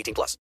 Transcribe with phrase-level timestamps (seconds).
[0.00, 0.36] 18 plus.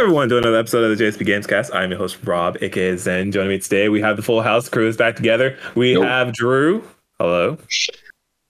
[0.00, 1.74] Everyone to another episode of the JSB Gamescast.
[1.74, 3.32] I'm your host Rob, aka Zen.
[3.32, 5.58] Joining me today, we have the full house crew is back together.
[5.74, 6.00] We Yo.
[6.00, 6.82] have Drew.
[7.18, 7.58] Hello.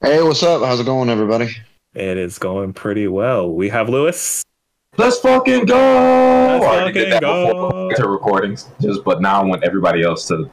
[0.01, 0.63] Hey, what's up?
[0.63, 1.49] How's it going, everybody?
[1.93, 3.51] It is going pretty well.
[3.53, 4.45] We have Lewis.
[4.97, 5.75] Let's fucking go!
[5.75, 7.97] Let's I already did that fucking before go.
[7.97, 10.49] to recordings, just but now I want everybody else to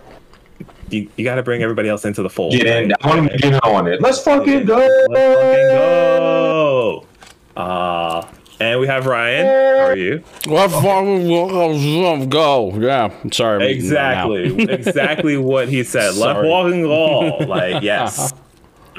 [0.89, 2.53] You, you got to bring everybody else into the fold.
[2.53, 2.89] get in.
[2.89, 2.97] right?
[3.01, 4.01] I want to get in on it.
[4.01, 4.77] Let's fucking go!
[4.77, 7.05] Let's fucking go.
[7.55, 8.27] Uh,
[8.59, 9.45] and we have Ryan.
[9.45, 10.23] How are you?
[10.45, 12.73] Let's fucking go.
[12.79, 13.71] Yeah, sorry.
[13.71, 14.63] Exactly.
[14.63, 16.15] exactly what he said.
[16.15, 16.49] Let's Sorry.
[16.49, 17.37] fucking go.
[17.45, 18.33] Like, yes.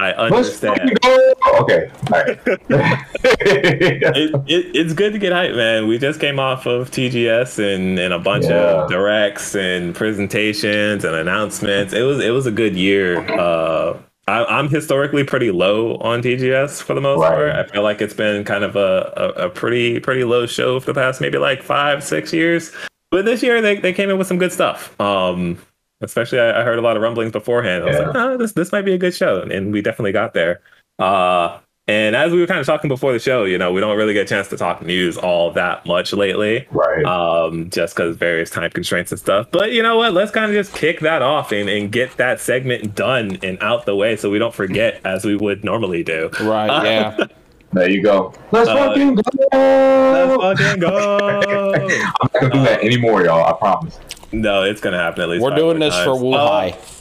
[0.01, 0.97] I Let's understand.
[1.01, 1.33] go!
[1.59, 2.39] Okay, all right.
[2.47, 5.87] it, it, it's good to get hype, man.
[5.89, 8.83] We just came off of TGS and, and a bunch Yeah.
[8.83, 11.91] of directs and presentations and announcements.
[11.93, 13.19] It was it was a good year.
[13.29, 17.29] Uh, I, I'm historically pretty low on TGS for the most Right.
[17.29, 17.49] part.
[17.51, 20.87] I feel like it's been kind of a, a, a pretty pretty low show for
[20.87, 22.71] the past maybe like five six years.
[23.11, 24.99] But this year they, they came in with some good stuff.
[24.99, 25.57] Um,
[26.01, 27.83] especially I, I heard a lot of rumblings beforehand.
[27.83, 28.05] I was Yeah.
[28.07, 30.61] like, oh, this this might be a good show, and we definitely got there.
[30.99, 33.97] Uh, and as we were kind of talking before the show, you know, we don't
[33.97, 37.03] really get a chance to talk news all that much lately, right.
[37.05, 39.47] um, just because various time constraints and stuff.
[39.51, 40.13] But you know what?
[40.13, 43.85] Let's kind of just kick that off and, and get that segment done and out
[43.87, 46.29] the way so we don't forget as we would normally do.
[46.41, 47.17] Right, yeah.
[47.73, 48.33] there you go.
[48.51, 49.23] Let's Uh, fucking go!
[49.51, 51.71] Let's fucking go!
[51.73, 53.43] I'm not gonna do that anymore, y'all.
[53.45, 53.97] I promise.
[54.31, 55.41] no, it's gonna happen at least.
[55.43, 56.21] We're five doing more this for times.
[56.21, 56.65] Wu Uh, Hai.
[56.67, 56.98] we're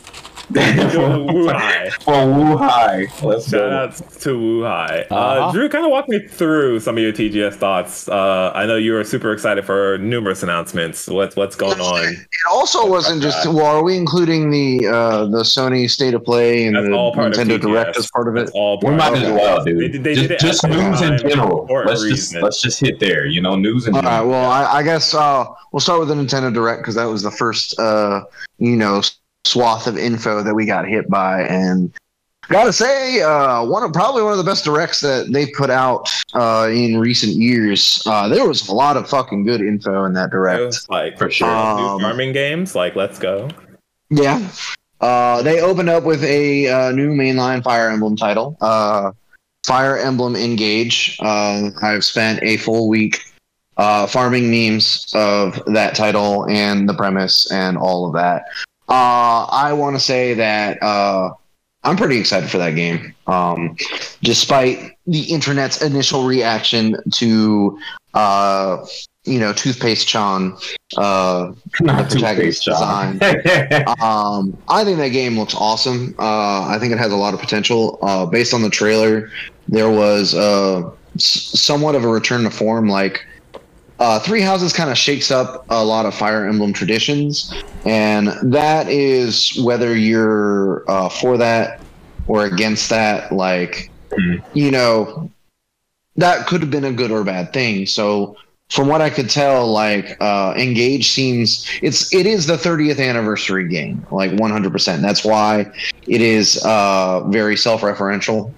[0.53, 1.91] doing Wu Hai.
[2.00, 3.06] For Wu Hai.
[3.22, 3.70] Let's Shout go.
[3.70, 5.06] out to Wu Hai.
[5.10, 5.53] Uh, Uh-huh.
[5.53, 8.09] Drew, kind of walk me through some of your TGS thoughts.
[8.09, 11.06] Uh, I know you were super excited for numerous announcements.
[11.09, 12.04] What's what's going on?
[12.14, 13.47] It also wasn't just.
[13.47, 17.15] Well, are we including the uh, the Sony State of Play and That's the all
[17.15, 17.60] part Nintendo TGS.
[17.60, 18.41] Direct as part of it?
[18.41, 19.32] That's all We part might of as it.
[19.34, 19.92] well, dude.
[19.92, 21.66] They, they just did just news in general.
[21.70, 23.26] Let's just let's just hit there.
[23.26, 24.10] You know, news in All right.
[24.10, 24.30] general.
[24.30, 27.30] Well, I, I guess uh, we'll start with the Nintendo Direct because that was the
[27.30, 28.22] first, uh,
[28.59, 29.03] you know,
[29.44, 31.93] swath of info that we got hit by, and
[32.49, 36.09] gotta say, uh, one of probably one of the best directs that they've put out
[36.34, 38.03] uh, in recent years.
[38.06, 40.88] Uh, there was a lot of fucking good info in that direct.
[40.88, 41.48] like For sure.
[41.48, 42.75] Um, new farming games.
[42.75, 43.48] Like, let's go.
[44.10, 44.48] Yeah.
[45.00, 49.12] Uh, they opened up with a uh, new mainline Fire Emblem title, uh,
[49.65, 51.16] Fire Emblem Engage.
[51.21, 53.21] Uh, I've spent a full week
[53.77, 58.47] uh, farming memes of that title and the premise and all of that.
[58.88, 61.31] Uh, I want to say that uh,
[61.84, 63.15] I'm pretty excited for that game.
[63.26, 63.76] Um,
[64.22, 67.78] despite the internet's initial reaction to,
[68.15, 68.84] uh,
[69.24, 70.57] you know, Toothpaste Chan,
[70.97, 73.21] uh, the protagonist design.
[74.01, 76.15] Um, I think that game looks awesome.
[76.18, 77.98] Uh, I think it has a lot of potential.
[78.01, 79.30] Uh, based on the trailer,
[79.66, 82.89] there was uh, s- somewhat of a return to form.
[82.89, 83.24] Like
[83.98, 87.53] uh, Three Houses kind of shakes up a lot of Fire Emblem traditions,
[87.84, 91.80] and that is whether you're uh, for that
[92.27, 93.33] or against that.
[93.33, 94.42] Like, Mhm.
[94.54, 95.30] you know,
[96.16, 97.86] that could have been a good or bad thing.
[97.86, 98.36] So
[98.71, 103.66] from what I could tell, like uh, Engage seems it's it is the 30th anniversary
[103.68, 104.71] game, like 100.
[104.72, 105.66] percent That's why
[106.06, 108.53] it is uh, very self-referential.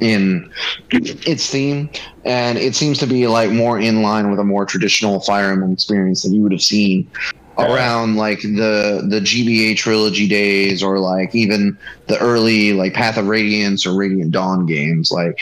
[0.00, 0.50] In
[0.90, 1.90] its theme,
[2.24, 5.72] and it seems to be like more in line with a more traditional Fire Emblem
[5.72, 7.10] experience that you would have seen
[7.58, 11.76] around like the the GBA trilogy days, or like even
[12.06, 15.38] the early like Path of Radiance or Radiant Dawn games, like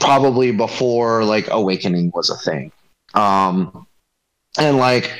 [0.00, 2.70] probably before like Awakening was a thing.
[3.14, 3.86] Um,
[4.58, 5.10] and like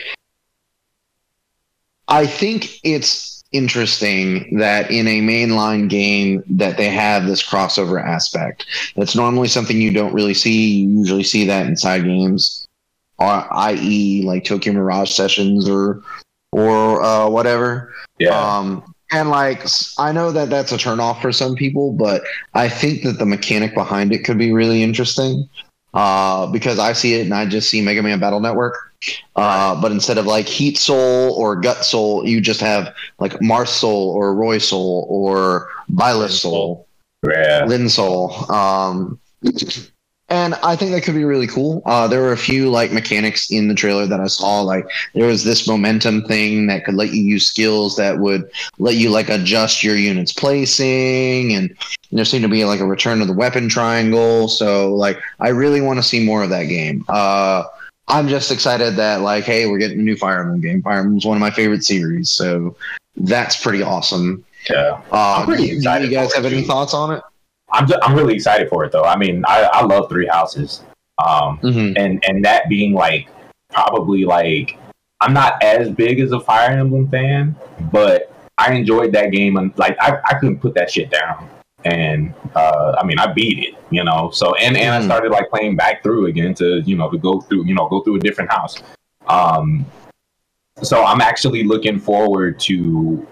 [2.08, 8.66] I think it's interesting that in a mainline game that they have this crossover aspect.
[8.96, 10.80] That's normally something you don't really see.
[10.80, 12.66] You usually see that in side games,
[13.18, 16.02] or i.e., like Tokyo Mirage Sessions or
[16.52, 17.94] or uh, whatever.
[18.18, 18.38] Yeah.
[18.38, 19.64] Um, and like
[19.98, 22.22] I know that that's a turnoff for some people, but
[22.54, 25.48] I think that the mechanic behind it could be really interesting.
[25.94, 28.92] Uh, because I see it and I just see Mega Man Battle Network.
[29.36, 33.68] Uh, but instead of like Heat Soul or Gut Soul, you just have like Marth
[33.68, 36.86] Soul or Roy Soul or Byleth Soul,
[37.26, 37.64] Yeah.
[37.66, 38.50] Lyn Soul.
[38.52, 39.18] Um,
[40.30, 41.82] and I think that could be really cool.
[41.84, 44.62] Uh, there were a few like mechanics in the trailer that I saw.
[44.62, 48.94] Like there was this momentum thing that could let you use skills that would let
[48.94, 51.76] you like adjust your unit's placing, and
[52.10, 54.48] there seemed to be like a return of the weapon triangle.
[54.48, 57.04] So like I really want to see more of that game.
[57.08, 57.64] Uh,
[58.08, 60.82] I'm just excited that like hey we're getting a new Fire Emblem game.
[60.82, 62.76] Fire Emblem's one of my favorite series, so
[63.16, 64.44] that's pretty awesome.
[64.68, 65.00] Yeah.
[65.12, 66.66] Uh, I'm pretty do you guys have any too.
[66.66, 67.22] thoughts on it?
[67.72, 69.04] I'm just, I'm really excited for it though.
[69.04, 70.82] I mean, I, I love Three Houses,
[71.18, 71.94] um, Mhm.
[71.96, 73.28] and and that being like
[73.70, 74.76] probably like
[75.20, 77.56] I'm not as big as a Fire Emblem fan,
[77.90, 81.48] but I enjoyed that game and like I, I couldn't put that shit down.
[81.84, 84.30] And uh, I mean, I beat it, you know.
[84.32, 85.04] So and and I Mhm.
[85.04, 88.00] started like playing back through again to you know to go through you know go
[88.00, 88.82] through a different house.
[89.26, 89.84] Um,
[90.82, 93.26] so I'm actually looking forward to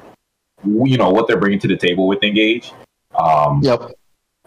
[0.64, 2.72] you know what they're bringing to the table with Engage.
[3.18, 3.90] Um, Yep.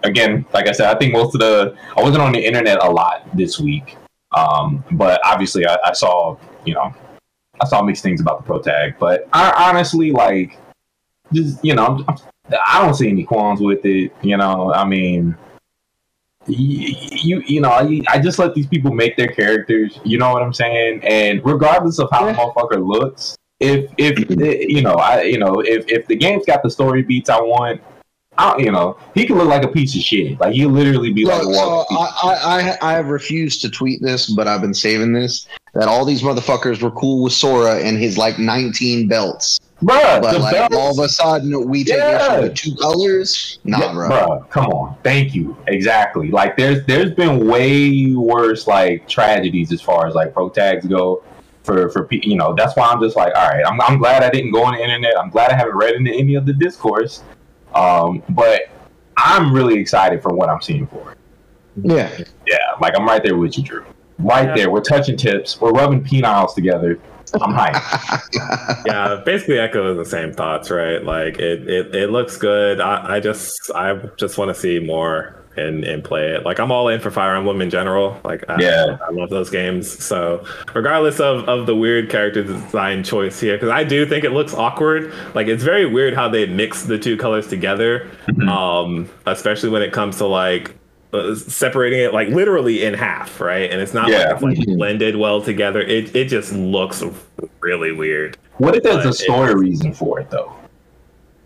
[0.03, 2.89] again, like I said, I think most of the I wasn't on the internet a
[2.89, 3.97] lot this week,
[4.35, 6.93] um, but obviously I, I saw you know
[7.59, 8.95] I saw mixed things about the pro tag.
[8.99, 10.57] But I honestly like
[11.33, 12.17] just you know I'm,
[12.67, 14.11] I don't see any qualms with it.
[14.21, 15.35] You know, I mean.
[16.47, 19.99] y- You you know I, I just let these people make their characters.
[20.03, 21.01] You know what I'm saying?
[21.03, 24.19] And regardless of how the motherfucker looks, if if
[24.69, 27.81] you know I you know if if the game's got the story beats I want,
[28.37, 30.39] I you know, he can look like a piece of shit.
[30.39, 31.85] Like he'll literally be like so.
[31.91, 35.47] I, I, I, have refused to tweet this, but I've been saving this.
[35.73, 39.59] That all these motherfuckers were cool with Sora and his like 19 belts.
[39.81, 42.33] Bruh, But like belts- all of a sudden we take Yeah.
[42.35, 43.59] issue with two colors?
[43.65, 44.09] Nah, Yeah, bro.
[44.09, 44.95] bruh, come on.
[45.03, 45.55] Thank you.
[45.67, 46.29] Exactly.
[46.31, 51.23] Like there's there's been way worse like tragedies as far as like pro tags go.
[51.63, 53.63] For for you know, that's why I'm just like, all right.
[53.65, 55.17] I'm I'm glad I didn't go on the internet.
[55.17, 57.23] I'm glad I haven't read into any of the discourse.
[57.73, 58.69] Um, but
[59.17, 61.17] I'm really excited for what I'm seeing for it.
[61.83, 62.09] Yeah.
[62.47, 63.85] Yeah, like I'm right there with you, Drew.
[64.19, 64.55] Right Yeah.
[64.55, 64.71] there.
[64.71, 65.59] We're touching tips.
[65.59, 66.99] We're rubbing peniles together.
[67.41, 68.83] I'm hyped.
[68.85, 71.03] yeah, basically echo the same thoughts, right?
[71.03, 72.79] Like it, it, it looks good.
[72.79, 76.45] I, I just, I just want to see more and and play it.
[76.45, 78.19] Like I'm all in for Fire Emblem in general.
[78.23, 78.97] Like I, Yeah.
[79.07, 79.89] I love those games.
[80.03, 84.31] So regardless of of the weird character design choice here, because I do think it
[84.31, 85.13] looks awkward.
[85.33, 88.07] Like it's very weird how they mix the two colors together.
[88.47, 90.73] Um, especially when it comes to like.
[91.13, 93.71] uh, Separating it like literally in half, right?
[93.71, 94.33] And it's not Yeah.
[94.41, 95.79] like it's like blended well together.
[95.81, 97.01] It it just looks
[97.61, 98.37] really weird.
[98.57, 100.53] What if there's a story reason for it though?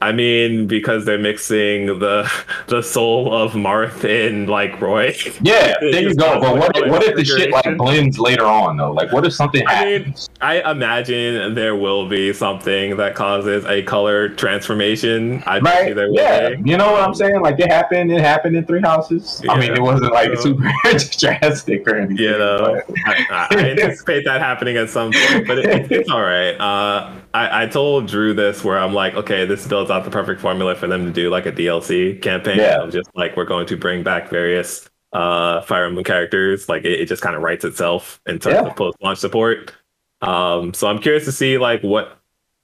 [0.02, 2.32] I mean, because they're mixing the
[2.68, 5.14] the soul of Marth and like Roy.
[5.42, 6.40] Yeah, there you go.
[6.40, 8.92] But what if, what if the shit like blends later on though?
[8.92, 10.30] Like what if something I mean, happens?
[10.40, 15.44] I imagine there will be something that causes a color transformation.
[15.46, 15.94] I Right?
[15.94, 16.56] there will Yeah.
[16.56, 16.70] be.
[16.72, 17.42] You know what I'm saying?
[17.42, 18.12] Like it happened.
[18.12, 19.42] It happened in three houses.
[19.50, 20.72] I mean, it wasn't like So- super
[21.20, 22.18] drastic or anything.
[22.18, 26.22] You know, but- I, I anticipate that happening at some point, but it, it's all
[26.22, 26.52] right.
[26.60, 30.42] Uh, I, I told Drew this where I'm like, okay, this builds out the perfect
[30.42, 32.58] formula for them to do like a DLC campaign.
[32.58, 32.84] Yeah.
[32.84, 36.70] Of just like we're going to bring back various uh, Fire Emblem characters.
[36.70, 38.68] Like it, it just kind of writes itself in terms Yeah.
[38.70, 39.74] of post launch support.
[40.22, 42.18] Um, so I'm curious to see like what,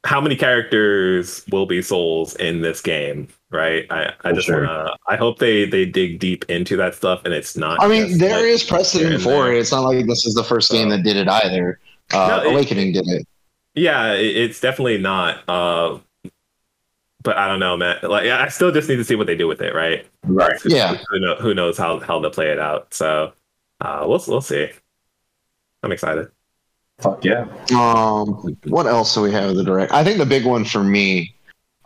[0.04, 3.86] how many characters will be souls in this game, right?
[3.90, 4.68] I, I just sure.
[4.68, 7.82] wanna, I hope they they dig deep into that stuff and it's not.
[7.82, 9.54] I mean, just, there like, is precedent for there.
[9.54, 9.60] it.
[9.60, 11.80] It's not like this is the first game that did it either.
[12.14, 13.28] Uh, No, it- Awakening did it.
[13.74, 15.40] Yeah, it, it's definitely not.
[15.50, 16.00] Uh,
[17.26, 17.98] but I don't know, man.
[18.04, 20.08] Like, I still just need to see what they do with it, right?
[20.24, 20.58] right.
[20.64, 20.96] Yeah.
[21.10, 22.94] Who, know, who knows how how they'll play it out?
[22.94, 23.34] So,
[23.82, 24.70] uh, we'll we'll see.
[25.84, 26.30] I'm excited.
[27.00, 27.46] Fuck yeah.
[27.76, 29.92] Um, what else do we have in the direct?
[29.92, 31.36] I think the big one for me,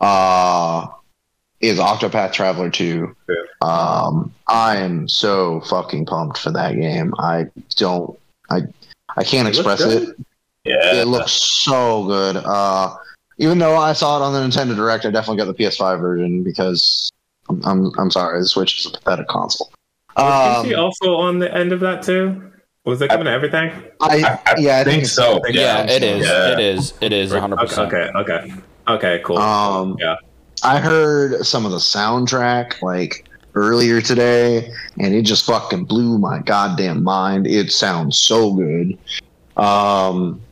[0.00, 0.86] uh,
[1.60, 3.14] is Octopath Traveler 2.
[3.60, 7.12] Um, I am so fucking pumped for that game.
[7.18, 8.18] I don't,
[8.50, 8.62] I,
[9.16, 10.16] I can't It express it.
[10.64, 10.94] Yeah.
[10.94, 12.36] It looks so good.
[12.36, 12.96] Uh,
[13.40, 16.44] even though I saw it on the Nintendo Direct, I definitely got the PS5 version
[16.44, 17.10] because
[17.48, 19.72] I'm, I'm, I'm sorry, the Switch is a pathetic console.
[20.14, 22.52] Was Um, PC also on the end of that too?
[22.84, 23.72] Was it coming to everything?
[24.00, 25.40] I, yeah, I think, think so.
[25.48, 26.26] Yeah, it is.
[26.26, 26.52] Yeah.
[26.52, 26.92] It is.
[27.00, 27.54] It is 100.
[27.56, 28.54] Okay, percent okay, okay,
[28.88, 29.38] okay, cool.
[29.38, 30.16] Um, yeah,
[30.62, 36.40] I heard some of the soundtrack like earlier today, and it just fucking blew my
[36.40, 37.46] goddamn mind.
[37.46, 38.98] It sounds so good.
[39.56, 40.42] Um,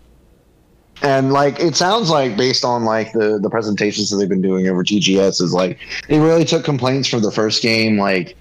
[1.02, 4.68] and like it sounds like based on like the the presentations that they've been doing
[4.68, 5.78] over TGS is like
[6.08, 8.36] they really took complaints from the first game like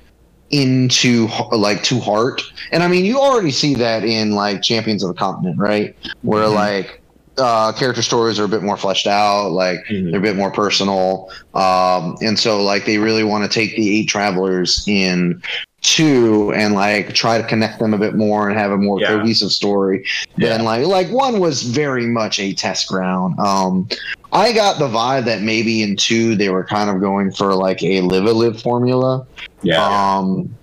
[0.50, 2.42] into like to heart.
[2.72, 5.96] And I mean, you already see that in like Champions of the Continent, right?
[6.22, 7.02] Where like
[7.38, 11.30] uh, character stories are a bit more fleshed out, like they're a bit more personal.
[11.54, 15.42] Um, and so like they really want to take the eight travelers in
[15.88, 19.08] two and like try to connect them a bit more and have a more Yeah.
[19.08, 20.06] cohesive story
[20.38, 23.39] than like like one was very much a test ground.
[23.39, 23.88] Um,
[24.34, 27.82] I got the vibe that maybe in two they were kind of going for like
[27.84, 29.25] a live a live formula.
[29.62, 29.82] Yeah.
[29.82, 30.53] Um,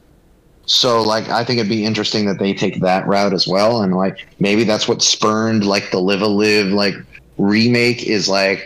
[0.66, 3.96] so like I think it'd be interesting that they take that route as well, and
[3.96, 6.94] like maybe that's what spurned like the Live a Live like
[7.38, 8.62] remake is like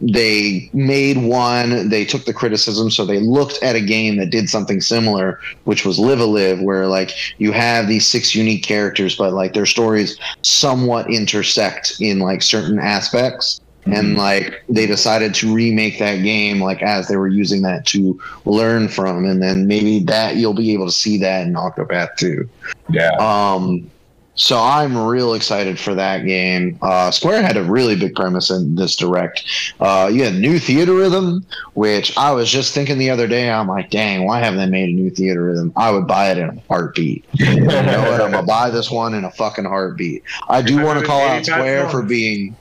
[0.00, 4.48] they made one, they took the criticism, so they looked at a game that did
[4.48, 9.16] something similar, which was Live a Live, where like you have these six unique characters,
[9.16, 13.60] but like their stories somewhat intersect in like certain aspects.
[13.86, 18.20] And like they decided to remake that game like as they were using that to
[18.44, 19.24] learn from.
[19.24, 22.46] And then maybe that you'll be able to see that in octopath too.
[22.90, 23.12] Yeah.
[23.18, 23.90] um
[24.38, 26.78] so i'm real excited for that game.
[26.80, 29.44] Uh square had a really big premise in this direct.
[29.80, 33.90] Uh you had new Theatrhythm which i was just thinking the other day i'm like
[33.90, 35.72] dang why haven't they made a new Theatrhythm?
[35.76, 37.24] I would buy it in a heartbeat.
[37.34, 38.20] You know what?
[38.20, 40.22] I'm gonna buy this one in a fucking heartbeat.
[40.48, 42.56] I do want to call out square for being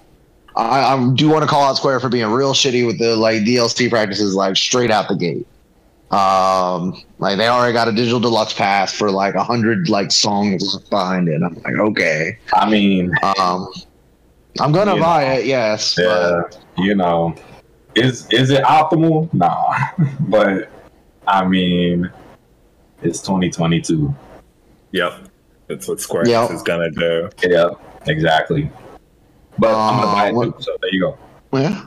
[0.58, 3.44] I, I do want to call out Square for being real shitty with the like
[3.44, 5.46] DLC practices, like straight out the gate.
[6.12, 10.78] Um, like they already got a digital deluxe pass for like a hundred like songs
[10.90, 11.42] behind it.
[11.44, 12.38] I'm like, okay.
[12.54, 13.68] I mean, Um,
[14.60, 15.34] I'm gonna buy know.
[15.34, 15.96] it, yes.
[16.00, 16.42] yeah,
[16.78, 17.36] you know,
[17.96, 19.32] is is it optimal?
[19.34, 19.74] Nah,
[20.22, 20.70] but
[21.28, 22.10] I mean,
[23.02, 24.14] it's 2022.
[24.92, 25.28] yep.
[25.68, 26.52] That's what Square Yep.
[26.52, 27.30] Is gonna do.
[27.44, 27.72] Yeah,
[28.06, 28.72] exactly.
[29.60, 30.64] But I'm gonna buy it Uh, too.
[30.64, 31.18] So there you go.
[31.52, 31.86] Yeah.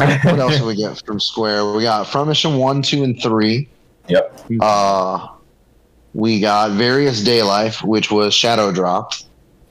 [0.00, 1.72] What else do we get from Square?
[1.72, 3.68] We got Front Mission One, Two, and Three.
[4.08, 4.40] Yep.
[4.60, 5.28] Uh,
[6.14, 9.12] we got Various Daylife, which was Shadow Drop.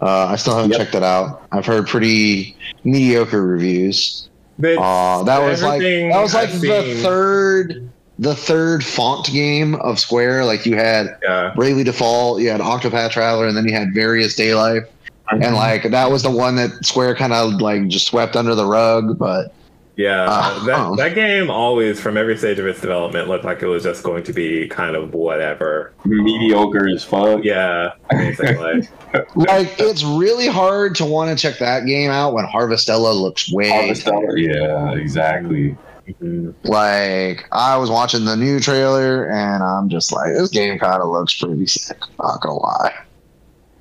[0.01, 0.79] Uh, I still haven't Yep.
[0.79, 1.41] checked that out.
[1.51, 4.29] I've heard pretty mediocre reviews.
[4.57, 7.89] But Uh, that was like that was like I've the seen- third
[8.21, 10.43] the third font game of Square.
[10.45, 11.51] Like you had Yeah.
[11.55, 14.85] Bravely Default, you had Octopath Traveler, and then you had Various Daylife.
[15.31, 15.43] Mm-hmm.
[15.43, 18.65] And like that was the one that Square kind of like just swept under the
[18.65, 19.17] rug.
[19.17, 19.53] But
[19.99, 20.95] Yeah, Uh, that, oh.
[20.95, 24.23] that game always, from every stage of its development, looked like it was just going
[24.23, 25.91] to be kind of whatever.
[26.05, 27.43] Mediocre as fuck.
[27.43, 28.87] Yeah, basically.
[29.35, 33.69] like it's really hard to want to check that game out when Harvestella looks way
[33.71, 35.75] Harvestella, Yeah, exactly.
[36.21, 36.55] Mhm.
[36.63, 41.09] like I was watching the new trailer and I'm just like this game kind of
[41.09, 41.99] looks pretty sick.
[42.19, 42.93] Not gonna lie.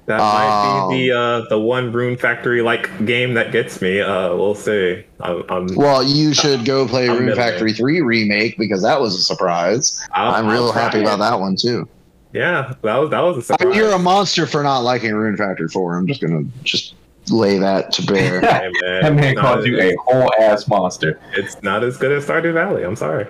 [0.08, 4.00] That might Um, be the uh, the one Rune Factory like game that gets me.
[4.00, 5.04] Uh, we'll see.
[5.20, 8.98] I'm, I'm, Well, you should go play I'm Rune middle Factory 3 remake because that
[9.00, 10.00] was a surprise.
[10.12, 11.86] I'll- I'm I'll real happy about that one too.
[12.32, 13.66] Yeah, that was that was a I surprise.
[13.68, 15.96] mean, you're a monster for not liking Rune Factory 4.
[15.98, 16.94] I'm just gonna just
[17.30, 18.40] lay that to bear.
[18.40, 21.20] Hey, man, That man called you as- a whole ass monster.
[21.34, 22.82] It's not as good as Stardew Valley.
[22.82, 23.26] I'm sorry.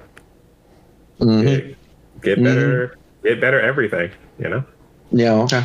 [1.21, 1.43] Mhm.
[1.45, 1.77] Get,
[2.23, 2.97] get better.
[3.25, 4.13] Get better everything.
[4.39, 4.65] You know.
[5.11, 5.65] Yeah, okay.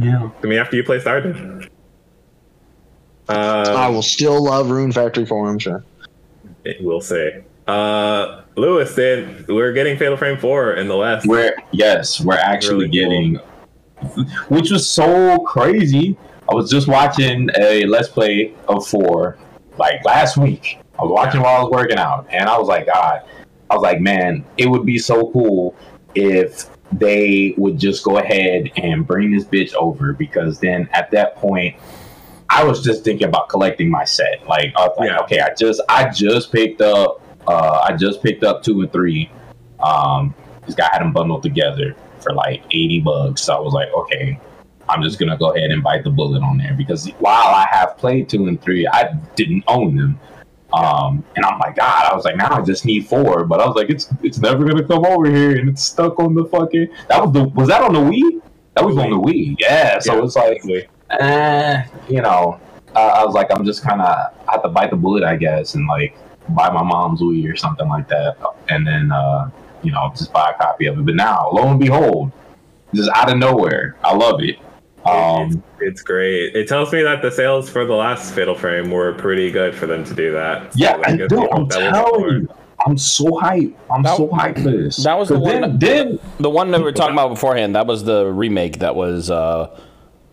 [0.00, 0.30] Yeah.
[0.42, 1.68] I mean, after you play Stardew.
[3.28, 5.84] Uh, I will still love Rune Factory 4, I'm sure.
[6.80, 7.30] We'll see.
[7.66, 11.26] Uh, Lewis, then we're getting Fatal Frame Four in the West.
[11.26, 13.40] We're yes, we're actually Really cool.
[14.10, 16.16] getting, which was so crazy.
[16.50, 19.36] I was just watching a Let's Play of four
[19.76, 20.78] like last week.
[20.98, 23.22] I was watching while I was working out, and I was like, God,
[23.70, 25.76] I was like, man, it would be so cool
[26.14, 31.36] if they would just go ahead and bring this bitch over because then at that
[31.36, 31.76] point.
[32.50, 34.42] I was just thinking about collecting my set.
[34.48, 35.18] Like, I was like, Yeah.
[35.18, 39.30] okay, I just I just picked up uh I just picked up two and three.
[39.80, 43.42] Um this guy had them bundled together for like 80 bucks.
[43.42, 44.40] So I was like, okay,
[44.88, 47.98] I'm just gonna go ahead and bite the bullet on there because while I have
[47.98, 50.18] played two and three, I didn't own them.
[50.72, 53.66] Um, and I'm like, God, I was like, now I just need four, but I
[53.66, 56.88] was like, it's it's never gonna come over here, and it's stuck on the fucking.
[57.08, 58.42] That was the was that on the Wii?
[58.74, 59.98] That was on the Wii, yeah.
[59.98, 60.88] So Yeah, it's like, exactly.
[61.10, 62.60] eh, you know,
[62.94, 65.74] uh, I was like, I'm just kind of have to bite the bullet, I guess,
[65.74, 66.16] and like
[66.50, 68.36] buy my mom's Wii or something like that,
[68.68, 69.50] and then uh,
[69.82, 71.04] you know just buy a copy of it.
[71.06, 72.30] But now, lo and behold,
[72.94, 74.56] just out of nowhere, I love it.
[75.08, 76.54] Um, It's great.
[76.56, 79.86] It tells me that the sales for the last Fatal Frame were pretty good for
[79.86, 80.72] them to do that.
[80.72, 81.36] So, yeah, like, I if do.
[81.40, 82.48] you- I'm telling you,
[82.86, 83.74] I'm so hyped.
[83.92, 84.96] I'm That- so hyped for this.
[84.98, 85.52] That was the 'Cause one.
[85.52, 87.74] Then, that- then the one that we were talking about beforehand.
[87.74, 88.78] That was the remake.
[88.80, 89.68] That was uh,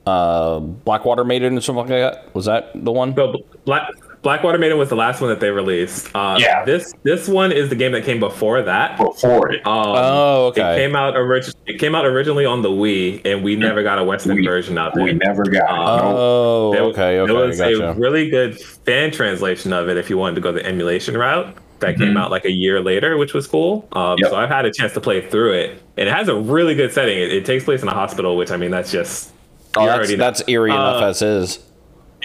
[0.05, 2.35] uh, Blackwater Maiden or something like that.
[2.35, 3.15] Was that the one?
[3.15, 3.89] So Black
[4.25, 6.09] Blackwater Maiden was the last one that they released.
[6.15, 6.65] Uh, Yeah.
[6.65, 8.97] This this one is the game that came before that.
[8.97, 10.73] before it, Um, Oh, okay.
[10.73, 13.99] It came out orig- It came out originally on the Wii, and we never got
[13.99, 15.21] a Western We- version of we it.
[15.23, 15.63] never got.
[15.65, 15.69] it.
[15.69, 17.89] Uh, Oh, There- okay, okay, There was gotcha.
[17.89, 21.53] a really good fan translation of it if you wanted to go the emulation route.
[21.81, 22.19] That came Mhm.
[22.19, 23.85] out like a year later, which was cool.
[23.93, 24.31] Um, Yep.
[24.31, 26.91] So I've had a chance to play through it, and it has a really good
[26.91, 27.15] setting.
[27.19, 29.29] It, it takes place in a hospital, which I mean, that's just
[29.77, 31.59] Oh, that's, that's eerie enough Uh, as is.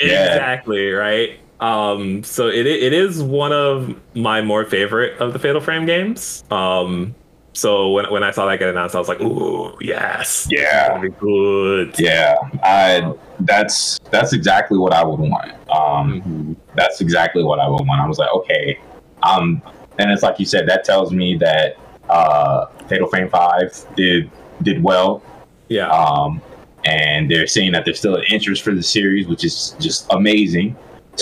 [0.02, 0.28] Yeah.
[0.32, 1.32] Exactly right.
[1.60, 6.42] Um, so it it is one of my more favorite of the Fatal Frame games.
[6.50, 7.14] Um,
[7.52, 11.02] so when when I saw that get announced, I was like, "Ooh, yes, Yeah.
[11.20, 13.12] good." Yeah, I.
[13.40, 15.52] That's that's exactly what I would want.
[15.70, 16.56] Um, Mhm.
[16.76, 18.00] that's exactly what I would want.
[18.00, 18.78] I was like, okay,
[19.22, 19.62] um,
[19.98, 21.76] and it's like you said, that tells me that
[22.08, 24.30] uh, Fatal Frame Five did
[24.62, 25.22] did well.
[25.68, 26.40] Yeah, um,
[26.84, 30.76] and they're saying that there's still an interest for the series, which is just amazing.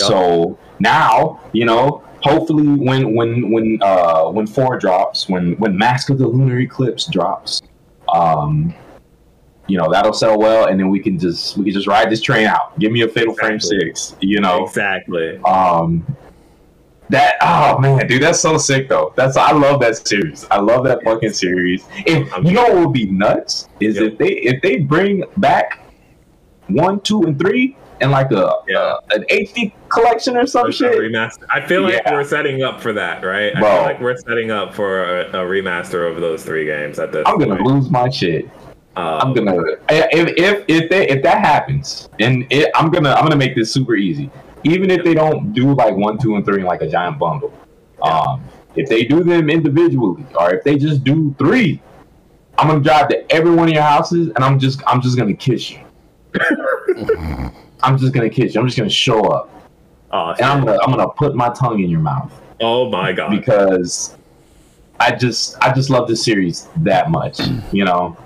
[0.07, 6.09] So now, you know, hopefully when when when uh, when four drops, when when Mask
[6.09, 7.61] of the Lunar Eclipse drops,
[8.13, 8.73] um,
[9.67, 12.21] you know that'll sell well, and then we can just we can just ride this
[12.21, 12.77] train out.
[12.79, 14.65] Give me a Fatal Frame Six, you know.
[14.65, 15.37] exactly.
[15.39, 16.05] Um,
[17.09, 19.13] that oh man, dude, that's so sick though.
[19.15, 20.45] That's I love that series.
[20.51, 21.83] I love that fucking series.
[22.05, 24.11] If you know what would be nuts is Yep.
[24.11, 25.79] if they if they bring back
[26.67, 28.77] one, two, and three and like a Yeah.
[28.79, 30.97] uh, an HD collection or some A shit.
[30.97, 31.43] remaster.
[31.53, 32.13] I feel like Yeah.
[32.13, 33.55] we're setting up for that, right?
[33.55, 37.11] I feel like we're setting up for a, a remaster of those three games at
[37.11, 37.23] this.
[37.25, 37.67] I'm gonna point.
[37.67, 38.45] lose my shit.
[38.95, 39.55] Um, I'm gonna
[39.89, 43.71] if if if, they, if that happens, and it, I'm gonna I'm gonna make this
[43.71, 44.29] super easy.
[44.63, 47.53] Even if they don't do like one, two, and three in like a giant bundle,
[48.01, 48.43] um,
[48.75, 51.81] if they do them individually, or if they just do three,
[52.57, 55.33] I'm gonna drive to every one of your houses, and I'm just I'm just gonna
[55.35, 55.79] kiss you.
[57.83, 58.61] I'm just gonna kiss you.
[58.61, 59.49] I'm just gonna show up,
[60.11, 63.29] Oh, and I'm gonna I'm gonna put my tongue in your mouth oh my god.
[63.31, 64.15] because
[64.99, 67.39] I just I just love this series that much.
[67.71, 68.17] You know,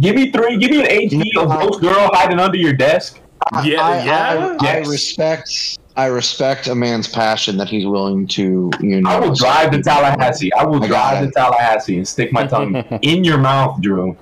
[0.00, 3.20] give me three, give me an HD of Ghost Girl hiding under your desk.
[3.64, 4.56] Yeah, I, yeah.
[4.60, 4.88] I, I Yes.
[4.88, 5.78] respect.
[5.96, 8.70] I respect a man's passion that he's willing to.
[8.80, 10.52] You know, I will drive to Tallahassee.
[10.54, 11.30] I will I got drive to.
[11.30, 14.16] Tallahassee and stick my tongue in your mouth, Drew.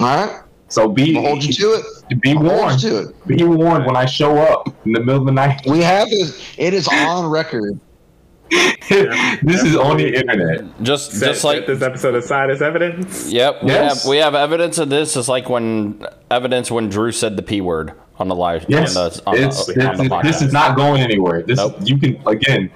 [0.00, 2.20] All right, So be I'll hold you to it.
[2.20, 2.78] be I'll warned.
[2.80, 3.26] to it.
[3.26, 5.62] Be warned when I show up in the middle of the night.
[5.66, 6.42] We have this.
[6.58, 7.80] It is on record.
[8.50, 10.64] this is on the internet.
[10.82, 13.30] Just Set, just like set this episode aside as evidence.
[13.30, 14.02] Yep, we Yes.
[14.04, 15.16] have we have evidence of this.
[15.16, 18.64] It's like when evidence when Drew said the p word on the live.
[18.68, 20.46] Yes, on the, on it's, the, on the it's- this podcast.
[20.46, 21.42] is not going anywhere.
[21.42, 21.76] This Nope.
[21.82, 22.70] you can again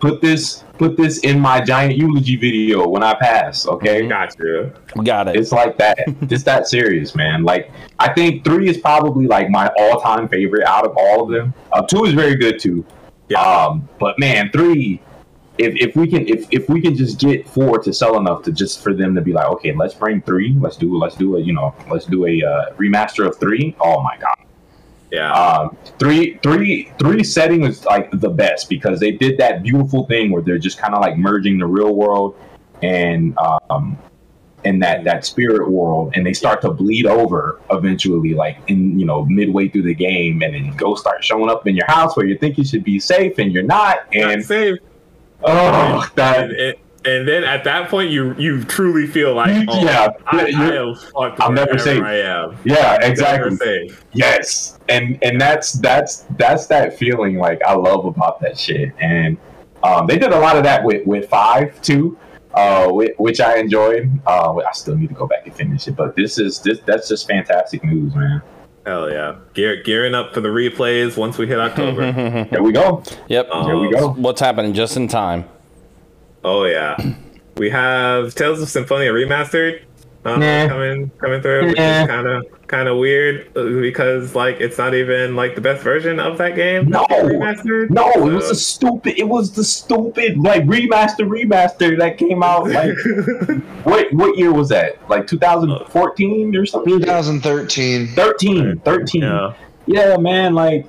[0.00, 3.66] put this put this in my giant eulogy video when I pass.
[3.66, 4.72] Okay, gotcha.
[5.04, 5.36] got it.
[5.36, 5.98] It's like that.
[6.22, 7.44] it's that serious, man.
[7.44, 11.54] Like I think three is probably like my all-time favorite out of all of them.
[11.72, 12.84] Uh, two is very good too.
[13.28, 13.40] Yeah.
[13.40, 15.00] Um, but man, three.
[15.56, 18.50] If, if we can if, if we can just get four to sell enough to
[18.50, 21.40] just for them to be like okay let's bring three let's do let's do a
[21.40, 24.34] you know let's do a uh, remaster of three oh my god
[25.14, 25.32] Yeah.
[25.32, 30.30] um, three, three, three setting is like the best because they did that beautiful thing
[30.30, 32.36] where they're just kind of like merging the real world
[32.82, 33.96] and um,
[34.64, 39.06] and that that spirit world, and they start to bleed over eventually, like in you
[39.06, 42.26] know midway through the game, and then ghosts start showing up in your house where
[42.26, 44.78] you think you should be safe and you're not, and Not safe.
[45.42, 49.84] oh, that And, and, and then at that point, you you truly feel like, oh,
[49.84, 51.40] yeah, I, I am fucked.
[51.40, 52.02] I'm never wherever safe.
[52.02, 52.56] I am.
[52.64, 53.56] yeah, Never exactly.
[53.56, 54.04] safe.
[54.12, 59.36] Yes, and and that's that's that's that feeling like I love about that shit, and
[59.82, 62.18] um, they did a lot of that with with five too,
[62.54, 64.10] uh, which, which I enjoyed.
[64.26, 67.08] Uh, I still need to go back and finish it, but this is this that's
[67.08, 68.42] just fantastic news, man.
[68.86, 69.36] Hell yeah.
[69.54, 72.12] Gear, gearing up for the replays once we hit October.
[72.50, 73.02] There we go.
[73.28, 73.48] Yep.
[73.64, 74.12] There we go.
[74.12, 75.46] What's happening just in time?
[76.44, 76.96] Oh yeah.
[77.56, 79.82] We have Tales of Symphonia remastered.
[80.24, 80.68] uh, Nah.
[80.68, 82.02] coming coming through, which Nah.
[82.02, 85.82] is kind of kind of weird uh, because like it's not even like the best
[85.84, 86.88] version of that game.
[86.88, 87.90] No, remastered.
[87.90, 89.18] no, it was So- the stupid.
[89.18, 92.64] It was the stupid like remaster, remaster that came out.
[92.70, 92.96] Like
[93.84, 94.12] what?
[94.14, 94.96] What year was that?
[95.10, 96.98] Like 2014 or something?
[97.00, 98.08] 2013.
[98.08, 99.22] 13, 13.
[99.22, 99.52] Yeah.
[99.86, 100.54] Yeah, man.
[100.54, 100.86] Like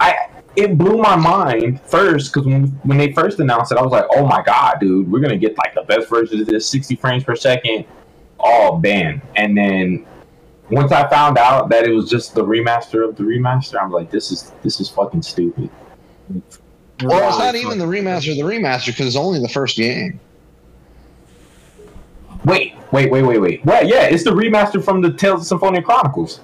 [0.00, 0.16] I,
[0.56, 4.06] it blew my mind first because when when they first announced it, I was like,
[4.14, 7.24] oh my god, dude, we're gonna get like the best version of this, 60 frames
[7.24, 7.84] per second,
[8.38, 9.22] oh, all banned.
[9.36, 10.06] And then
[10.70, 14.10] once I found out that it was just the remaster of the remaster, I'm like,
[14.10, 15.70] this is this is fucking stupid.
[17.02, 20.20] Well, it's not even the remaster of the remaster because it's only the first game.
[22.44, 23.64] Wait, wait, wait, wait, wait.
[23.64, 23.86] What?
[23.86, 26.40] Yeah, it's the remaster from the Tales of Symphonia Chronicles.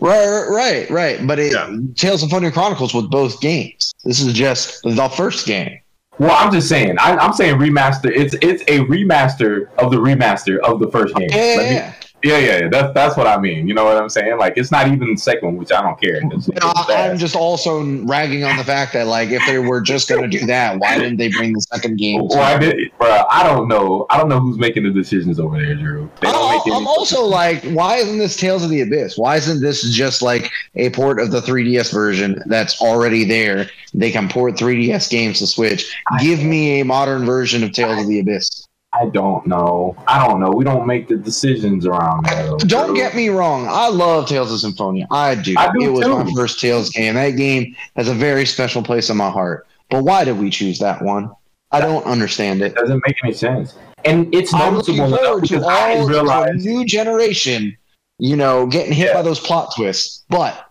[0.00, 1.26] Right, right, right.
[1.26, 1.76] But it, Yeah.
[1.94, 3.92] Tales of Thunder Chronicles with both games.
[4.04, 5.78] This is just the first game.
[6.18, 6.96] Well, I'm just saying.
[6.98, 8.10] I, I'm saying remaster.
[8.14, 11.28] It's it's a remaster of the remaster of the first game.
[11.30, 12.68] Yeah, Let me- yeah, yeah, yeah, yeah.
[12.68, 13.66] That's that's what I mean.
[13.68, 14.38] You know what I'm saying?
[14.38, 16.20] Like it's not even second which I don't care.
[16.32, 16.54] It's, yeah.
[16.56, 17.10] it's I, bad.
[17.10, 20.38] I'm just also ragging on the fact that, like, if they were just going to
[20.38, 22.22] do that, why didn't they bring the second game?
[22.28, 23.24] Well, I did, bro.
[23.30, 24.06] I don't know.
[24.10, 26.10] I don't know who's making the decisions over there, Drew.
[26.20, 29.18] They don't I- make any- I'm also like, why isn't this Tales of the Abyss?
[29.18, 33.68] Why isn't this just like a port of the 3DS version that's already there?
[33.92, 35.94] They can port 3DS games to Switch.
[36.20, 38.68] Give me a modern version of Tales of the Abyss.
[38.92, 39.94] I don't know.
[40.08, 40.50] I don't know.
[40.50, 42.46] We don't make the decisions around that.
[42.46, 43.66] though, Don't get me wrong.
[43.68, 45.06] I love Tales of Symphonia.
[45.12, 45.54] I do.
[45.56, 46.24] I do it was too.
[46.24, 47.14] my first Tales game.
[47.14, 49.66] That game has a very special place in my heart.
[49.90, 51.30] But why did we choose that one?
[51.70, 52.72] I don't understand it.
[52.72, 53.76] It doesn't make any sense.
[54.04, 56.08] And it's I'm looking noticeable forward to because I all
[56.46, 57.76] didn't new generation,
[58.18, 59.14] you know, getting hit Yeah.
[59.14, 60.24] by those plot twists.
[60.28, 60.66] But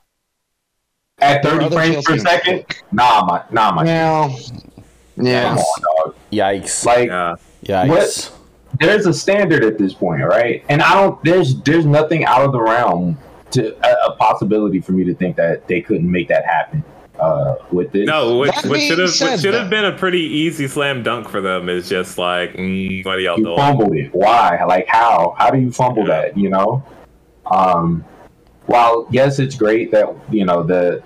[1.20, 2.24] At There are 30 other frames Tales per games.
[2.24, 3.84] second, nah, my, nah, my.
[3.84, 4.36] now,
[5.16, 6.16] yeah, Come on, dog.
[6.34, 6.86] Yikes!
[6.86, 7.36] Like, Yeah.
[7.64, 7.88] Yikes!
[7.90, 8.36] What?
[8.80, 10.64] there's a standard at this point, right?
[10.70, 11.22] And I don't.
[11.24, 13.18] There's there's nothing out of the realm
[13.52, 16.84] to a, a possibility for me to think that they couldn't make that happen
[17.20, 18.06] uh, with this.
[18.06, 21.28] No, what, That should have said, what should have been a pretty easy slam dunk
[21.28, 23.58] for them is just like, mm, what are y'all you doing?
[23.58, 24.14] fumbled it.
[24.14, 24.64] Why?
[24.64, 25.36] Like how?
[25.38, 26.22] How do you fumble Yeah.
[26.22, 26.38] that?
[26.38, 26.84] You know.
[27.50, 28.06] Um.
[28.68, 31.04] While yes, it's great that you know the.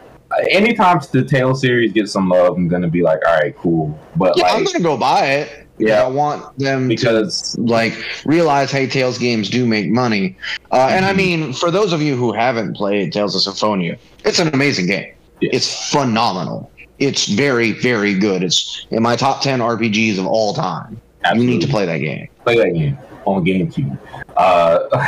[0.49, 3.97] Anytime the tail series gets some love, I'm gonna be like, all right, cool.
[4.15, 5.62] But yeah, I'm gonna go buy it.
[5.79, 6.03] Yeah.
[6.03, 7.93] I want them to because like
[8.25, 10.38] realize hey tales games do make money
[10.71, 11.09] uh, and Mm-hmm.
[11.09, 14.86] i mean for those of you who haven't played tales of symphonia it's an amazing
[14.88, 15.49] game Yeah.
[15.53, 21.01] it's phenomenal it's very very good it's in my top 10 rpgs of all time
[21.33, 23.97] you need to play that game play that game on GameCube.
[24.36, 24.79] Uh,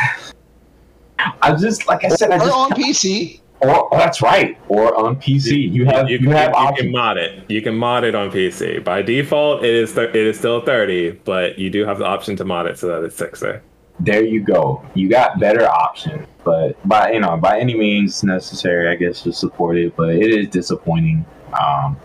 [1.42, 4.58] I just like I said, I or just on pc Or oh, that's right.
[4.68, 7.50] Or on PC, you have you, can, have you can mod it.
[7.50, 8.84] You can mod it on PC.
[8.84, 12.36] By default, it is th- it is still 30, but you do have the option
[12.36, 13.60] to mod it so that it's 60.
[14.00, 14.84] There you go.
[14.94, 19.32] You got better options, but by you know by any means necessary, I guess to
[19.32, 19.96] support it.
[19.96, 21.26] But it is disappointing.
[21.60, 21.96] Um,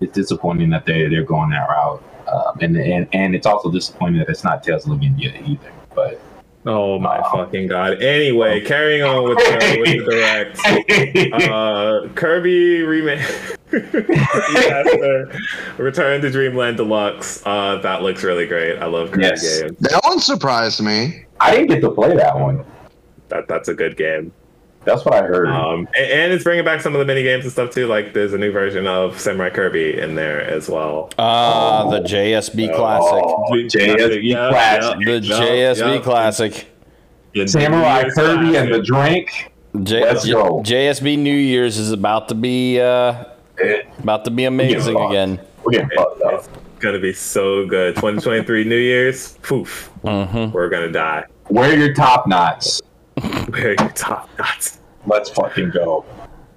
[0.00, 4.18] it's disappointing that they they're going that route, um, and and and it's also disappointing
[4.18, 5.72] that it's not Tales of Legendia either.
[5.94, 6.20] But
[6.68, 7.30] Oh my Wow.
[7.32, 8.02] fucking god.
[8.02, 11.50] Anyway, carrying on with the, with the direct.
[11.50, 13.20] Uh, Kirby remake.
[13.70, 15.38] Remaster,
[15.78, 17.42] Return to Dreamland Deluxe.
[17.46, 18.78] Uh, that looks really great.
[18.78, 19.60] I love Kirby Yes.
[19.62, 19.76] games.
[19.80, 22.64] that one surprised me I didn't get to play that one.
[23.28, 24.32] That that's a good game.
[24.86, 25.48] That's what I heard.
[25.48, 27.86] Um, and, and it's bringing back some of the mini games and stuff too.
[27.86, 31.10] Like there's a new version of Samurai Kirby in there as well.
[31.18, 33.22] Ah, the JSB classic.
[33.24, 34.98] Oh, Yeah, JSB yeah, classic.
[35.04, 36.02] The yeah, JSB yeah.
[36.02, 36.66] classic.
[37.34, 39.52] Yeah, Samurai Year's Kirby and the drink.
[39.82, 40.62] J- Let's J- go.
[40.62, 43.24] JSB New Year's is about to be uh,
[43.98, 45.10] about to be amazing fucked.
[45.12, 45.40] again.
[45.64, 46.34] We're getting fucked up.
[46.44, 47.94] It's gonna be so good.
[47.96, 51.24] 2023 New Year's, poof, hmm we're gonna die.
[51.50, 52.80] Wear your top knots.
[53.56, 54.78] Your top knots.
[55.06, 56.04] Let's fucking go.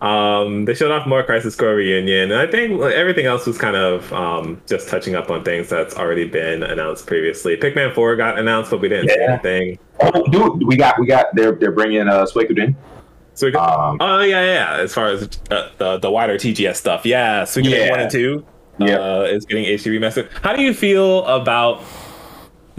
[0.02, 3.76] Um, they showed off more Crisis Core reunion, and I think everything else was kind
[3.76, 7.58] of um, just touching up on things that's already been announced previously.
[7.58, 9.78] Pikmin 4 got announced, but we didn't see anything.
[10.02, 12.76] Oh, dude, we got we got they're they're bringing uh Suikoden.
[13.34, 14.78] So got, Um, oh yeah, yeah.
[14.82, 17.44] As far as uh, the the wider TGS stuff, yeah.
[17.44, 17.92] Suikoden Yeah.
[17.92, 18.46] one and two,
[18.78, 18.96] Yeah.
[19.00, 20.30] uh, is getting HD remastered.
[20.44, 21.82] How do you feel about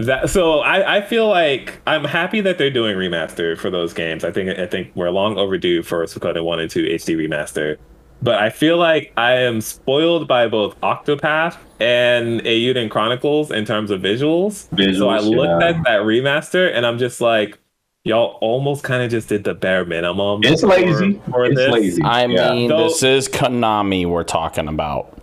[0.07, 0.29] that?
[0.29, 4.23] So I, I feel like I'm happy that they're doing remaster for those games.
[4.23, 7.77] I think I think we're long overdue for Suikoden one and two HD remaster.
[8.23, 13.89] But I feel like I am spoiled by both Octopath and Eiyuden Chronicles in terms
[13.89, 14.69] of visuals.
[14.69, 15.69] visuals so I Visuals, looked yeah.
[15.69, 17.57] at that remaster and I'm just like,
[18.03, 20.41] y'all almost kind of just did the bare minimum.
[20.43, 21.19] It's for- lazy.
[21.31, 21.71] for It's this.
[21.71, 22.03] lazy.
[22.03, 22.53] I Yeah.
[22.53, 25.17] mean, So- this is Konami we're talking about.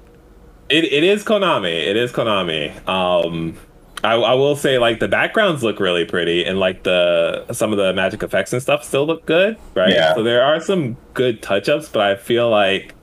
[0.68, 1.86] It, it is Konami.
[1.86, 2.72] It is Konami.
[2.88, 3.56] Um,
[4.04, 7.78] I, I will say like the backgrounds look really pretty and like the some of
[7.78, 9.92] the magic effects and stuff still look good, right?
[9.92, 10.14] Yeah.
[10.14, 12.94] So there are some good touch ups, but I feel like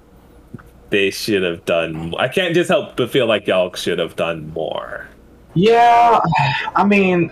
[0.90, 2.14] they should have done.
[2.18, 5.10] I can't just help but feel like y'all should have done more.
[5.54, 6.22] Yeah,
[6.76, 7.30] I mean,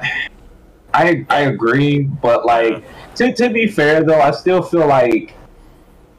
[0.93, 3.15] I I agree, but like uh-huh.
[3.15, 5.34] to to be fair though, I still feel like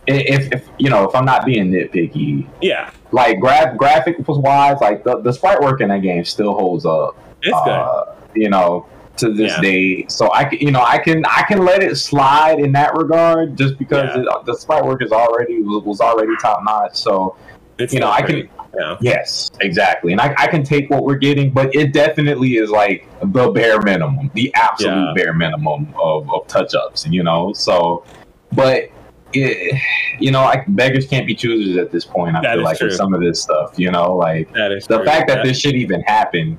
[0.07, 5.05] if if you know if I'm not being nitpicky, Yeah, like graph graphic wise, like
[5.05, 7.17] the, the sprite work in that game still holds up.
[7.45, 7.71] It's good.
[7.71, 9.61] uh, you know, to this Yeah.
[9.61, 10.07] day.
[10.09, 13.57] So I can, you know, I can, I can let it slide in that regard,
[13.57, 14.23] just because Yeah.
[14.23, 16.97] it, the sprite work is already was already top notch.
[16.97, 17.37] So
[17.79, 18.51] It's you know, I can, pretty.
[18.77, 18.97] Yeah.
[19.01, 23.07] yes, exactly, and I, I can take what we're getting, but it definitely is like
[23.23, 27.07] the bare minimum, the absolute bare minimum of, of touch ups.
[27.07, 28.05] You know, so,
[28.53, 28.91] but.
[29.37, 29.81] It,
[30.21, 32.37] you know, like beggars can't be choosers at this point.
[32.37, 35.05] I That feel like with some of this stuff, you know, like the true.
[35.05, 36.57] fact that this shit even happened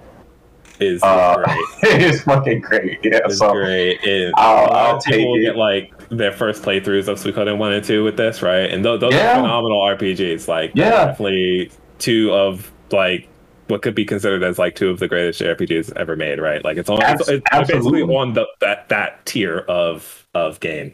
[0.79, 1.57] is uh, great.
[2.01, 2.99] it's fucking great.
[3.03, 3.99] Yeah, It's so great.
[4.03, 5.41] It, I'll- I'll people take will it.
[5.41, 8.69] get like their first playthroughs of Suikoden one and two with this, right?
[8.69, 9.33] And those, those Yeah.
[9.33, 10.47] are phenomenal RPGs.
[10.47, 11.05] Like, Yeah.
[11.07, 13.27] definitely two of like
[13.67, 16.63] what could be considered as like two of the greatest RPGs ever made, right?
[16.63, 18.15] Like, it's on it's, Abs- it's basically absolutely.
[18.15, 20.93] on the that that tier of of game.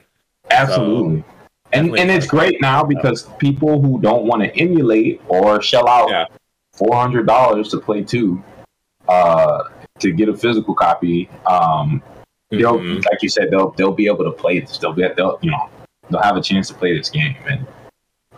[0.50, 1.24] Absolutely.
[1.74, 6.10] and and it's great now because people who don't want to emulate or shell out
[6.10, 6.26] Yeah.
[6.74, 8.42] four hundred dollars to play two,
[9.08, 9.64] uh,
[10.00, 12.02] to get a physical copy, um,
[12.50, 13.06] they'll Mhm.
[13.06, 14.78] like you said they'll they'll be able to play this.
[14.78, 15.70] They'll be they'll you know
[16.10, 17.66] they'll have a chance to play this game, and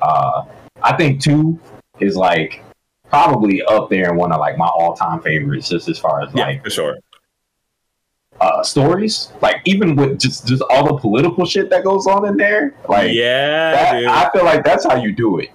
[0.01, 0.43] uh,
[0.81, 1.59] I think two
[1.99, 2.63] is like
[3.09, 6.33] probably up there in one of like my all time favorites, just as far as
[6.33, 6.97] Yeah, like for sure.
[8.41, 9.31] uh, stories.
[9.41, 13.11] Like even with just just all the political shit that goes on in there, like
[13.13, 14.05] yeah, that.
[14.07, 15.49] I feel like that's how you do it.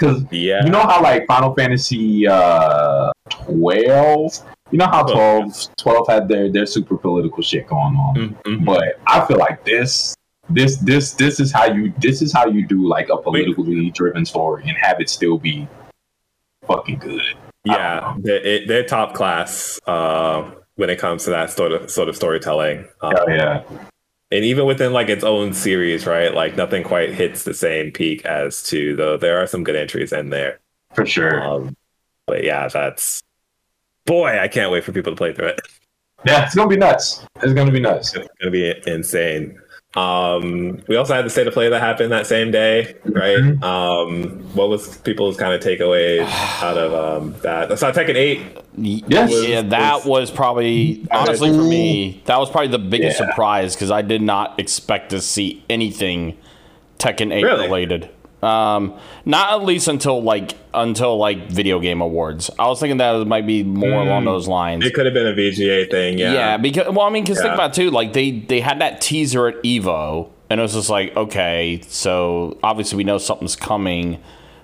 [0.00, 0.64] Because yeah.
[0.64, 4.38] you know how like Final Fantasy uh, 12,
[4.70, 8.36] you know how 12, 12 had their their super political shit going on.
[8.44, 8.64] Mhm.
[8.64, 10.16] But I feel like this
[10.48, 14.24] this this this is how you this is how you do like a politically driven
[14.24, 15.68] story and have it still be
[16.66, 17.22] fucking good.
[17.64, 22.16] Yeah, they're, they're top class uh, when it comes to that sort of sort of
[22.16, 22.88] storytelling.
[23.02, 23.62] Um, yeah.
[24.30, 26.32] And even within like its own series, right?
[26.34, 29.16] Like nothing quite hits the same peak as to though.
[29.16, 30.60] There are some good entries in there,
[30.94, 31.42] For sure.
[31.42, 31.76] um,
[32.26, 33.22] but yeah, that's
[34.06, 35.60] boy, I can't wait for people to play through it.
[36.26, 37.24] Yeah, it's gonna be nuts.
[37.42, 38.14] It's gonna be nuts.
[38.14, 39.58] It's gonna be insane.
[39.96, 43.38] Um, we also had the state of play that happened that same day, right?
[43.38, 43.64] Mm-hmm.
[43.64, 46.22] Um, what was people's kind of takeaways
[46.62, 47.76] out of um, that?
[47.78, 48.40] So Tekken Eight
[48.76, 49.32] Yes.
[49.48, 52.22] Yeah, that was probably honestly for me.
[52.26, 53.28] That was probably the biggest Yeah.
[53.30, 56.38] surprise because I did not expect to see anything
[56.98, 57.64] Tekken Eight Really?
[57.66, 58.08] related.
[58.42, 62.50] Um, not at least until like until like video game awards.
[62.58, 64.84] I was thinking that it might be more along those lines.
[64.84, 66.32] It could have been a VGA thing, yeah.
[66.32, 69.00] Yeah, because well, I mean, because think about it too, like they they had that
[69.02, 74.22] teaser at Evo, and it was just like, okay, so obviously we know something's coming,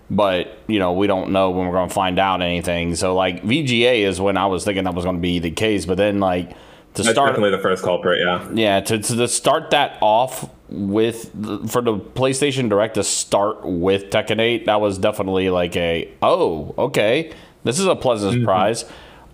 [0.08, 2.94] but you know we don't know when we're going to find out anything.
[2.94, 5.84] So like VGA is when I was thinking that was going to be the case,
[5.84, 6.50] but then like
[6.94, 8.48] to That's start, definitely the first culprit, yeah.
[8.54, 11.31] yeah, to to to start that off with
[11.70, 16.74] for the PlayStation Direct to start with Tekken 8, that was definitely like a oh
[16.79, 17.33] okay,
[17.64, 18.85] this is a pleasant surprise.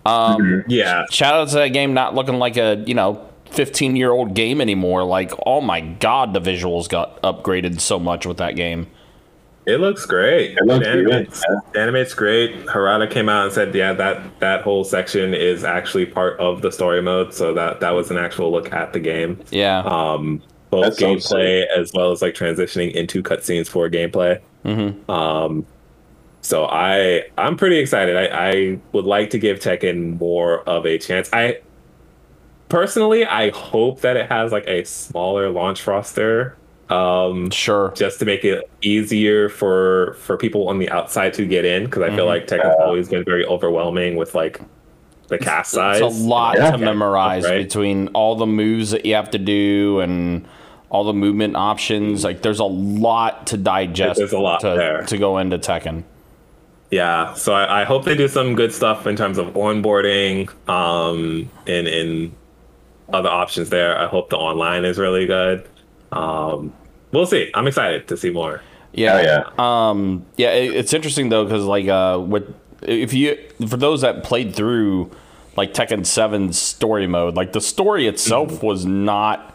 [0.05, 1.05] Um, Yeah.
[1.11, 4.59] shout out to that game not looking like a you know 15 year old game
[4.59, 8.87] anymore like oh my god the visuals got upgraded so much with that game
[9.65, 10.57] It looks great.
[10.57, 11.39] It looks the, animate's,
[11.71, 12.65] the animate's great.
[12.65, 16.69] Harada came out and said, yeah, that that whole section is actually part of the
[16.69, 17.33] story mode.
[17.33, 19.39] So that that was an actual look at the game.
[19.51, 20.41] yeah Um,
[20.81, 24.39] both That sounds gameplay as well as like transitioning into cutscenes for gameplay.
[24.65, 25.09] Mm-hmm.
[25.11, 25.65] Um,
[26.41, 28.17] so I I'm pretty excited.
[28.17, 31.29] I, I would like to give Tekken more of a chance.
[31.31, 31.59] I
[32.69, 36.57] personally I hope that it has like a smaller launch roster.
[36.89, 41.65] Um, sure just to make it easier for for people on the outside to get
[41.65, 42.27] in because I feel Mhm.
[42.27, 44.59] like Tekken's always been very overwhelming with like
[45.29, 46.01] the cast size.
[46.01, 46.71] it's a lot Yeah.
[46.71, 47.63] to memorize Right.
[47.63, 50.45] between all the moves that you have to do and
[50.93, 55.01] all the movement options like there's a lot to digest There's a lot to, there.
[55.03, 56.03] to go into tekken
[56.91, 61.49] Yeah, so I, I hope they do some good stuff in terms of onboarding, um,
[61.65, 62.35] and in
[63.11, 63.97] other options there.
[63.97, 65.67] I hope the online is really good.
[66.11, 66.71] Um,
[67.11, 67.49] we'll see.
[67.55, 68.61] I'm excited to see more.
[68.91, 72.53] Yeah, Hell Um, yeah, it, it's interesting though because like uh, with
[72.83, 75.09] if you for those that played through
[75.55, 79.52] like Tekken 7's story mode, like the story itself was not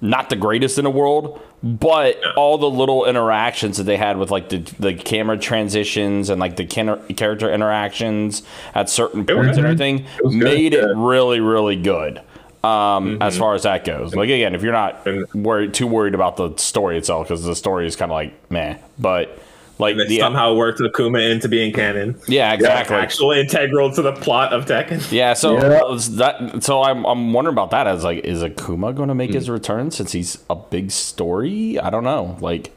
[0.00, 4.30] not the greatest in the world, but all the little interactions that they had with
[4.30, 8.42] like the the camera transitions and like the can- character interactions
[8.74, 12.18] at certain points and everything It was good, made it really really good.
[12.62, 13.22] Um, Mm-hmm.
[13.22, 16.54] as far as that goes, like again, if you're not worried too worried about the
[16.56, 19.38] story itself, because the story is kind of like meh, but
[19.80, 22.14] like And they the somehow worked Akuma into being canon.
[22.28, 22.96] yeah, exactly.
[22.96, 25.10] Actual integral to the plot of Tekken.
[25.10, 25.80] Yeah, so Yeah.
[26.18, 29.36] that so I'm I'm wondering about that as like is Akuma going to make Hmm.
[29.36, 31.78] his return since he's a big story?
[31.80, 32.36] I don't know.
[32.40, 32.76] Like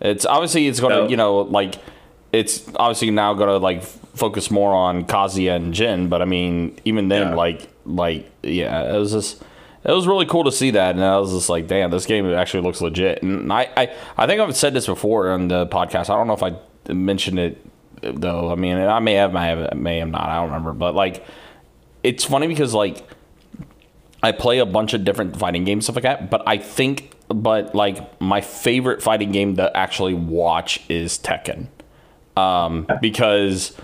[0.00, 1.08] it's obviously it's going to, No.
[1.08, 1.76] you know, like
[2.32, 6.76] it's obviously now going to like focus more on Kazuya and Jin, but I mean
[6.84, 7.34] even then Yeah.
[7.34, 9.42] like like yeah, it was just
[9.84, 12.30] it was really cool to see that, and I was just like, "Damn, this game
[12.32, 16.10] actually looks legit." And I, I, I think I've said this before on the podcast.
[16.10, 16.56] I don't know if I
[16.92, 17.64] mentioned it
[18.02, 18.50] though.
[18.50, 20.28] I mean, I may have, may have, may have not.
[20.28, 20.72] I don't remember.
[20.72, 21.24] But like,
[22.02, 23.06] it's funny because like
[24.22, 26.30] I play a bunch of different fighting games stuff like that.
[26.30, 31.68] But I think, but like my favorite fighting game to actually watch is Tekken,
[32.36, 33.74] um, because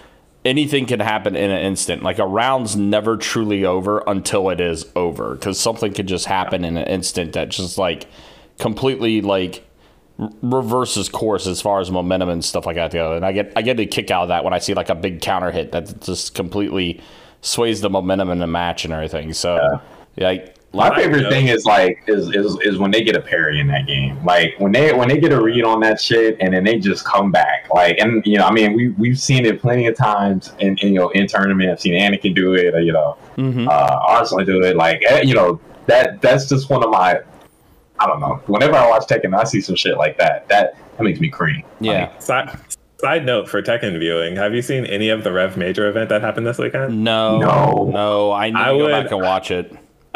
[0.47, 2.03] anything can happen in an instant.
[2.03, 6.65] Like a round's never truly over until it is over, because something could just happen
[6.65, 8.07] in an instant that just like
[8.59, 9.67] completely like
[10.41, 13.15] reverses course as far as momentum and stuff like that go.
[13.15, 14.95] And I get I get a kick out of that when I see like a
[14.95, 17.03] big counter hit that just completely
[17.43, 19.33] sways the momentum in the match and everything.
[19.33, 19.81] So
[20.17, 23.59] yeah, My like, favorite thing is like is, is is when they get a parry
[23.61, 24.23] in that game.
[24.25, 27.05] Like when they when they get a read on that shit and then they just
[27.05, 27.69] come back.
[27.75, 30.93] Like and you know, I mean we we've seen it plenty of times in, in
[30.93, 31.71] you know in tournament.
[31.71, 33.69] I've seen Anakin do it, or, you know, Mhm.
[33.69, 34.77] uh Arslan do it.
[34.77, 37.21] Like eh, you know, that that's just one of my
[37.99, 38.41] I don't know.
[38.47, 40.47] Whenever I watch Tekken, I see some shit like that.
[40.49, 41.63] That that makes me cream.
[41.81, 42.17] yeah.
[42.19, 42.59] Side,
[43.01, 46.21] side note for Tekken viewing: Have you seen any of the Rev Major event that
[46.23, 47.03] happened this weekend?
[47.05, 47.91] No, No.
[47.93, 49.75] no, I need I to go would- back and watch it.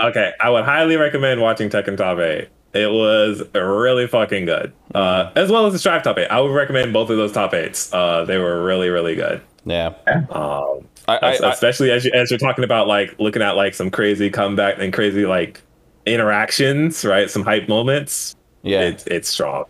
[0.09, 2.49] Okay, I would highly recommend watching Tekken Top 8.
[2.73, 4.73] It was really fucking good.
[4.95, 6.27] Uh, as well as the Strive Top 8.
[6.29, 7.93] I would recommend both of those top 8s.
[7.93, 9.43] Uh, they were really, really good.
[9.65, 9.95] Yeah,
[10.31, 13.75] Um, I, I, I, especially as you as you're talking about like looking at like
[13.75, 15.61] some crazy comeback and crazy like
[16.07, 17.29] interactions, right?
[17.29, 18.37] Some hype moments.
[18.63, 18.81] yeah.
[18.83, 19.65] It's it's strong.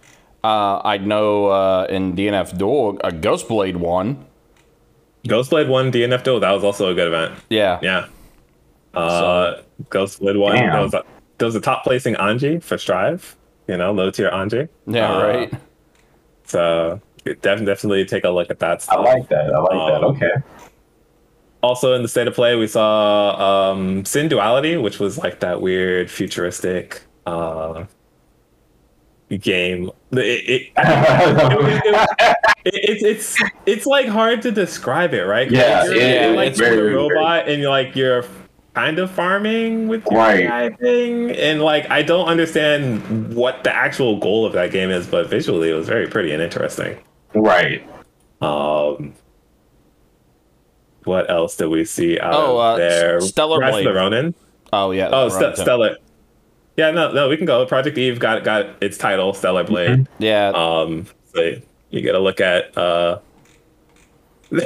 [0.44, 4.24] Uh, I know uh, in DNF Duel, a Ghostblade won.
[5.24, 6.40] Ghostblade won DNF Duel.
[6.40, 7.34] That was also a good event.
[7.50, 8.06] Yeah, Yeah.
[8.94, 10.54] Uh, Ghostblade won.
[10.54, 10.66] one.
[10.70, 11.04] There was, a,
[11.38, 13.36] there was a top placing Anji for Strive.
[13.68, 14.68] You know, low tier Anji.
[14.86, 15.52] yeah, Uh, right.
[16.44, 18.98] So def- definitely take a look at that Stuff.
[18.98, 19.52] I like that.
[19.54, 20.04] I like that.
[20.04, 20.32] Um, Okay.
[21.62, 26.10] also in the state of play we saw um Synduality which was like that weird
[26.10, 27.84] futuristic uh
[29.40, 35.50] game it, it, it- it's it's it's like hard to describe it right?
[35.50, 38.24] Yeah, you're, yeah, you're like it's you're a very, very- robot and you're like you're
[38.74, 40.44] kind of farming with your Right.
[40.46, 45.06] AI thing and like i don't understand what the actual goal of that game is
[45.08, 46.96] but visually it was very pretty and interesting
[47.34, 47.82] right.
[48.40, 49.12] um,
[51.04, 53.20] what else did we see out Oh, of uh, there?
[53.20, 54.34] Stellar Rise of the Ronin.
[54.72, 55.08] Oh yeah.
[55.10, 55.96] Oh, right, Ste- Stellar.
[56.76, 57.64] Yeah, no, no, we can go.
[57.66, 60.06] Project Eve got got its title, Stellar Blade.
[60.18, 61.54] Yeah, Um, so
[61.90, 63.18] you get to look at uh,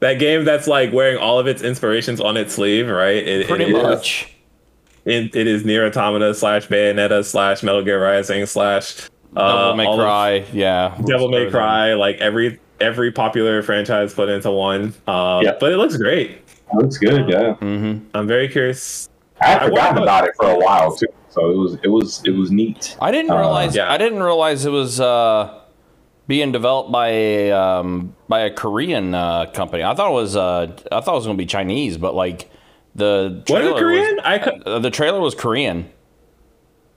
[0.00, 3.16] that game that's like wearing all of its inspirations on its sleeve, right?
[3.16, 4.32] It, it pretty is- much.
[5.04, 9.86] It, it is Nier Automata slash Bayonetta slash Metal Gear Rising slash uh, Devil May
[9.86, 10.44] all of- Cry.
[10.52, 11.00] Yeah.
[11.06, 14.94] Devil May Cry, like every every popular franchise put into one.
[15.06, 15.52] Uh, Yeah.
[15.60, 16.40] But it looks great.
[16.74, 17.28] Looks good.
[17.28, 17.54] Yeah.
[17.60, 18.04] Mm-hmm.
[18.14, 19.08] I'm very curious.
[19.40, 21.06] I had forgotten want- about it for a while too.
[21.30, 22.96] So it was it was it was neat.
[23.00, 23.76] I didn't Uh, realize.
[23.76, 23.92] yeah.
[23.92, 25.60] I didn't realize it was uh,
[26.26, 29.82] being developed by a um, by a Korean uh, company.
[29.84, 30.36] I thought it was.
[30.36, 32.50] Uh, I thought it was going to be Chinese, but like
[32.94, 34.20] the Was trailer it Korean?
[34.20, 35.90] I could uh, the trailer was Korean.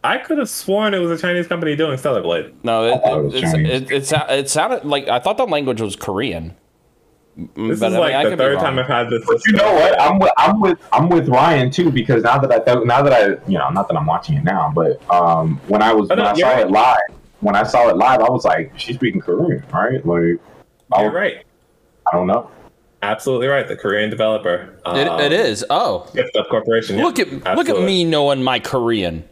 [0.03, 2.53] I could have sworn it was a Chinese company doing Stellar Blade.
[2.63, 5.95] No, it, thought it it, it, it, it sounded like I thought the language was
[5.95, 6.55] Korean.
[7.35, 9.23] This But, is I mean, like I the third time I've had this.
[9.25, 10.01] But you know what?
[10.01, 13.13] I'm with I'm with I'm with Ryan too because now that I th- now that
[13.13, 16.15] I you know not that I'm watching it now, but um when I was Oh,
[16.15, 16.59] when no, I saw right.
[16.65, 16.97] it live
[17.41, 20.39] when I saw it live I was like she's speaking Korean right like
[20.93, 21.45] I, You're right.
[22.11, 22.49] I don't know
[23.01, 23.65] Absolutely right.
[23.65, 24.77] The Korean developer.
[24.87, 25.63] It, Um, it is.
[25.69, 26.97] Oh, Shift Up Corporation.
[26.97, 27.03] yeah.
[27.05, 29.23] look at look at me knowing my Korean.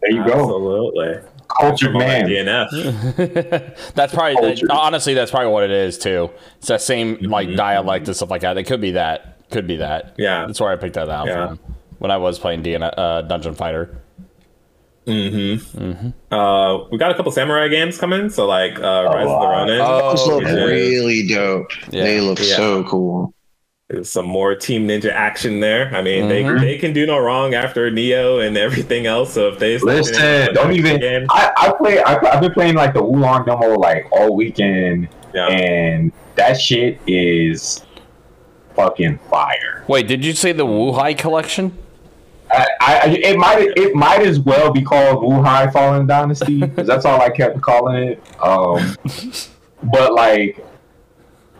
[0.00, 1.14] there you go Absolutely.
[1.48, 3.76] cultured From DNF.
[3.94, 4.66] That's probably Culture.
[4.70, 6.30] honestly that's probably what it is too.
[6.58, 7.56] It's that same like Mm-hmm.
[7.56, 8.56] dialect and stuff like that.
[8.58, 9.50] It could be that.
[9.50, 10.14] Could be that.
[10.16, 10.46] Yeah.
[10.46, 11.48] that's where I picked that out Yeah.
[11.48, 11.58] from
[11.98, 13.98] when I was playing DN- uh, Dungeon Fighter.
[15.06, 18.30] Uh, we got a couple samurai games coming.
[18.30, 19.46] So like uh, Rise of the.
[19.46, 19.80] Ronin.
[19.82, 20.64] Oh, Those look yeah.
[20.64, 21.66] really dope.
[21.90, 22.04] Yeah.
[22.04, 22.56] They look Yeah.
[22.56, 23.34] so cool.
[23.88, 25.94] There's some more Team Ninja action there.
[25.94, 26.58] I mean, Mhm.
[26.60, 29.34] they they can do no wrong after Nioh and everything else.
[29.34, 30.96] So if they start doing Listen, don't even.
[30.96, 32.02] again, I, I play.
[32.02, 35.48] I, I've been playing like the Wo Long demo like all weekend, Yeah.
[35.48, 37.84] and that shit is
[38.74, 39.84] fucking fire.
[39.86, 41.76] Wait, did you say the Wuhai collection?
[42.50, 47.04] I, I it might it might as well be called Wuhai Fallen Dynasty because that's
[47.04, 48.22] all I kept calling it.
[48.40, 48.96] Um,
[49.92, 50.64] but like,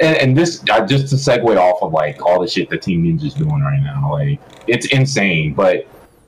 [0.01, 3.05] and, and this uh, just to segue off of like all the shit that Team
[3.05, 5.55] Ninja's doing right now, like it's insane.
[5.55, 5.87] But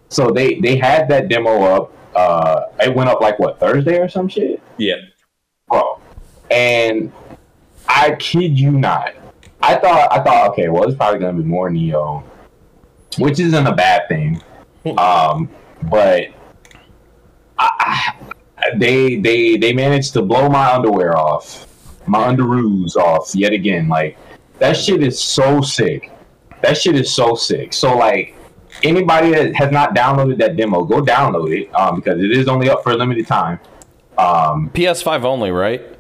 [0.09, 1.92] so they they had that demo up.
[2.14, 4.94] Uh, it went up like what Thursday or some shit, yeah,
[5.68, 6.00] bro.
[6.50, 7.12] And
[7.88, 9.12] I kid you not,
[9.61, 12.24] I thought I thought okay, well it's probably gonna be more Nioh,
[13.19, 14.43] which isn't a bad thing.
[14.99, 15.51] Um,
[15.91, 16.29] but
[17.59, 17.71] I,
[18.59, 21.67] I, they they they managed to blow my underwear off,
[22.07, 23.89] my underoos off yet again.
[23.89, 24.17] Like
[24.59, 26.11] that shit is so sick.
[26.62, 27.73] That shit is so sick.
[27.73, 28.35] So like
[28.83, 32.71] anybody that has not downloaded that demo, go download it um, because it is only
[32.71, 33.59] up for a limited time.
[34.19, 35.95] Um, PS5 only, right?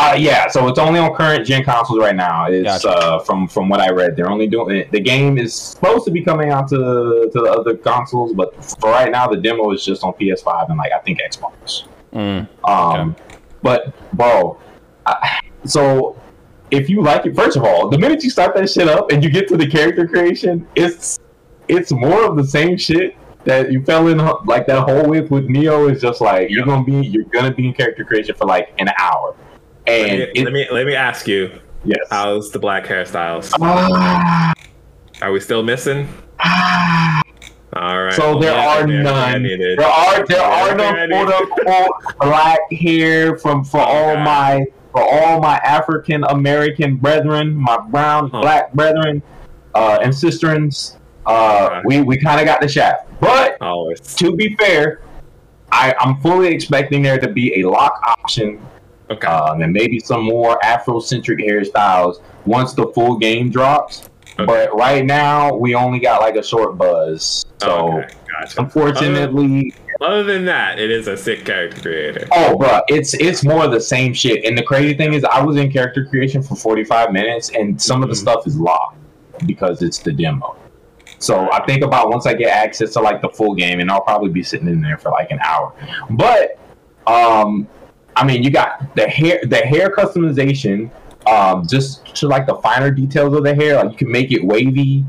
[0.00, 2.46] Uh, yeah, so it's only on current gen consoles right now.
[2.46, 2.88] It's Gotcha.
[2.88, 4.92] uh, from from what I read, they're only doing it.
[4.92, 8.90] The game is supposed to be coming out to to the other consoles, but for
[8.90, 11.88] right now, the demo is just on PS5 and like I think Xbox.
[12.12, 12.46] Mm.
[12.62, 13.16] Um,
[13.62, 14.60] but bro,
[15.04, 16.16] I, so
[16.70, 19.24] if you like it, first of all, the minute you start that shit up and
[19.24, 21.18] you get to the character creation, it's
[21.66, 25.48] it's more of the same shit that you fell in like that hole with with
[25.48, 25.90] Nioh.
[25.90, 28.88] Is just like you're gonna be you're gonna be in character creation for like an
[28.98, 29.34] hour,
[29.88, 31.50] let me, let me let me ask you,
[31.84, 31.98] yes.
[32.10, 33.52] how's the black hairstyles?
[33.60, 34.52] Ah,
[35.22, 36.08] Are we still missing?
[36.40, 37.20] ah.
[37.74, 38.14] All right.
[38.14, 39.42] So there are there- none.
[39.42, 41.26] There are there are no There I needed.
[41.26, 41.32] quote
[41.68, 44.24] unquote black hair from for all God.
[44.24, 48.40] my for all my African American brethren, my brown Huh.
[48.40, 49.22] black brethren,
[49.74, 50.96] uh, and sisterins.
[51.26, 54.00] Uh, we we kind of got the shaft, but Always.
[54.14, 55.02] to be fair,
[55.70, 58.58] I I'm fully expecting there to be a lock option
[59.10, 59.26] Okay.
[59.26, 64.08] um, and maybe some more Afrocentric hairstyles once the full game drops.
[64.34, 64.44] Okay.
[64.46, 67.44] But right now, we only got like a short buzz.
[67.60, 68.08] So, okay.
[68.40, 68.60] Gotcha.
[68.60, 72.28] unfortunately, Other than that, it is a sick character creator.
[72.32, 74.44] oh, bro, it's it's more of the same shit.
[74.44, 78.02] And the crazy thing is, I was in character creation for 45 minutes, and some
[78.04, 78.18] of the Mhm.
[78.20, 78.96] stuff is locked
[79.46, 80.54] because it's the demo.
[81.18, 84.02] So I think about once I get access to like the full game, and I'll
[84.02, 85.72] probably be sitting in there for like an hour.
[86.10, 86.58] But
[87.08, 87.66] um,
[88.18, 90.90] I mean, you got the hair, the hair customization,
[91.28, 93.76] um, just to like the finer details of the hair.
[93.76, 95.04] Like you can make it wavy.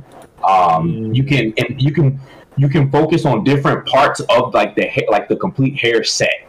[0.48, 2.20] Um, you can and you can
[2.56, 6.46] you can focus on different parts of like the hair, like the complete hair set.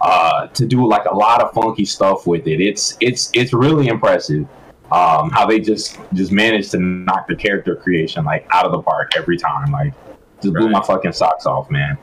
[0.00, 2.60] Uh, to do like a lot of funky stuff with it.
[2.60, 4.46] It's it's it's really impressive
[4.92, 8.82] um, how they just just managed to knock the character creation like out of the
[8.82, 9.72] park every time.
[9.72, 9.94] Like
[10.40, 11.98] just blew my fucking socks off, man.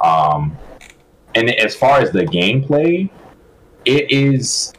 [0.00, 0.56] Um,
[1.34, 3.10] and as far as the gameplay,
[3.90, 4.72] it is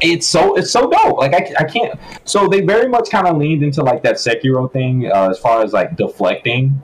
[0.00, 1.18] it's so it's so dope.
[1.18, 1.98] Like I, I can't.
[2.24, 5.62] So they very much kind of leaned into like that Sekiro thing uh, as far
[5.62, 6.80] as like deflecting.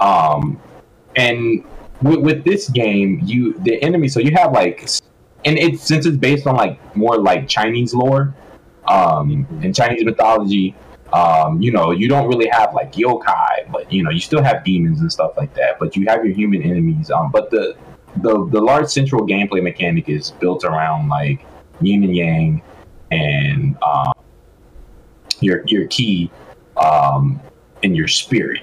[0.00, 0.60] Um,
[1.16, 1.64] and
[2.02, 4.08] with, with this game, you the enemy.
[4.08, 4.88] So you have like,
[5.44, 8.34] and it since it's based on like more like Chinese lore,
[8.88, 10.74] um, and Chinese mythology.
[11.12, 14.64] Um, you know, you don't really have like yokai, but you know, you still have
[14.64, 15.78] demons and stuff like that.
[15.78, 17.10] But you have your human enemies.
[17.10, 17.76] Um, but the
[18.16, 21.44] the the large central gameplay mechanic is built around like
[21.80, 22.62] yin and yang,
[23.10, 24.12] and um,
[25.40, 26.30] your your key,
[26.76, 27.40] um,
[27.82, 28.62] and your spirit.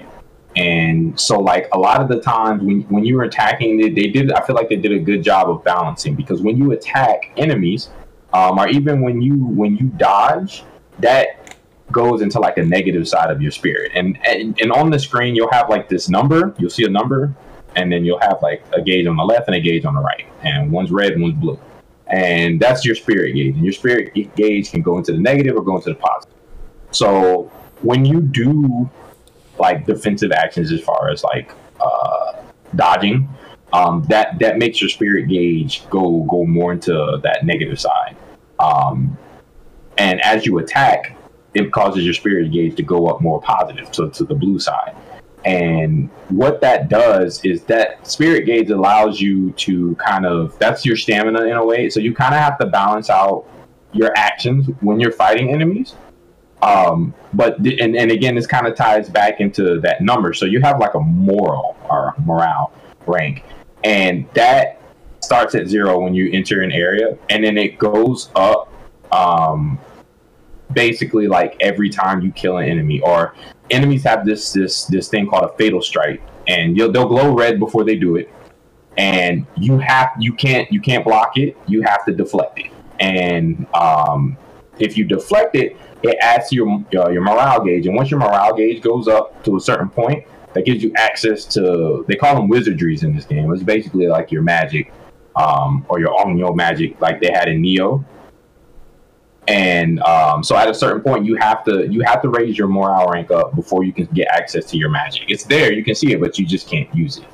[0.54, 4.08] And so, like a lot of the times when when you were attacking, they, they
[4.08, 4.32] did.
[4.32, 7.88] I feel like they did a good job of balancing because when you attack enemies,
[8.32, 10.64] um, or even when you when you dodge,
[10.98, 11.56] that
[11.90, 13.92] goes into like a negative side of your spirit.
[13.94, 16.54] And, and and on the screen, you'll have like this number.
[16.58, 17.34] You'll see a number,
[17.76, 20.00] and then you'll have like a gauge on the left and a gauge on the
[20.00, 21.58] right, and one's red, one's blue,
[22.06, 23.54] and that's your spirit gauge.
[23.54, 26.34] And your spirit gauge can go into the negative or go into the positive.
[26.90, 27.50] So
[27.82, 28.90] when you do
[29.58, 32.42] like defensive actions as far as like uh,
[32.76, 33.28] dodging,
[33.72, 38.16] um, that that makes your spirit gauge go go more into that negative side.
[38.58, 39.16] Um,
[39.98, 41.16] and as you attack,
[41.54, 44.94] it causes your spirit gauge to go up more positive to, to the blue side.
[45.44, 50.96] And what that does is that spirit gauge allows you to kind of that's your
[50.96, 51.90] stamina in a way.
[51.90, 53.46] So you kind of have to balance out
[53.92, 55.94] your actions when you're fighting enemies.
[56.62, 60.32] Um, but th- and, and again, this kind of ties back into that number.
[60.32, 62.72] So you have like a moral or morale
[63.06, 63.44] rank,
[63.82, 64.80] and that
[65.20, 68.72] starts at zero when you enter an area, and then it goes up
[69.10, 69.78] um,
[70.72, 73.34] basically like every time you kill an enemy, or
[73.72, 77.84] enemies have this this this thing called a fatal strike, and they'll glow red before
[77.84, 78.30] they do it,
[78.96, 81.56] and you have you can't you can't block it.
[81.66, 82.70] You have to deflect it,
[83.00, 84.36] and um,
[84.78, 88.20] if you deflect it, it adds to your uh, your morale gauge, and once your
[88.20, 92.34] morale gauge goes up to a certain point, that gives you access to they call
[92.36, 93.52] them wizardries in this game.
[93.52, 94.92] It's basically like your magic,
[95.36, 98.04] um, or your Onmyo magic, like they had in Nioh.
[99.52, 102.68] And um, so at a certain point, you have to you have to raise your
[102.68, 105.24] morale rank up before you can get access to your magic.
[105.28, 107.24] It's there, you can see it, but you just can't use it.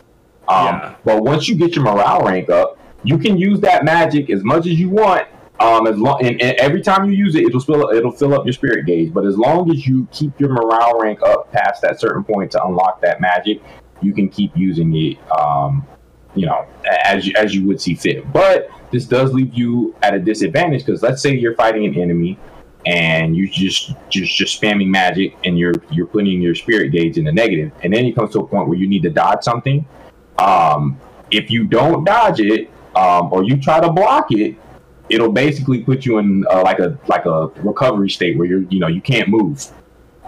[0.48, 0.94] Um, Yeah.
[1.04, 4.66] But once you get your morale rank up, you can use that magic as much
[4.66, 5.28] as you want.
[5.60, 8.44] Um, as long and, and every time you use it, it'll fill it'll fill up
[8.44, 9.14] your spirit gauge.
[9.14, 12.64] But as long as you keep your morale rank up past that certain point to
[12.64, 13.62] unlock that magic,
[14.00, 15.18] you can keep using it.
[15.30, 15.86] Um,
[16.34, 16.66] you know,
[17.04, 18.32] as you, as you would see fit.
[18.32, 22.38] But this does leave you at a disadvantage because let's say you're fighting an enemy
[22.86, 27.24] and you just just just spamming magic and you're you're putting your spirit gauge in
[27.24, 29.86] the negative, and then it comes to a point where you need to dodge something.
[30.38, 30.98] Um,
[31.30, 34.56] if you don't dodge it, um, or you try to block it,
[35.08, 38.80] it'll basically put you in uh, like a like a recovery state where you're you
[38.80, 39.66] know you can't move,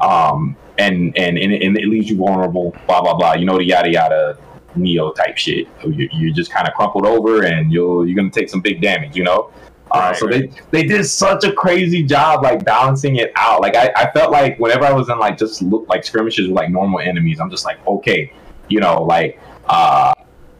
[0.00, 2.74] um, and and and and it leaves you vulnerable.
[2.86, 3.34] Blah blah blah.
[3.34, 4.38] You know the yada yada
[4.76, 5.68] Nioh type shit.
[5.86, 9.16] You, you're just kind of crumpled over, and you'll you're gonna take some big damage.
[9.16, 9.50] You know.
[9.90, 13.60] Uh, so they they did such a crazy job like balancing it out.
[13.60, 16.56] Like I, I felt like whenever I was in like just look like skirmishes with
[16.56, 18.32] like normal enemies, I'm just like okay,
[18.68, 20.14] you know, like uh,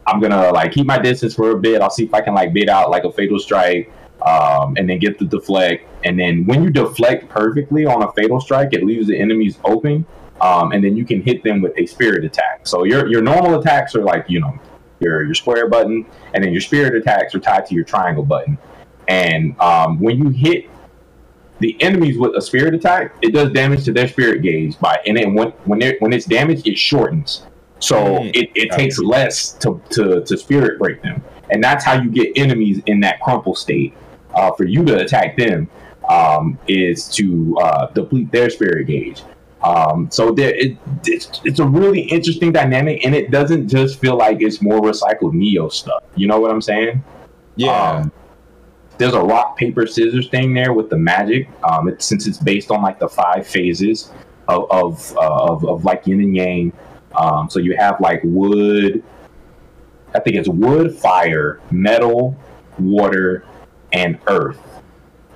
[0.05, 1.81] I'm gonna like keep my distance for a bit.
[1.81, 3.91] I'll see if I can like bait out like a fatal strike,
[4.21, 5.87] um, and then get the deflect.
[6.03, 10.05] And then when you deflect perfectly on a fatal strike, it leaves the enemies open,
[10.41, 12.67] um, and then you can hit them with a spirit attack.
[12.67, 14.53] So your your normal attacks are like you know
[14.99, 18.57] your your square button, and then your spirit attacks are tied to your triangle button.
[19.07, 20.65] And um, when you hit
[21.59, 25.17] the enemies with a spirit attack, it does damage to their spirit gauge by and
[25.17, 27.47] then when when when it's damaged, it shortens.
[27.79, 28.31] So Mm.
[28.35, 31.23] it, it takes less to, to to spirit break them.
[31.49, 33.93] And that's how you get enemies in that crumple state.
[34.33, 35.69] Uh, for you to attack them
[36.09, 39.27] um, is to uh, deplete their spirit gauge.
[39.63, 44.17] Um, so there, it, it's, it's a really interesting dynamic, and it doesn't just feel
[44.17, 46.03] like it's more recycled Nioh stuff.
[46.15, 47.03] You know what I'm saying?
[47.55, 47.71] Yeah.
[47.71, 48.11] Um,
[48.97, 51.49] there's a rock paper scissors thing there with the magic.
[51.63, 54.11] Um, it, since it's based on like the five phases
[54.47, 56.73] of of, uh, of, of like yin and yang.
[57.15, 59.03] Um, so you have like wood.
[60.13, 62.35] I think it's wood, fire, metal,
[62.77, 63.45] water,
[63.93, 64.59] and earth,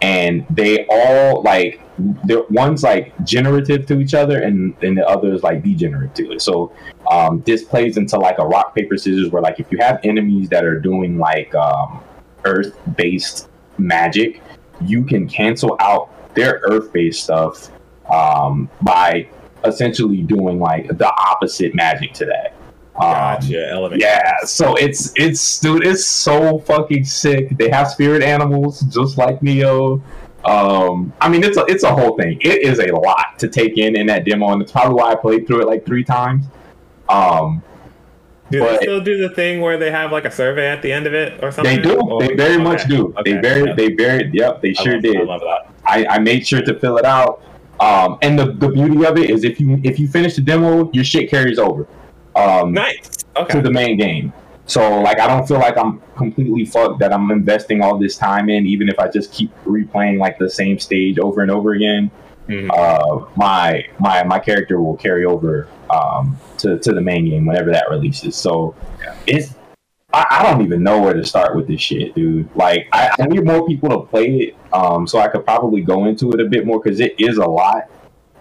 [0.02, 5.44] and they all like one's like generative to each other, and and the other is
[5.44, 6.42] like degenerative to it.
[6.42, 6.74] So
[7.12, 10.50] um, this plays into like a rock paper scissors, where like if you have enemies
[10.50, 12.04] that are doing like um,
[12.44, 14.42] earth based magic,
[14.82, 17.72] you can cancel out their earth based stuff
[18.12, 19.28] um, by
[19.64, 22.54] essentially doing like the opposite magic to that.
[22.96, 23.72] Um, Gotcha.
[23.72, 24.02] Elevate.
[24.02, 27.58] yeah, so it's it's dude, it's so fucking sick.
[27.58, 30.02] They have spirit animals just like Nioh.
[30.46, 32.38] Um, I mean, it's a it's a whole thing.
[32.42, 35.16] It is a lot to take in in that demo, and it's probably why I
[35.16, 36.46] played through it like three times.
[37.10, 37.64] Um,
[38.52, 40.92] Do but- they still do the thing where they have like a survey at the
[40.92, 41.78] end of it or something?
[41.78, 42.00] They do.
[42.00, 43.14] Or- They very much okay, do.
[43.24, 43.74] They very, yeah.
[43.76, 45.18] they very, yep, they I sure love- did.
[45.18, 45.72] I love that.
[45.86, 47.42] I, I made sure to fill it out.
[47.80, 50.90] Um, and the, the beauty of it is if you if you finish the demo,
[50.94, 51.88] your shit carries over.
[52.36, 53.10] Um, Nice.
[53.36, 53.54] Okay.
[53.56, 54.32] to the main game.
[54.66, 58.50] So like I don't feel like I'm completely fucked that I'm investing all this time
[58.50, 62.10] in, even if I just keep replaying like the same stage over and over again.
[62.48, 62.70] Mhm.
[62.72, 67.72] Uh, my my my character will carry over um, to to the main game whenever
[67.72, 68.36] that releases.
[68.36, 68.76] So
[69.28, 69.56] it's
[70.14, 72.50] I, I don't even know where to start with this shit, dude.
[72.56, 76.06] Like I, I need more people to play it, um, so I could probably go
[76.06, 77.90] into it a bit more because it is a lot.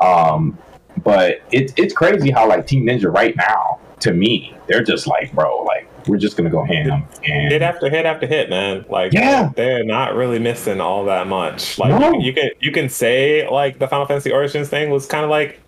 [0.00, 0.58] Um,
[1.02, 5.32] but it's it's crazy how like Team Ninja right now, to me, they're just like,
[5.32, 8.84] bro, like we're just gonna go ham and hit after hit after hit, man.
[8.88, 9.50] Like Yeah.
[9.56, 11.78] they're not really missing all that much.
[11.78, 12.18] Like No.
[12.20, 15.60] you, can you can say like the Final Fantasy Origins thing was kind of like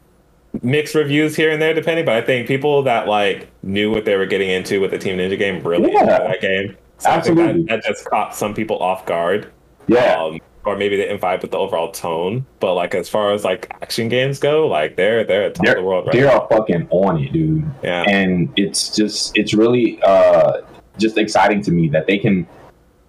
[0.63, 4.17] mixed reviews here and there depending, but I think people that like knew what they
[4.17, 6.05] were getting into with the Team Ninja game really Yeah.
[6.05, 6.77] that game.
[6.99, 7.63] So I think Absolutely.
[7.65, 9.51] that, that just caught some people off guard.
[9.87, 10.17] yeah.
[10.23, 12.45] Um, or maybe they didn't vibe with the overall tone.
[12.61, 15.83] But like as far as like action games go, like they're they're top they're, of
[15.83, 16.47] the world right they're now.
[16.51, 17.65] fucking on it, dude.
[17.83, 18.03] Yeah.
[18.09, 20.63] and it's just it's really uh
[20.99, 22.47] just exciting to me that they can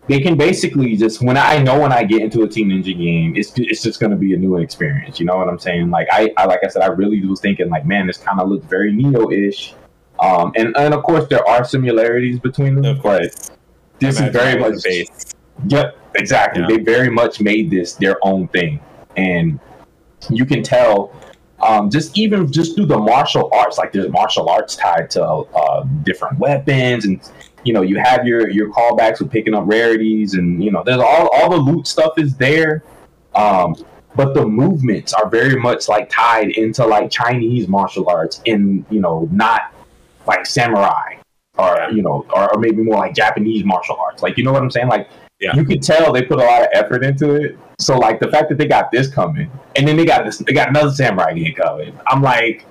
[0.07, 3.35] they can basically just when I know when I get into a Team Ninja game,
[3.35, 5.19] it's it's just going to be a new experience.
[5.19, 5.89] You know what I'm saying?
[5.89, 8.47] Like I, I like I said, I really was thinking like, man, this kind of
[8.47, 9.73] looks very Nioh-ish.
[10.19, 13.51] Um, and and of course there are similarities between them, Of but course.
[13.99, 15.26] this is very much was the base.
[15.67, 16.61] Yep, exactly.
[16.61, 16.67] Yeah.
[16.67, 18.79] They very much made this their own thing,
[19.15, 19.59] and
[20.29, 21.13] you can tell
[21.59, 25.83] um, just even just through the martial arts, like there's martial arts tied to uh,
[26.03, 27.19] different weapons, and
[27.63, 31.01] you know you have your your callbacks with picking up rarities, and you know there's
[31.01, 32.83] all all the loot stuff is there.
[33.35, 33.75] Um,
[34.15, 38.99] but the movements are very much like tied into like Chinese martial arts, and you
[38.99, 39.73] know not
[40.27, 41.15] like samurai
[41.57, 44.21] or you know or, or maybe more like Japanese martial arts.
[44.21, 44.87] Like you know what I'm saying?
[44.87, 45.55] Like Yeah.
[45.55, 47.57] you could tell they put a lot of effort into it.
[47.79, 50.51] So like the fact that they got this coming, and then they got this, they
[50.53, 51.97] got another samurai game coming.
[52.07, 52.65] I'm like,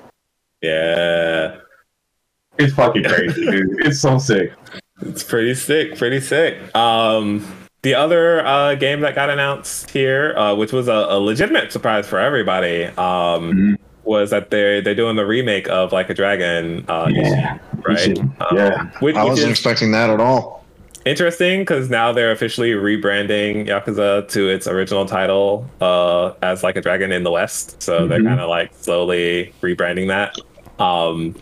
[0.63, 1.59] Yeah.
[2.59, 3.69] it's fucking crazy, dude.
[3.87, 4.53] It's so sick.
[5.03, 6.75] It's pretty sick, pretty sick.
[6.75, 7.47] Um,
[7.83, 12.07] the other uh, game that got announced here, uh, which was a, a legitimate surprise
[12.09, 13.75] for everybody, um, Mm-hmm.
[14.05, 17.59] was that they're they're doing the remake of Like a Dragon, uh, Yeah.
[17.87, 17.97] right?
[17.97, 18.41] Ishin.
[18.41, 18.91] Um, Yeah.
[19.01, 20.65] which, I wasn't is expecting that at all.
[21.07, 26.83] Interesting because now they're officially rebranding Yakuza to its original title uh, as Like a
[26.83, 27.81] Dragon in the West.
[27.83, 28.27] So they're Mhm.
[28.29, 30.37] kind of like slowly rebranding that.
[30.83, 31.35] Um,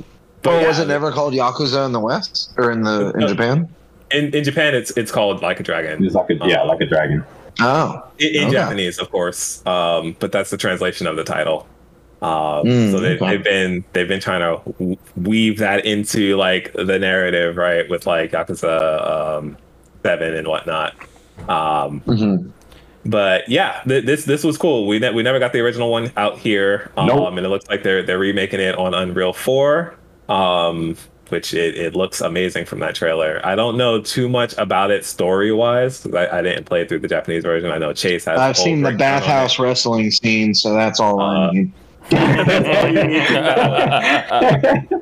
[0.42, 3.68] But yeah, was it never called Yakuza in the West or in the in Japan?
[4.10, 4.74] in in Japan?
[4.74, 6.04] It's it's called Like a Dragon.
[6.04, 7.24] It's like a yeah, like a dragon.
[7.60, 8.52] Oh, in, in Okay.
[8.52, 9.64] Japanese, of course.
[9.66, 11.66] Um, but that's the translation of the title.
[12.24, 16.98] Um, Mm, so they, they've been they've been trying to weave that into like the
[16.98, 19.56] narrative, right, with like Yakuza um,
[20.02, 20.94] Seven and whatnot.
[21.48, 22.50] Um, Mhm.
[23.04, 24.86] but yeah, th- this this was cool.
[24.86, 27.28] We ne- we never got the original one out here, um, Nope.
[27.36, 29.94] and it looks like they're they're remaking it on Unreal Four,
[30.30, 30.96] um,
[31.28, 33.40] which it, it looks amazing from that trailer.
[33.44, 36.06] I don't know too much about it story wise.
[36.06, 37.70] I, I didn't play through the Japanese version.
[37.70, 38.38] I know Chase has.
[38.38, 39.20] I've seen the breakdown on it.
[39.26, 41.72] bathhouse wrestling scene, so that's all Uh, I need.
[42.12, 45.00] All you need to know.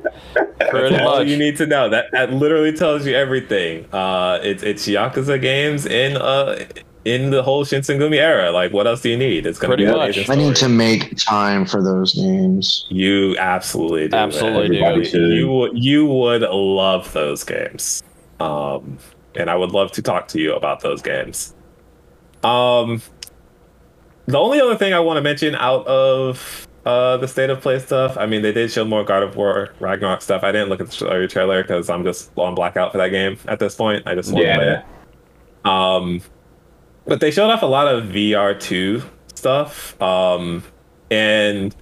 [0.69, 1.27] Pretty That's all much.
[1.27, 1.89] you need to know.
[1.89, 3.85] That that literally tells you everything.
[3.93, 6.65] Uh, it's it's Yakuza games in uh
[7.05, 8.51] in the whole Shinsengumi era.
[8.51, 9.45] Like, what else do you need?
[9.45, 10.29] It's gonna Pretty be much.
[10.29, 12.85] I need to make time for those games.
[12.89, 14.15] You absolutely do.
[14.15, 15.03] Absolutely do.
[15.03, 15.33] Should.
[15.33, 18.01] You would you would love those games.
[18.39, 18.97] Um,
[19.35, 21.53] and I would love to talk to you about those games.
[22.43, 23.01] Um,
[24.25, 27.79] the only other thing I want to mention out of uh the state of play
[27.79, 30.43] stuff, I mean, they did show more God of War Ragnarok stuff.
[30.43, 33.59] I didn't look at the trailer because I'm just on blackout for that game at
[33.59, 34.05] this point.
[34.05, 34.85] I just want to play it.
[35.65, 36.21] Um,
[37.05, 39.03] but they showed off a lot of VR2
[39.35, 40.01] stuff.
[40.01, 40.63] Um,
[41.11, 41.75] and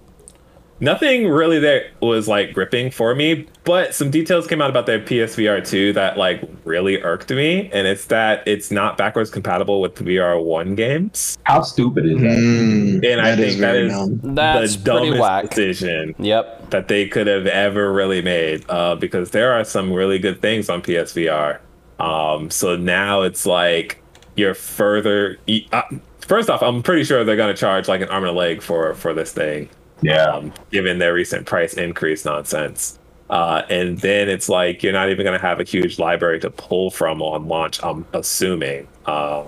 [0.81, 4.99] nothing really that was like gripping for me, but some details came out about their
[4.99, 7.69] PSVR 2 that like really irked me.
[7.71, 11.37] And it's that it's not backwards compatible with the VR 1 games.
[11.43, 12.37] How stupid is that?
[12.37, 14.35] Mm, And I that is think that very is dumb.
[14.35, 15.43] That's the pretty dumbest whack.
[15.49, 16.71] decision Yep.
[16.71, 20.69] that they could have ever really made uh, because there are some really good things
[20.69, 21.59] on PSVR.
[21.99, 24.01] Um, so now it's like
[24.35, 25.37] you're further.
[25.45, 25.83] e- Uh,
[26.21, 28.61] first off, I'm pretty sure they're going to charge like an arm and a leg
[28.63, 29.69] for for this thing,
[30.01, 30.25] Yeah.
[30.25, 32.97] um, given their recent price increase nonsense.
[33.29, 36.49] Uh, and then it's like you're not even going to have a huge library to
[36.49, 37.81] pull from on launch.
[37.83, 38.87] I'm assuming.
[39.05, 39.47] Um,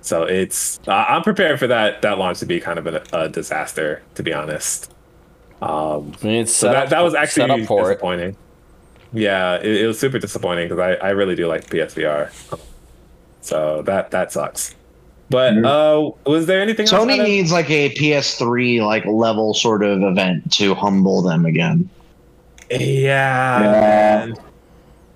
[0.00, 3.28] so it's uh, I'm prepared for that that launch to be kind of a, a
[3.28, 4.92] disaster, to be honest.
[5.60, 7.94] Um, I mean, it's so that, up- that was actually for it.
[7.94, 8.36] disappointing.
[9.12, 12.32] Yeah, it, it was super disappointing because I, I really do like PSVR.
[13.40, 14.74] So that that sucks.
[15.32, 16.92] But uh, was there anything else?
[16.92, 21.88] Sony of- needs like a PS3 like level sort of event to humble them again.
[22.70, 24.34] Yeah, man.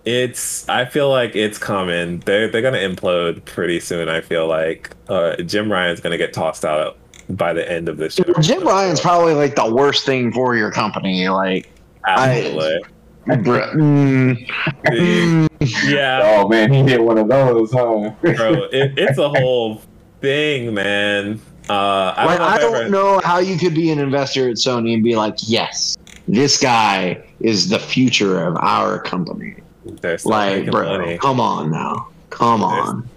[0.06, 0.66] It's.
[0.70, 2.20] I feel like it's coming.
[2.20, 4.08] They're they're gonna implode pretty soon.
[4.08, 6.96] I feel like uh, Jim Ryan's gonna get tossed out
[7.28, 8.34] by the end of this year.
[8.40, 11.28] Jim Ryan's probably like the worst thing for your company.
[11.28, 11.70] Like,
[12.06, 12.84] Absolutely.
[13.26, 14.48] bruh, mm,
[14.86, 15.48] mm,
[15.90, 16.20] yeah.
[16.24, 18.12] Oh man, he hit one of those, huh?
[18.22, 18.64] bro.
[18.72, 19.82] It, it's a whole
[20.20, 21.40] thing, man.
[21.68, 22.46] Uh, I like don't know.
[22.54, 25.34] I don't ever- know how you could be an investor at Sony and be like,
[25.42, 25.96] yes,
[26.28, 29.56] this guy is the future of our company.
[30.00, 31.18] They're still Like, bro, money.
[31.18, 33.08] come on now, come on.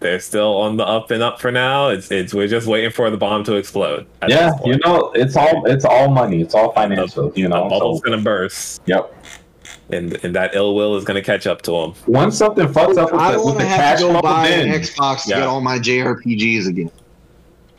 [0.00, 1.88] They're still on the up and up for now.
[1.88, 4.06] It's it's we're just waiting for the bomb to explode.
[4.28, 6.40] Yeah, you know, it's all it's all money.
[6.40, 7.32] It's all financial.
[7.34, 7.68] You the know.
[7.68, 9.12] bubble's So, gonna burst, yep.
[9.90, 11.94] And and that ill will is gonna catch up to him.
[12.06, 14.22] Once something fucks up with I the, don't with the have cash to go flow,
[14.22, 15.38] buy an then Xbox to Yeah.
[15.38, 16.90] get all my JRPGs again.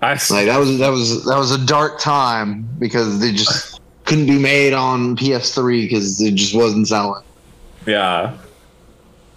[0.01, 4.28] I Like that was that was that was a dark time because they just couldn't
[4.28, 7.24] be made on PS3 because it just wasn't selling.
[7.86, 8.38] yeah,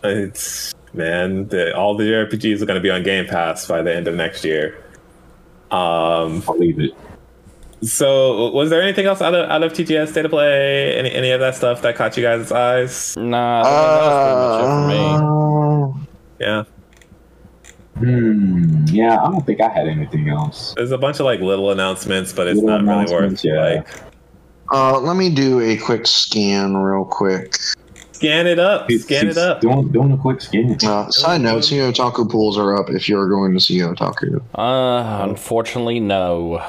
[0.05, 1.49] it's man.
[1.49, 4.45] The, all the JRPGs are gonna be on Game Pass by the end of next
[4.45, 4.83] year.
[5.71, 6.41] Um.
[6.41, 6.93] believe it.
[7.83, 10.97] So, was there anything else out of out of TGS State of Play?
[10.97, 13.17] Any any of that stuff that caught you guys' eyes?
[13.17, 15.99] Nah, I that was pretty much it for me.
[15.99, 16.07] Uh,
[16.39, 16.65] Yeah.
[17.99, 18.85] Hmm.
[18.87, 20.75] Yeah, I don't think I had anything else.
[20.77, 23.61] There's a bunch of like little announcements, but it's Little not really worth announcements, yeah.
[23.61, 23.89] like
[24.73, 27.57] Uh, let me do a quick scan real quick.
[28.13, 29.61] scan it up, scan it up.
[29.61, 30.79] Doing doing a quick scan.
[30.85, 34.41] Uh, side note: CEOtaku pools are up if you're going to CEOtaku.
[34.55, 36.65] Uh, unfortunately, no.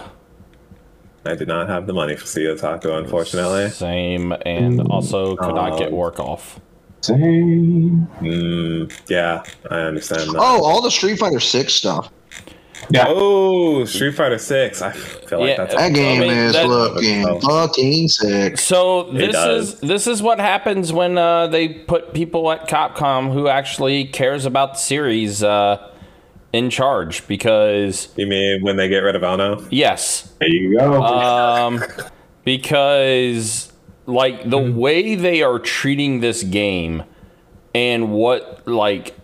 [1.25, 3.69] I did not have the money for CEOtaku, unfortunately.
[3.69, 6.59] Same, and also could not get Um, work off.
[7.01, 8.07] Same.
[8.21, 10.37] Mm, yeah, I understand that.
[10.37, 12.09] Oh, all the Street Fighter Six stuff.
[12.89, 13.05] Yeah.
[13.07, 14.81] Oh, Street Fighter Six.
[14.81, 18.57] I feel like Yeah, that's That game mean, is that- looking fucking sick.
[18.57, 23.47] So this is this is what happens when uh, they put people at Capcom who
[23.47, 25.77] actually cares about the series uh,
[26.53, 27.27] in charge.
[27.27, 29.65] Because You mean when they get rid of Ono?
[29.69, 31.03] yes, There you go.
[31.03, 31.83] um,
[32.45, 33.71] because
[34.05, 37.03] like the way they are treating this game
[37.73, 39.15] and what like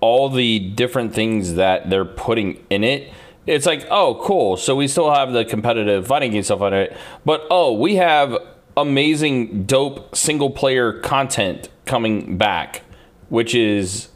[0.00, 3.10] all the different things that they're putting in it
[3.46, 6.94] it's like oh cool so we still have the competitive fighting game stuff on it
[7.24, 8.36] but oh we have
[8.76, 12.82] amazing dope single player content coming back
[13.30, 14.08] which is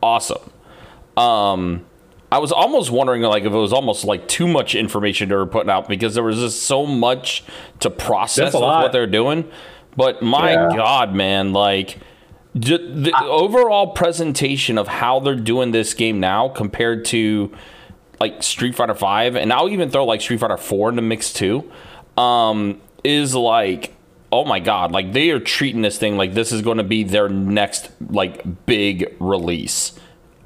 [0.00, 0.38] awesome
[1.16, 1.84] um
[2.32, 5.46] I was almost wondering like if it was almost like too much information they were
[5.46, 7.44] putting out because there was just so much
[7.80, 9.48] to process with what they're doing.
[9.96, 10.68] But my Yeah.
[10.74, 11.98] god, man, like
[12.54, 17.52] the overall presentation of how they're doing this game now compared to
[18.20, 21.32] like Street Fighter 5 and I'll even throw like Street Fighter 4 in the mix
[21.32, 21.70] too
[22.16, 23.92] um is like
[24.32, 27.04] oh my god, like they are treating this thing like this is going to be
[27.04, 29.92] their next like big release.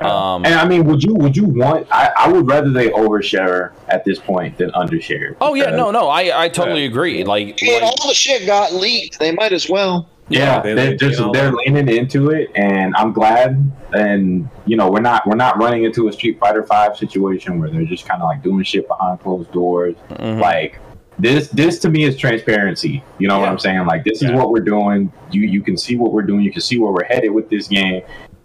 [0.01, 1.86] Um, and I mean, would you would you want?
[1.90, 5.36] I, I would rather they overshare at this point than undershare.
[5.40, 7.24] Oh yeah, no, no, I I totally agree.
[7.24, 9.18] Like, And like all the shit got leaked.
[9.18, 10.09] They might as well.
[10.28, 13.72] Yeah, they they are lean just on they're leaning into it, and I'm glad.
[13.92, 17.70] And you know, we're not we're not running into a Street Fighter Five situation where
[17.70, 19.96] they're just kind of like doing shit behind closed doors.
[20.11, 20.40] Mhm.
[20.40, 20.78] Like
[21.18, 23.03] this, this to me is transparency.
[23.18, 23.86] You know what I'm saying?
[23.86, 25.12] Like this is what we're doing.
[25.32, 26.42] You you can see what we're doing.
[26.42, 28.03] You can see where we're headed with this game.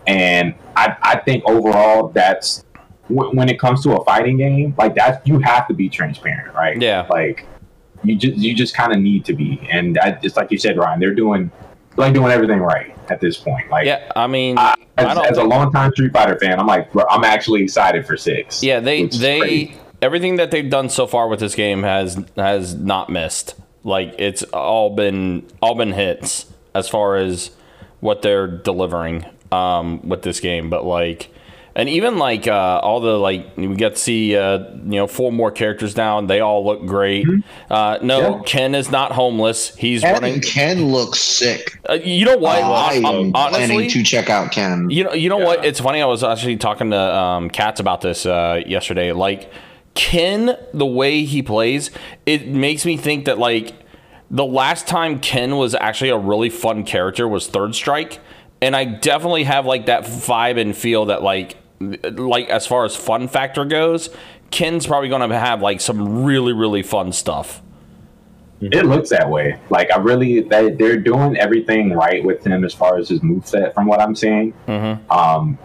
[0.07, 2.63] And I I think overall that's
[3.07, 6.53] wh- when it comes to a fighting game like that you have to be transparent,
[6.53, 6.79] right?
[6.81, 7.07] Yeah.
[7.09, 7.45] Like
[8.03, 9.67] you just you just kind of need to be.
[9.71, 10.99] And I, it's like you said, Ryan.
[10.99, 11.51] They're doing
[11.95, 13.69] like doing everything right at this point.
[13.69, 16.67] Like yeah, I mean, I, I as, don't as a longtime Street Fighter fan, I'm
[16.67, 18.63] like I'm actually excited for six.
[18.63, 19.77] yeah, they they crazy.
[20.01, 23.55] everything that they've done so far with this game has has not missed.
[23.83, 27.51] Like it's all been all been hits as far as
[27.99, 30.69] what they're delivering um, with this game.
[30.69, 31.29] But like,
[31.75, 35.31] and even like uh, all the like we get to see uh, you know four
[35.31, 37.25] more characters now, and they all look great.
[37.69, 38.37] Uh, no, Mm-hmm.
[38.37, 38.41] Yeah.
[38.45, 39.75] Ken is not homeless.
[39.75, 40.41] He's Ken, running.
[40.41, 41.79] Ken looks sick.
[41.89, 42.61] Uh, you know what?
[42.61, 44.89] I Hon- am honestly, planning to check out Ken.
[44.89, 45.65] You know, you know what?
[45.65, 46.01] It's funny.
[46.01, 49.11] I was actually talking to um, Katz about this uh, yesterday.
[49.11, 49.51] Like
[49.95, 51.89] Ken, the way he plays,
[52.25, 53.73] it makes me think that like
[54.29, 58.19] the last time Ken was actually a really fun character was Third Strike,
[58.63, 62.95] and I definitely have like that vibe and feel that like like as far as
[62.95, 64.09] fun factor goes,
[64.51, 67.61] Ken's probably going to have like some really really fun stuff.
[68.61, 69.59] It looks that way.
[69.69, 73.73] Like I really, they, they're doing everything right with him as far as his moveset,
[73.73, 74.53] from what I'm seeing.
[74.67, 75.11] Mm-hmm.
[75.11, 75.57] Um,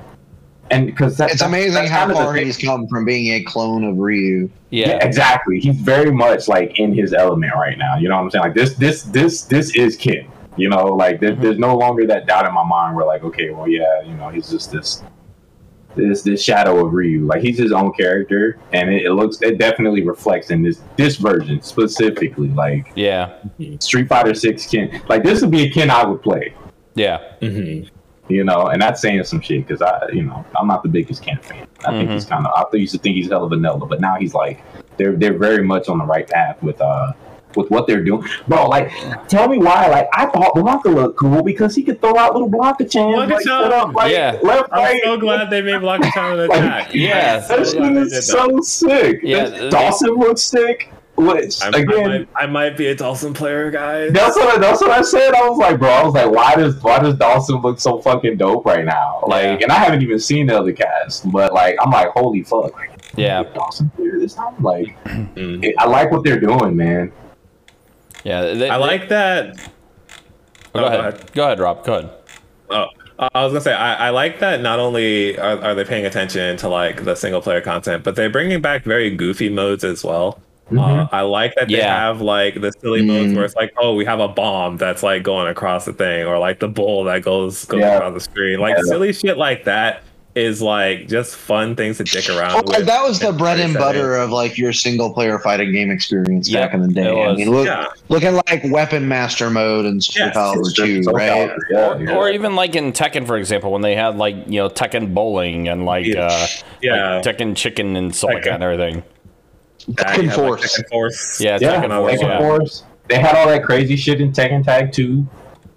[0.72, 3.04] and because that, It's that's- amazing that's how kind of the far he's come from
[3.04, 4.50] being a clone of Ryu.
[4.70, 4.88] Yeah.
[4.88, 5.60] Yeah, exactly.
[5.60, 7.96] He's very much like in his element right now.
[7.98, 8.42] You know what I'm saying?
[8.42, 10.26] Like this, this, this, this is Ken.
[10.58, 11.42] You know, like there, mm-hmm.
[11.42, 12.96] there's no longer that doubt in my mind.
[12.96, 15.02] Where like, okay, well, yeah, you know, he's just this,
[15.94, 17.24] this, this shadow of Ryu.
[17.26, 21.16] Like he's his own character, and it, it looks, it definitely reflects in this, this
[21.16, 22.48] version specifically.
[22.48, 22.92] Like
[23.58, 23.78] Yeah.
[23.78, 25.00] Street Fighter Six Ken.
[25.08, 26.54] Like this would be a Ken I would play.
[26.94, 27.18] Yeah.
[27.40, 27.94] Mm-hmm.
[28.28, 31.22] You know, and that's saying some shit because I, you know, I'm not the biggest
[31.22, 31.66] Ken fan.
[31.86, 32.34] I think he's mm-hmm.
[32.34, 32.66] kind of.
[32.72, 34.60] I used to think he's hella vanilla, but now he's like,
[34.98, 37.12] they're they're very much on the right path with uh
[37.58, 38.66] with what they're doing, bro.
[38.68, 38.90] Like,
[39.28, 39.88] tell me why?
[39.88, 43.30] Like, I thought Blanka looked cool because he could throw out little Blanka chans, Blanka
[43.30, 43.62] like, Chan.
[43.64, 44.38] set up, like, Yeah.
[44.42, 45.00] left, I'm right.
[45.04, 46.90] so glad they made Blanca Town an Like, attack.
[46.94, 48.22] yeah, I'm That so shit glad they is that.
[48.22, 49.20] so sick.
[49.22, 50.90] Yeah, That- they- Dhalsim looks sick.
[51.16, 54.12] Which I'm- I, again, might, I might be a Dhalsim player, guys.
[54.12, 55.34] That's what I, that's what I said.
[55.34, 58.36] I was like, bro, I was like, why does why does Dhalsim look so fucking
[58.36, 59.24] dope right now?
[59.26, 59.64] Like, Yeah.
[59.64, 62.90] and I haven't even seen the other cast, but like, I'm like, holy fuck, like,
[63.16, 63.42] Yeah.
[63.42, 64.54] Dhalsim here this time.
[64.60, 65.64] Like, Mm.
[65.64, 67.10] it- I like what they're doing, man.
[68.24, 68.42] Yeah.
[68.54, 69.56] they- I they- like that.
[70.74, 71.00] Oh, go, Oh, go ahead.
[71.14, 71.32] ahead.
[71.32, 71.84] Go ahead, Rob.
[71.84, 72.10] Go ahead.
[72.70, 72.86] Oh,
[73.32, 74.60] I was gonna say I, I like that.
[74.60, 78.30] Not only are, are they paying attention to like the single player content, but they're
[78.30, 80.40] bringing back very goofy modes as well.
[80.76, 81.98] Uh, I like that they Yeah.
[81.98, 85.22] have like the silly modes where it's like, oh, we have a bomb that's like
[85.22, 87.96] going across the thing, or like the bull that goes goes Yeah.
[87.96, 88.82] across the screen, like Yeah.
[88.84, 90.02] silly shit like that
[90.38, 92.86] is like just fun things to dick around Well, with.
[92.86, 96.62] that was the bread and butter of like your single player fighting game experience Yep,
[96.62, 97.22] back in the day.
[97.22, 97.86] it I mean, look, Yeah.
[98.08, 101.50] looking like Weapon Master mode and Soul Yes, 2, right?
[101.70, 102.14] Yeah, or, yeah.
[102.16, 105.68] or even like in Tekken, for example, when they had like you know Tekken bowling
[105.68, 106.46] and like uh,
[106.80, 107.16] Yeah.
[107.16, 109.02] like Tekken chicken and stuff like that and everything.
[109.92, 110.78] Tekken you have, like, Force.
[110.80, 111.40] Tekken Force.
[111.40, 112.38] Yeah, yeah, Tekken Force, Tekken.
[112.38, 112.84] Force.
[113.08, 115.26] They had all that crazy shit in Tekken Tag 2.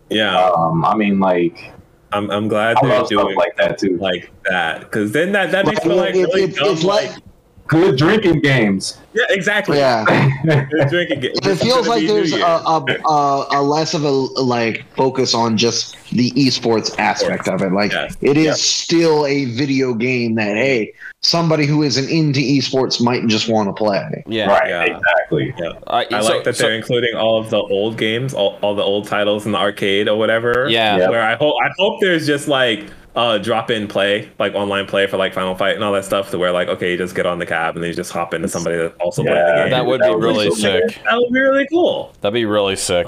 [0.10, 0.38] Yeah.
[0.50, 1.72] Um, I mean, like,
[2.14, 3.98] I'm, I'm glad I they're love stuff doing like that too.
[3.98, 6.70] like that because then that that makes me Like, like it- really it- dumb.
[6.74, 7.24] it's like, like,
[7.72, 8.98] Good drinking games.
[9.14, 9.78] yeah, exactly.
[9.78, 10.04] yeah.
[10.70, 11.32] Good drinking game.
[11.36, 15.96] It feels like there's a, a, a, a less of a like focus on just
[16.10, 17.72] the esports aspect of it.
[17.72, 18.18] Like Yes.
[18.20, 23.48] it is still a video game that hey, somebody who isn't into esports might just
[23.48, 24.22] want to play.
[24.28, 24.84] Yeah, Right, Yeah.
[24.98, 25.54] exactly.
[25.58, 25.70] Yeah.
[25.88, 28.76] Uh, I so- like that so- they're including all of the old games, all, all
[28.76, 30.68] the old titles in the arcade or whatever.
[30.70, 30.98] Yeah.
[30.98, 31.10] Yeah.
[31.10, 35.06] Where I hope I hope there's just like uh drop in play, like online play
[35.08, 37.26] for like Final Fight and all that stuff to where like okay, you just get
[37.26, 39.70] on the cab and then you just hop into somebody that also plays the game.
[39.72, 41.02] that would That be would be really sick.
[41.04, 42.14] that would be really cool.
[42.22, 43.08] That'd be really sick.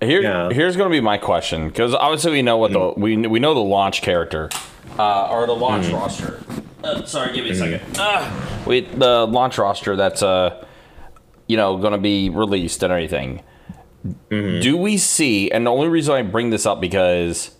[0.00, 0.50] Here, Yeah.
[0.50, 3.54] here's going to be my question because obviously we know what the we we know
[3.54, 4.50] the launch character,
[4.98, 6.42] uh, or the launch roster.
[6.82, 7.80] Uh, sorry, give me a second.
[7.98, 10.64] Ah, we the launch roster that's uh,
[11.46, 13.42] you know, going to be released and everything.
[14.30, 15.48] Do we see?
[15.52, 17.52] And the only reason I bring this up because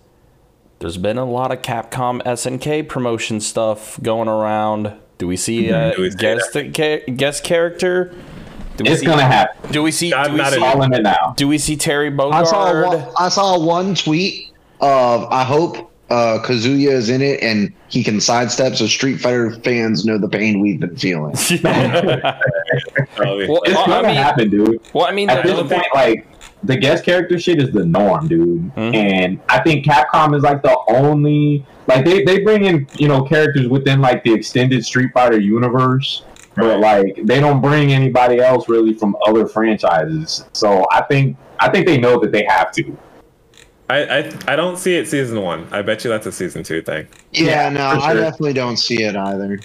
[0.82, 4.92] there's been a lot of Capcom SNK promotion stuff going around.
[5.18, 8.12] Do we see a Do we see guest ca- guest character?
[8.76, 9.70] Do we It's see, gonna happen.
[9.70, 10.12] Do we see?
[10.12, 11.34] I'm Do we not see, Calling it now.
[11.36, 12.86] do we see Terry I saw Bogard?
[12.88, 18.02] one, I saw one tweet of I hope uh, Kazuya is in it and he
[18.02, 21.34] can sidestep so Street Fighter fans know the pain we've been feeling.
[23.18, 23.60] Well.
[23.64, 24.80] It's I gonna mean- happen, dude.
[24.94, 26.26] Well, I mean, At this the, point, like
[26.64, 28.74] the guest character shit is the norm, dude.
[28.74, 28.94] Mhm.
[28.94, 33.22] And I think Capcom is like the only like they, they bring in, you know,
[33.22, 36.24] characters within like the extended Street Fighter universe.
[36.54, 40.44] But like they don't bring anybody else really from other franchises.
[40.52, 42.96] So I think I think they know that they have to.
[43.88, 45.66] I, I I don't see it season one.
[45.70, 47.08] I bet you that's a season two thing.
[47.32, 49.60] Yeah, no, for I definitely don't see it either.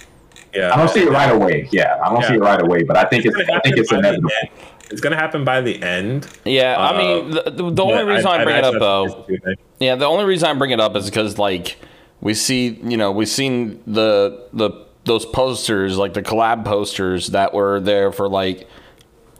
[0.54, 0.72] Yeah.
[0.72, 1.68] I don't see it right away.
[1.70, 3.92] Yeah, I don't see it right away, but I think it's gonna I think it's
[3.92, 4.30] inevitable.
[4.42, 4.50] end.
[4.90, 6.26] It's gonna happen by the end.
[6.44, 9.14] yeah, I Uh, mean, the, the, the only reason I, bring it up though, that's
[9.14, 9.56] a season two thing.
[9.80, 11.76] yeah, the only reason I bring it up is because like
[12.20, 14.70] we see, you know, we've seen the the
[15.04, 18.68] those posters, like the collab posters that were there for like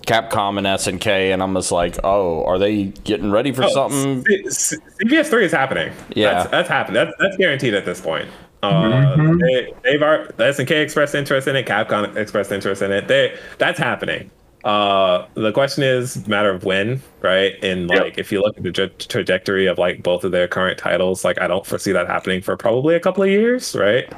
[0.07, 4.25] Capcom and SNK, and I'm just like, oh, are they getting ready for Oh, something?
[4.25, 4.77] C- C-
[5.25, 5.93] three is happening.
[6.15, 6.33] Yeah.
[6.35, 6.95] that's, that's happening.
[6.95, 8.27] That's that's guaranteed at this point.
[8.63, 8.73] Uh,
[9.17, 9.39] Mhm.
[9.41, 11.67] they, they've already, the SNK expressed interest in it.
[11.67, 13.07] Capcom expressed interest in it.
[13.07, 14.31] They that's happening.
[14.69, 17.55] Uh, the question is matter of when, right?
[17.63, 18.03] And Yep.
[18.03, 21.25] like, if you look at the tra- trajectory of like both of their current titles,
[21.25, 24.13] like I don't foresee that happening for probably a couple of years, right?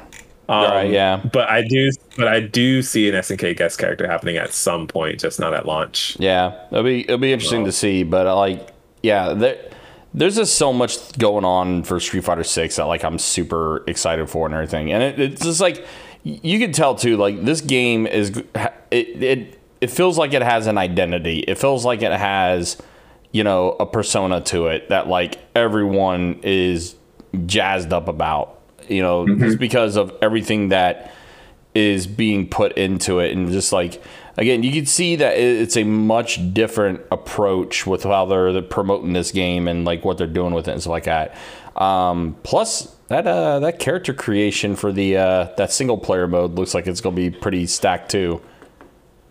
[0.49, 1.21] Um, Right, yeah.
[1.31, 5.21] But I do, but I do see an SNK guest character happening at some point,
[5.21, 6.17] just not at launch.
[6.19, 8.71] Yeah, it'll be it'll be interesting to see, but uh, like,
[9.01, 9.57] yeah, there,
[10.13, 14.29] there's just so much going on for Street Fighter Six that like I'm super excited
[14.29, 15.85] for and everything, and it, it's just like
[16.23, 18.35] you can tell too, like this game is
[18.91, 21.39] it it it feels like it has an identity.
[21.39, 22.77] It feels like it has
[23.31, 26.95] you know a persona to it that like everyone is
[27.45, 28.59] jazzed up about.
[28.87, 31.13] You know, just because of everything that
[31.73, 34.01] is being put into it and just like
[34.37, 39.13] again you can see that it's a much different approach with how they're, they're promoting
[39.13, 41.33] this game and like what they're doing with it and stuff like that
[41.77, 46.73] um, plus that uh, that character creation for the uh, that single player mode looks
[46.73, 48.41] like it's gonna be pretty stacked too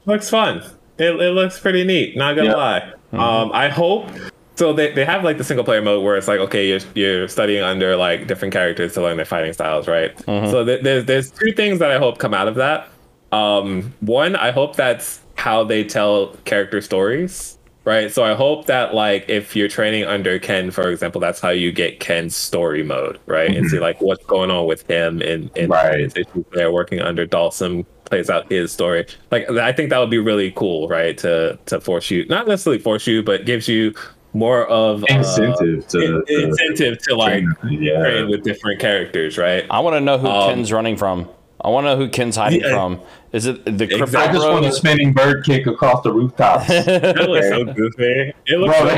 [0.06, 0.58] looks fun.
[0.98, 2.16] It, it looks pretty neat.
[2.16, 2.54] Not gonna Yeah.
[2.56, 2.92] lie.
[3.12, 4.06] Um, I hope
[4.54, 4.72] so.
[4.72, 7.62] They, they have like the single player mode where it's like okay, you're you're studying
[7.62, 10.16] under like different characters to learn their fighting styles, right?
[10.26, 12.88] So th- there's there's two things that I hope come out of that.
[13.32, 17.56] Um, one, I hope that's how they tell character stories.
[17.90, 21.48] Right, so I hope that like if you're training under Ken, for example, that's how
[21.48, 25.50] you get Ken's story mode, right, and see like what's going on with him and
[25.56, 25.98] and Right.
[25.98, 26.70] his issues there.
[26.70, 29.06] Working under Dhalsim plays out his story.
[29.32, 31.18] Like I think that would be really cool, right?
[31.18, 33.92] To to force you, not necessarily force you, but gives you
[34.34, 37.98] more of uh, Incentive to- in- to- incentive to like Yeah.
[37.98, 39.64] train with different characters, right?
[39.68, 41.28] i want to know who Um, ken's running from
[41.64, 42.70] i want to know who ken's hiding Yeah.
[42.70, 43.00] from
[43.32, 43.98] is it the Exactly.
[43.98, 46.66] crypto I just want a spinning bird kick across the rooftops.
[46.68, 48.32] That looks so goofy.
[48.46, 48.88] It looks Bro,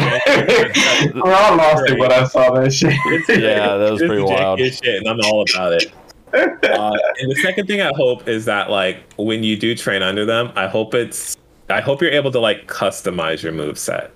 [1.12, 2.94] so bro, I lost it when I saw that shit.
[3.28, 4.58] Yeah, that was pretty wild.
[4.60, 5.92] Shit, and I'm all about it.
[6.32, 10.24] Uh, and the second thing I hope is that like when you do train under
[10.24, 11.36] them, I hope it's
[11.68, 14.12] I hope you're able to like customize your move set.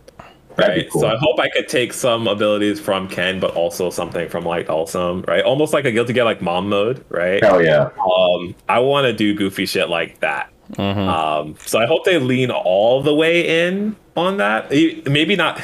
[0.59, 0.90] Right.
[0.92, 4.70] So I hope I could take some abilities from Ken, but also something from like
[4.70, 5.44] Awesome, right?
[5.44, 7.42] Almost like a Guilty Gear like mom mode, right?
[7.44, 7.90] Hell yeah.
[8.02, 10.50] Um, I want to do goofy shit like that.
[10.72, 11.00] Mm-hmm.
[11.09, 14.72] Um, so I hope they lean all the way in on that.
[14.72, 15.61] E- Maybe not,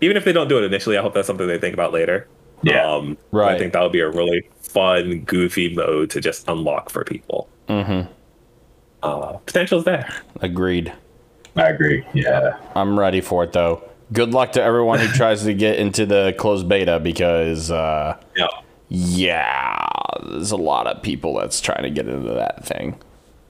[0.00, 0.96] even if they don't do it initially.
[0.96, 2.26] I hope that's something they think about later.
[2.62, 2.84] Yeah.
[2.90, 3.54] Um, Right.
[3.54, 7.48] I think that would be a really fun, goofy mode to just unlock for people.
[7.68, 8.10] Mm-hmm.
[9.02, 10.12] Uh, potential's there.
[10.40, 10.92] Agreed.
[11.56, 12.04] I agree.
[12.14, 12.56] Yeah.
[12.74, 13.82] I'm ready for it though.
[14.12, 18.48] Good luck to everyone who tries to get into the closed beta because uh, Yeah.
[18.88, 19.86] yeah,
[20.24, 22.98] there's a lot of people that's trying to get into that thing.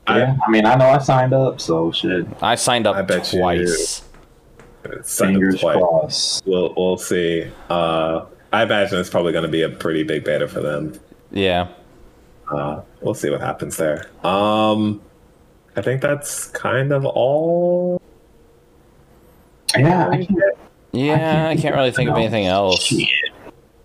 [0.09, 0.37] Yeah.
[0.47, 2.27] I mean, I know I signed up, so shit.
[2.43, 4.03] I signed up I bet twice.
[4.83, 5.77] Signed up Fingers twice.
[5.77, 6.47] crossed.
[6.47, 7.51] We'll we'll see.
[7.69, 10.99] Uh, I imagine it's probably going to be a pretty big beta for them.
[11.31, 11.69] Yeah.
[12.51, 14.07] Uh, we'll see what happens there.
[14.27, 15.01] Um,
[15.77, 18.03] I think that's kind of all.
[19.77, 20.09] Yeah.
[20.09, 20.39] I can't.
[20.93, 22.93] Yeah, I can't really think of anything else.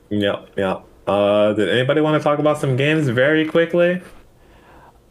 [0.10, 0.80] Yeah, yeah.
[1.06, 4.02] Uh, did anybody want to talk about some games very quickly?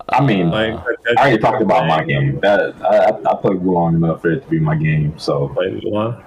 [0.08, 0.74] I mean, Like,
[1.16, 2.40] I already talked about my game.
[2.40, 5.18] That I, I I played long enough for it to be my game.
[5.18, 6.22] So Wait, one.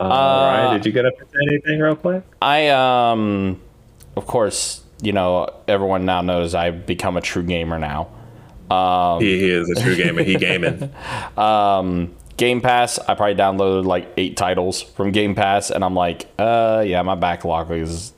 [0.00, 2.24] Uh, Ryan, did you get up to anything real quick?
[2.42, 3.60] I um,
[4.16, 8.10] of course, you know everyone now knows I've become a true gamer now.
[8.70, 10.22] Um, He, he is a true gamer.
[10.22, 10.92] He gaming.
[11.36, 16.26] um, Game Pass, I probably downloaded like eight titles from Game Pass, and I'm like,
[16.38, 18.12] uh, yeah, my backlog is,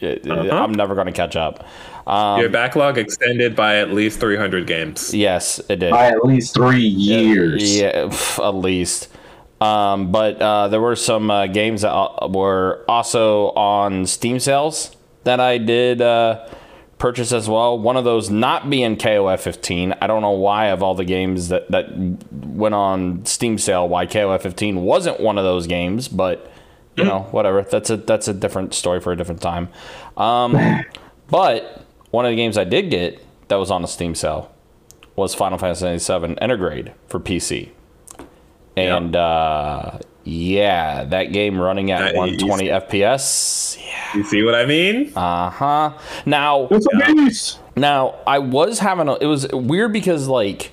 [0.00, 0.50] it, Uh-huh.
[0.56, 1.64] I'm never going to catch up.
[2.06, 5.14] Um, Your backlog extended by at least 300 games.
[5.14, 5.90] yes, it did.
[5.92, 7.78] by at least three years.
[7.80, 9.08] Yeah, pff, at least.
[9.60, 14.94] Um, but uh, there were some uh, games that uh, were also on Steam sales
[15.22, 16.46] that I did uh,
[17.04, 17.78] purchase as well.
[17.78, 19.94] One of those not being KOF 15.
[20.00, 21.90] I don't know why of all the games that, that
[22.32, 26.50] went on Steam sale, why KOF 15 wasn't one of those games, but
[26.96, 27.60] you know, whatever.
[27.60, 29.68] That's a that's a different story for a different time.
[30.16, 30.56] Um,
[31.28, 34.50] but one of the games I did get that was on a Steam sale
[35.14, 37.68] was Final Fantasy VII Intergrade for PC.
[38.78, 43.78] And uh, yeah, that game running at Uh, 120 FPS.
[43.78, 44.16] Yeah.
[44.16, 45.12] You see what I mean?
[45.14, 45.92] Uh huh.
[46.26, 49.14] Now, It's a now I was having a.
[49.16, 50.72] It was weird because like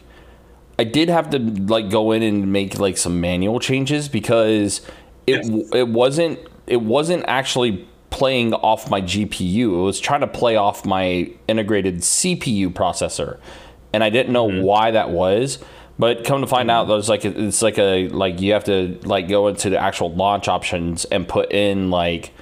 [0.80, 4.82] I did have to like go in and make like some manual changes because
[5.28, 9.74] it it wasn't it wasn't actually playing off my GPU.
[9.74, 13.38] It was trying to play off my integrated CPU processor,
[13.94, 15.60] and I didn't know why that was.
[16.02, 19.28] But come to find out, there's like it's like a like you have to like
[19.30, 22.34] go into the actual launch options and put in like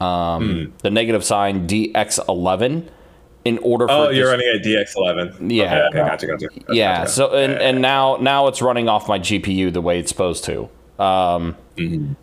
[0.00, 2.88] um, the negative sign DX11
[3.44, 5.52] in order for Oh, it to you're running a DX11.
[5.52, 5.64] Yeah.
[5.64, 6.48] Okay, okay, gotcha, gotcha.
[6.48, 6.98] gotcha, yeah.
[6.98, 7.10] gotcha.
[7.12, 10.68] So and, and now now it's running off my GPU the way it's supposed to.
[10.98, 11.54] Um,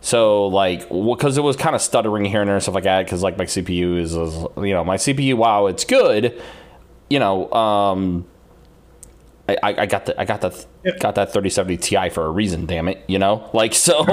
[0.02, 3.06] So like because it was kind of stuttering here and there and stuff like that
[3.06, 6.42] because like my CPU is, is you know my CPU wow, it's good,
[7.08, 8.26] you know um,
[9.46, 10.48] I, I got the I got the
[11.00, 12.64] got that 3070 Ti for a reason.
[12.64, 14.04] Damn it, you know like so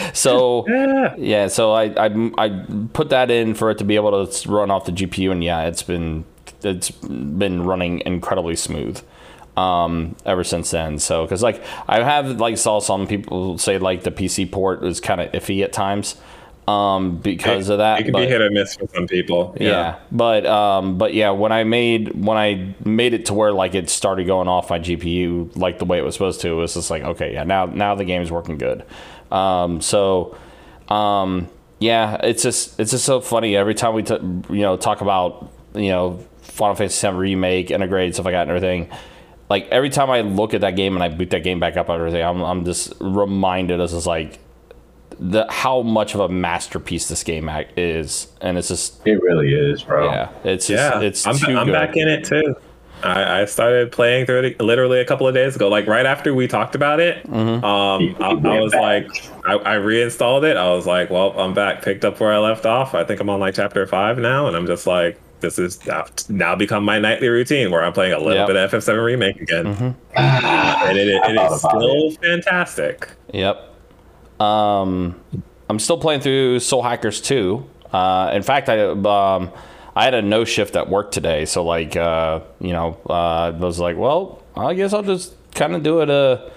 [0.14, 0.66] so
[1.16, 1.46] yeah.
[1.46, 4.84] So I, I I put that in for it to be able to run off
[4.84, 6.24] the GPU and yeah it's been
[6.62, 9.00] it's been running incredibly smooth
[9.56, 10.98] um, ever since then.
[10.98, 15.00] So, because like I have like saw some people say like the PC port is
[15.00, 16.16] kind of iffy at times
[16.68, 18.00] um, because It- of that.
[18.00, 19.56] It can but, be hit or miss for some people.
[19.60, 19.96] yeah.
[20.10, 23.88] but um, but yeah, when I made when I made it to where like it
[23.88, 26.90] started going off my GPU like the way it was supposed to, it was just
[26.90, 28.84] like okay, yeah, now now the game's working good.
[29.30, 30.36] Um, so
[30.88, 31.48] um,
[31.78, 34.14] yeah, it's just it's just so funny every time we t-
[34.50, 38.50] you know talk about you know Final Fantasy VII remake, Intergrade stuff like that and
[38.50, 38.88] everything.
[39.48, 41.88] Like every time I look at that game and I boot that game back up
[41.88, 44.38] and everything, I'm I'm just reminded as just like
[45.18, 49.54] the how much of a masterpiece this game act is, and it's just It really
[49.54, 50.10] is, bro.
[50.10, 51.72] yeah, it's just, Yeah, it's I'm, too I'm good.
[51.72, 52.54] back in it too.
[53.02, 55.68] I, I started playing through it literally a couple of days ago.
[55.68, 57.64] Like right after we talked about it, Mm-hmm.
[57.64, 59.06] um, I, I was like,
[59.46, 60.56] I, I reinstalled it.
[60.56, 61.82] I was like, well, I'm back.
[61.82, 62.94] Picked up where I left off.
[62.94, 66.06] I think I'm on like chapter five now, and I'm just like, this is now,
[66.30, 68.46] now become my nightly routine where I'm playing a little Yep.
[68.48, 69.90] bit of FF7 remake again, Mm-hmm.
[70.16, 73.08] and it, it, I it thought is about still fantastic.
[73.34, 73.74] Yep.
[74.40, 75.20] Um,
[75.68, 77.64] I'm still playing through Soul Hackers 2.
[77.92, 79.50] Uh, in fact, I um,
[79.94, 83.50] I had a no shift at work today, so like uh, you know, uh, I
[83.50, 86.50] was like, well, I guess I'll just kind of do it a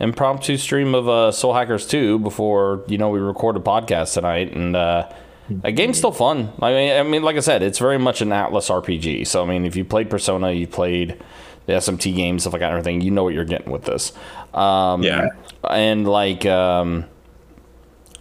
[0.00, 4.52] impromptu stream of uh, Soul Hackers 2 before you know we record a podcast tonight,
[4.52, 5.10] and uh,
[5.48, 6.52] that game's still fun.
[6.62, 9.26] I mean, I mean, like I said, it's very much an Atlus RPG.
[9.26, 11.20] So I mean, if you played Persona, you played
[11.66, 14.12] the SMT games, stuff like that, everything, you know what you're getting with this.
[14.52, 15.28] Um, Yeah.
[15.68, 17.06] and like um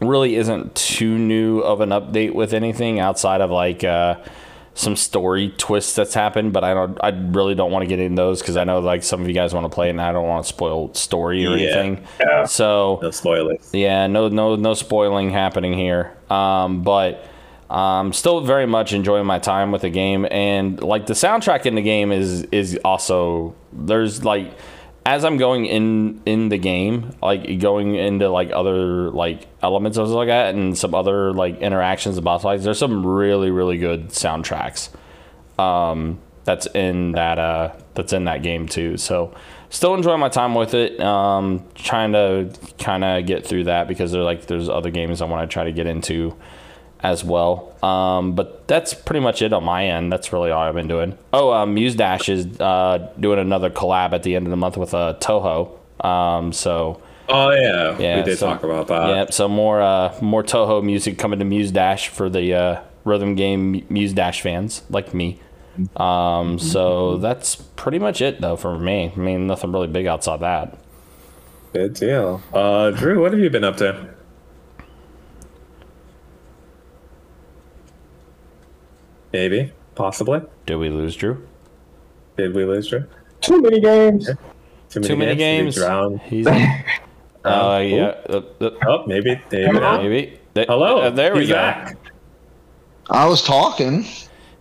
[0.02, 4.16] really isn't too new of an update with anything outside of like uh,
[4.74, 6.52] some story twists that's happened.
[6.54, 9.04] But I don't, I really don't want to get into those because I know like
[9.04, 11.56] some of you guys want to play and I don't want to spoil story or
[11.58, 11.78] Yeah.
[11.78, 12.06] anything.
[12.20, 12.46] Yeah.
[12.46, 13.70] So No spoilers.
[13.74, 16.16] yeah, no, no, no spoiling happening here.
[16.30, 17.26] Um, but
[17.70, 21.74] um, still very much enjoying my time with the game, and like the soundtrack in
[21.76, 24.52] the game is is also there's like
[25.06, 30.10] as I'm going in in the game, like going into like other like elements of
[30.10, 32.64] like that, and some other like interactions and boss fights.
[32.64, 34.89] There's some really really good soundtracks
[35.60, 38.97] um, that's in that uh, that's in that game too.
[38.97, 39.34] So
[39.70, 40.99] still enjoying my time with it.
[41.01, 45.26] Um, trying to kind of get through that because there like there's other games I
[45.26, 46.36] want to try to get into
[47.04, 47.76] as well.
[47.86, 50.12] Um, but that's pretty much it on my end.
[50.12, 51.18] That's really all I've been doing.
[51.34, 54.78] Oh, uh, Muse Dash is uh, doing another collab at the end of the month
[54.78, 55.70] with uh, Touhou.
[56.06, 59.08] Um, so Oh yeah, yeah, we did so- talk about that.
[59.10, 59.34] Yep.
[59.34, 63.86] So more uh, more Touhou music coming to Muse Dash for the uh, rhythm game
[63.89, 65.39] Muse Dash fans like me.
[65.97, 69.12] Um, so that's pretty much it though for me.
[69.16, 70.78] I mean, nothing really big outside that.
[71.74, 72.41] Good deal.
[72.54, 74.12] Uh, Drew, what have you been up to?
[79.34, 80.41] Maybe, possibly.
[80.67, 81.45] Did we lose Drew?
[82.38, 83.05] Did we lose Drew?
[83.41, 84.27] Too many games.
[84.27, 84.36] Too
[84.99, 85.73] many, Too many games.
[85.75, 86.17] Did we drown?
[86.19, 86.47] He's.
[87.45, 88.15] Uh, yeah.
[88.29, 89.38] Uh, uh, Oh, maybe.
[89.51, 89.97] maybe now.
[90.01, 90.39] maybe.
[90.55, 91.01] Th- Hello.
[91.01, 91.55] uh, there we go.
[91.55, 91.97] Back.
[93.09, 94.05] I was talking.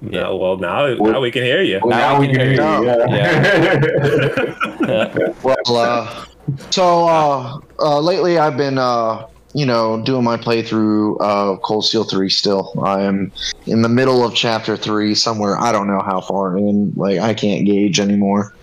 [0.01, 0.23] Yeah.
[0.23, 1.79] No, well, now now we can hear you.
[1.81, 2.59] Well, now, we can hear you.
[4.89, 5.29] Yeah.
[5.45, 6.25] Well, uh,
[6.71, 12.05] so uh, uh, lately I've been, uh, you know, doing my playthrough of Cold Steel
[12.05, 12.73] 3 still.
[12.83, 13.33] I am
[13.67, 15.59] in the middle of chapter 3 somewhere.
[15.59, 16.93] I don't know how far in.
[16.97, 18.55] Like, I can't gauge anymore.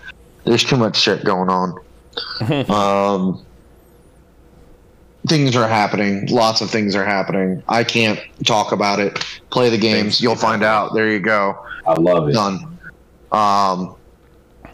[0.44, 1.78] There's too much shit going on.
[2.70, 3.44] um,
[5.28, 6.26] things are happening.
[6.26, 7.62] Lots of things are happening.
[7.68, 9.24] I can't talk about it.
[9.50, 10.20] Play the games.
[10.20, 10.94] You'll find out.
[10.94, 12.32] There you go I love it.
[12.32, 12.78] done.
[13.32, 13.96] Um,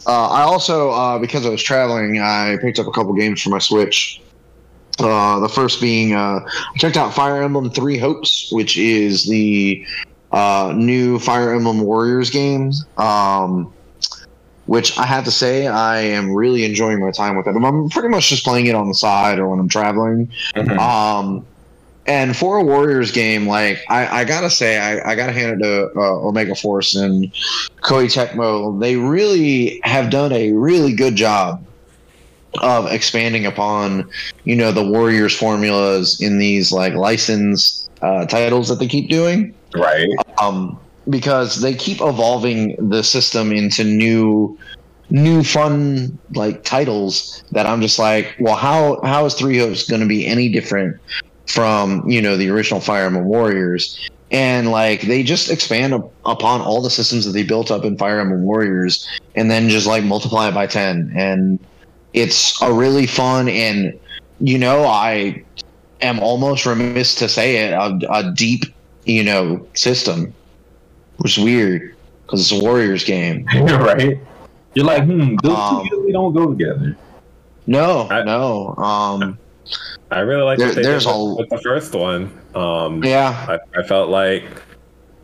[0.05, 3.49] uh, I also, uh, because I was traveling, I picked up a couple games for
[3.49, 4.21] my Switch.
[4.99, 9.85] Uh, the first being, uh, I checked out Fire Emblem Three Hopes, which is the
[10.31, 12.71] uh, new Fire Emblem Warriors game.
[12.97, 13.71] Um,
[14.65, 17.55] which I have to say, I am really enjoying my time with it.
[17.55, 20.29] I'm pretty much just playing it on the side or when I'm traveling.
[20.55, 20.77] Mhm.
[20.77, 21.45] Um,
[22.05, 25.63] and for a Warriors game, like I, I gotta say, I, I gotta hand it
[25.63, 27.31] to uh, Omega Force and
[27.81, 28.79] Koei Tecmo.
[28.79, 31.63] They really have done a really good job
[32.59, 34.09] of expanding upon,
[34.43, 39.53] you know, the Warriors formulas in these like licensed uh, titles that they keep doing
[39.75, 40.07] Right.
[40.41, 40.79] um,
[41.09, 44.57] because they keep evolving the system into new
[45.09, 50.01] new fun like titles that I'm just like, well, how how is Three Hopes going
[50.01, 50.99] to be any different
[51.47, 54.09] from you know the original Fire Emblem Warriors?
[54.29, 57.97] And like they just expand up, upon all the systems that they built up in
[57.97, 61.59] Fire Emblem Warriors, and then just like multiply it by ten, and
[62.21, 63.97] it's a really fun and
[64.39, 65.43] you know I
[66.01, 68.63] am almost remiss to say it a, a deep
[69.05, 70.33] you know system
[71.17, 71.95] which is weird
[72.25, 73.45] because it's a Warriors game.
[73.55, 74.19] right.
[74.75, 76.95] You're like, hmm, those Um, two usually don't go together.
[77.65, 78.75] No, I- no.
[78.75, 79.39] Um,
[80.11, 82.29] I really like There- there's a- with, the first one.
[82.53, 84.43] Um, yeah, I, I felt like,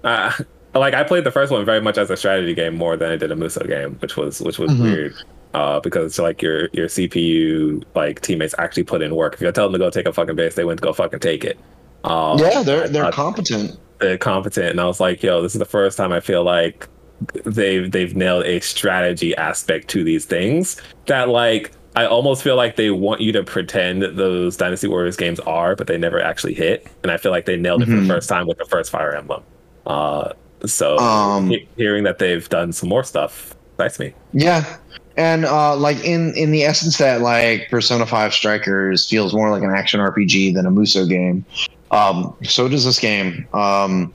[0.04, 0.32] uh,
[0.74, 3.16] like I played the first one very much as a strategy game more than I
[3.18, 4.82] did a Musou game, which was which was Mhm.
[4.82, 5.14] weird.
[5.54, 9.36] Uh, because it's like your your CPU like teammates actually put in work.
[9.36, 11.20] If you tell them to go take a fucking base, they went to go fucking
[11.20, 11.60] take it.
[12.04, 12.64] Um, yeah.
[12.64, 13.78] They're they're thought competent.
[14.00, 16.88] they're competent, and I was like, yo, this is the first time I feel like
[17.46, 22.76] they've they've nailed a strategy aspect to these things that like I almost feel like
[22.76, 26.56] they want you to pretend that those Dynasty Warriors games are, but they never actually
[26.56, 26.88] hit.
[27.04, 28.08] And I feel like they nailed it for Mhm.
[28.08, 29.44] the first time with the first Fire Emblem.
[29.86, 30.30] Uh,
[30.66, 34.14] so Um, he- hearing that they've done some more stuff excites me.
[34.34, 34.66] Yeah,
[35.18, 39.64] and uh, like in in the essence that like Persona Five Strikers feels more like
[39.64, 41.46] an action RPG than a Musou game.
[41.92, 43.48] Um, so does this game.
[43.54, 44.14] Um,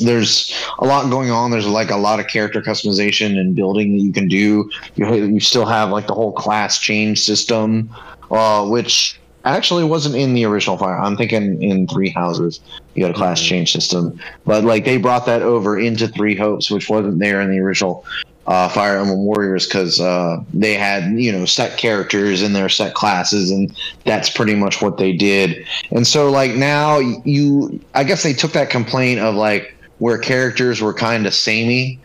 [0.00, 1.50] there's a lot going on.
[1.50, 4.70] There's like a lot of character customization and building that you can do.
[4.94, 7.90] You you still have like the whole class change system,
[8.30, 10.98] uh, which actually wasn't in the original Fire.
[10.98, 12.60] I'm thinking in Three Houses
[12.94, 16.70] you got a class change system, but like they brought that over into Three Hopes,
[16.70, 18.04] which wasn't there in the original
[18.46, 22.94] uh, Fire Emblem Warriors because uh, they had you know set characters in their set
[22.94, 25.66] classes, and that's pretty much what they did.
[25.90, 30.82] And so like now you, I guess they took that complaint of like where characters
[30.82, 31.98] were kind of samey,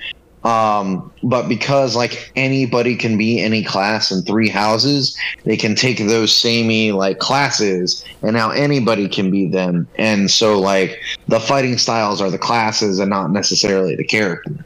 [0.43, 5.97] Um, but because like anybody can be any class in three houses, they can take
[5.97, 9.87] those samey like classes, and now anybody can be them.
[9.97, 10.97] And so like
[11.27, 14.65] the fighting styles are the classes and not necessarily the character.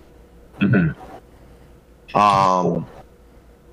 [2.15, 2.85] Um,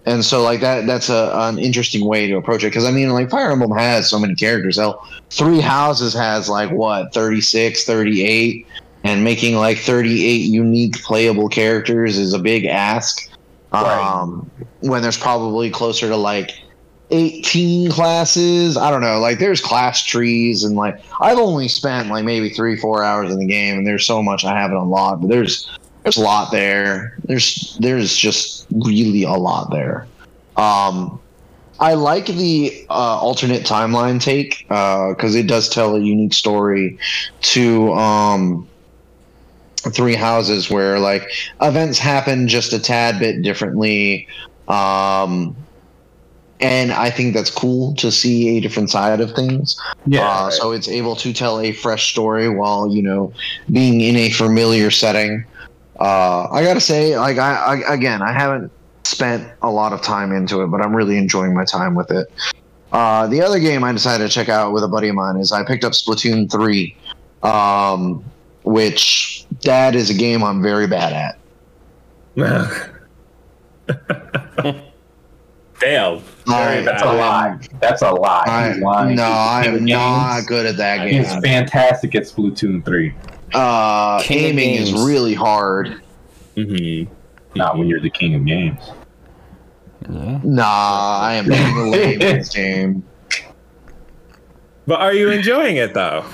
[0.07, 3.11] and so like that that's a an interesting way to approach it because I mean
[3.11, 4.79] like Fire Emblem has so many characters.
[4.79, 8.67] Hell, Three Houses has like what 36, 38
[9.05, 13.31] and making like 38 unique playable characters is a big ask.
[13.73, 14.51] Um,
[14.81, 16.51] when there's probably closer to like
[17.11, 18.77] 18 classes.
[18.77, 19.19] I don't know.
[19.21, 23.39] Like there's class trees and like I've only spent like maybe three, four hours in
[23.39, 25.71] the game and there's so much I haven't unlocked, but there's
[26.03, 27.17] there's a lot there.
[27.25, 30.07] There's there's just really a lot there.
[30.57, 31.21] Um
[31.81, 36.99] I like the uh, alternate timeline take because it does tell a unique story
[37.41, 38.69] to um,
[39.79, 41.27] Three Houses, where like
[41.63, 44.29] events happen just a tad bit differently,
[44.69, 45.57] um,
[46.61, 49.81] and I think that's cool to see a different side of things.
[50.05, 50.53] Yeah, uh, right.
[50.53, 53.33] so it's able to tell a fresh story while you know
[53.73, 55.47] being in a familiar setting.
[56.01, 57.53] Uh, I gotta say, like I,
[57.85, 58.73] I again, I haven't
[59.05, 62.27] spent a lot of time into it, but I'm really enjoying my time with it.
[62.93, 65.53] Uh, the other game I decided to check out with a buddy of mine is
[65.53, 66.97] I picked up Splatoon 3,
[67.43, 68.25] um,
[68.65, 71.39] which that is a game I'm very bad at.
[75.81, 76.23] Damn.
[76.47, 77.59] I- That's a lie.
[77.81, 78.45] That's a lie.
[78.47, 79.17] I, He's lying.
[79.17, 81.23] no, I King of am not good at that game.
[81.25, 83.15] He's fantastic at Splatoon 3.
[83.55, 86.03] Uh, King aiming is really hard.
[86.57, 87.13] Mm-hmm.
[87.57, 88.81] Not when you're the king of games.
[90.09, 93.05] Nah, I am being a lame in this game.
[94.87, 96.25] But are you enjoying it though?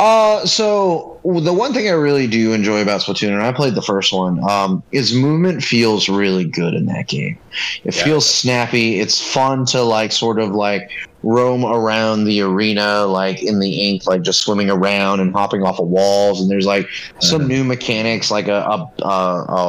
[0.00, 3.82] Uh, so the one thing I really do enjoy about Splatoon, and I played the
[3.82, 7.38] first one, um, is movement feels really good in that game.
[7.84, 8.04] It Yeah.
[8.04, 8.98] feels snappy.
[8.98, 10.88] It's fun to like sort of like
[11.22, 15.78] roam around the arena, like in the ink, like just swimming around and hopping off
[15.78, 16.40] of walls.
[16.40, 19.06] And there's like some new mechanics, like a, a, a,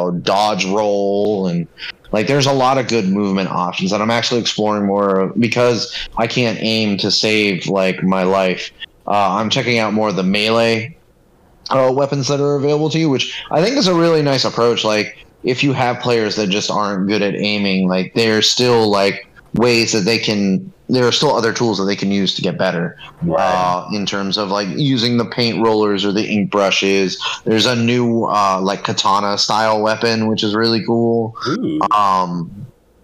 [0.07, 1.67] a dodge roll, and
[2.13, 6.27] like there's a lot of good movement options that I'm actually exploring more because I
[6.27, 8.71] can't aim to save like my life.
[9.11, 10.95] Uh, I'm checking out more of the melee
[11.69, 14.85] uh, weapons that are available to you, which I think is a really nice approach.
[14.85, 19.27] Like, if you have players that just aren't good at aiming, like there's still like
[19.53, 20.71] ways that they can.
[20.87, 22.97] There are still other tools that they can use to get better.
[23.37, 27.21] Uh, in terms of like using the paint rollers or the ink brushes.
[27.43, 31.35] There's a new uh, like katana style weapon, which is really cool.
[31.91, 32.60] Um,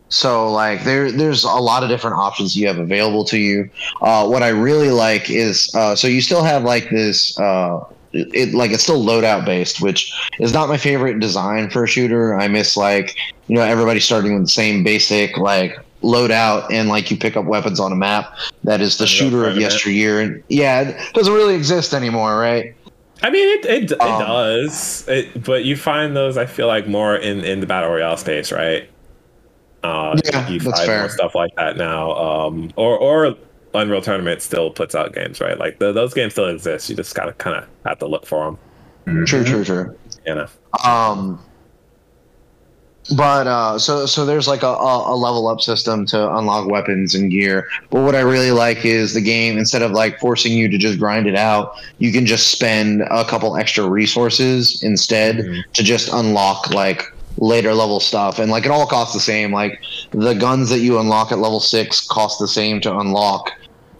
[0.09, 3.69] so like there, there's a lot of different options you have available to you.
[4.01, 7.38] Uh, what I really like is uh, so you still have like this.
[7.39, 11.88] Uh, it like it's still loadout based, which is not my favorite design for a
[11.88, 12.38] shooter.
[12.39, 13.15] I miss like
[13.47, 17.45] you know everybody starting with the same basic like loadout and like you pick up
[17.45, 18.34] weapons on a map.
[18.63, 22.73] That is the shooter of yesteryear, and yeah, it doesn't really exist anymore, right?
[23.23, 26.38] I mean, it it, it Um, does, it, but you find those.
[26.38, 28.89] I feel like more in in the battle royale space, right?
[29.88, 30.99] Uh, Yeah, you that's find fair.
[31.01, 32.11] more stuff like that now.
[32.14, 33.35] Um, or or
[33.73, 35.57] Unreal Tournament still puts out games, right?
[35.57, 36.89] Like the, those games still exist.
[36.89, 38.45] You just gotta kind of have to look for
[39.05, 39.26] them.
[39.26, 39.97] True, true, true.
[40.26, 40.47] You know.
[40.85, 41.39] Um,
[43.15, 47.15] but uh, so so there's like a, a, a level up system to unlock weapons
[47.15, 47.65] and gear.
[47.89, 50.99] But what I really like is the game instead of like forcing you to just
[50.99, 55.38] grind it out, you can just spend a couple extra resources instead
[55.73, 57.03] to just unlock like
[57.38, 59.81] later level stuff and like it all costs the same like
[60.11, 63.51] the guns that you unlock at level 6 cost the same to unlock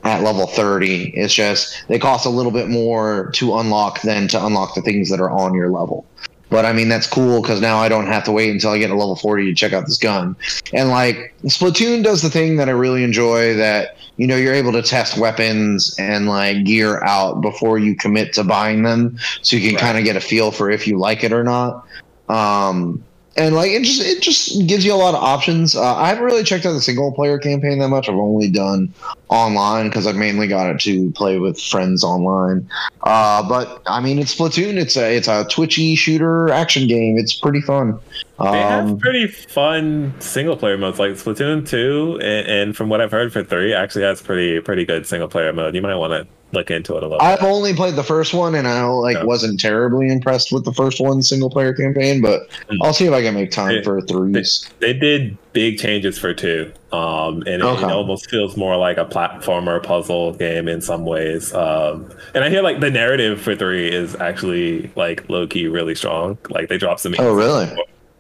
[0.04, 4.46] at level 30 it's just they cost a little bit more to unlock than to
[4.46, 6.06] unlock the things that are on your level
[6.50, 8.88] but I mean, that's cool because now I don't have to wait until I get
[8.88, 10.36] to level 40 to check out this gun.
[10.74, 14.72] And like, Splatoon does the thing that I really enjoy that, you know, you're able
[14.72, 19.18] to test weapons and like gear out before you commit to buying them.
[19.42, 21.86] So you can kind of get a feel for if you like it or not.
[22.30, 23.04] Um,
[23.38, 25.76] and like it just it just gives you a lot of options.
[25.76, 28.10] Uh, I haven't really checked out the single player campaign that much.
[28.10, 28.94] I've only done
[29.30, 32.68] online because I've mainly got it to play with friends online.
[33.04, 34.78] Uh, but I mean, it's Splatoon.
[34.78, 37.18] It's a it's a twitchy shooter action game.
[37.18, 38.00] It's pretty fun.
[38.40, 43.02] They have Um, pretty fun single player modes, like Splatoon two, and, and from what
[43.02, 45.76] I've heard for three, actually has pretty pretty good single player mode.
[45.76, 47.22] You might want to look into it a little.
[47.22, 51.00] I've only played the first one, and I like wasn't terribly impressed with the first
[51.02, 52.22] one single player campaign.
[52.22, 52.78] But Mm.
[52.84, 53.82] I'll see if I can make time Yeah.
[53.84, 54.70] for threes.
[54.80, 57.82] they did big changes for two um and it, Okay.
[57.84, 62.50] it almost feels more like a platformer puzzle game in some ways um and i
[62.50, 67.00] hear like the narrative for three is actually like low-key really strong like they dropped
[67.00, 67.68] some Oh, really?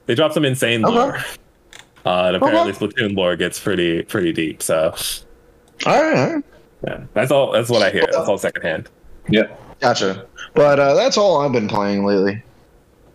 [0.08, 0.96] They dropped some insane Okay.
[0.96, 1.18] lore.
[2.06, 4.64] Uh, and apparently Splatoon lore gets pretty pretty deep.
[4.64, 4.96] So
[5.86, 6.44] All right, all right.
[6.86, 7.52] Yeah, that's all.
[7.52, 8.04] That's what I hear.
[8.12, 8.90] That's all secondhand.
[9.30, 9.56] Yeah.
[9.80, 10.26] Gotcha.
[10.54, 12.44] But uh, that's all I've been playing lately.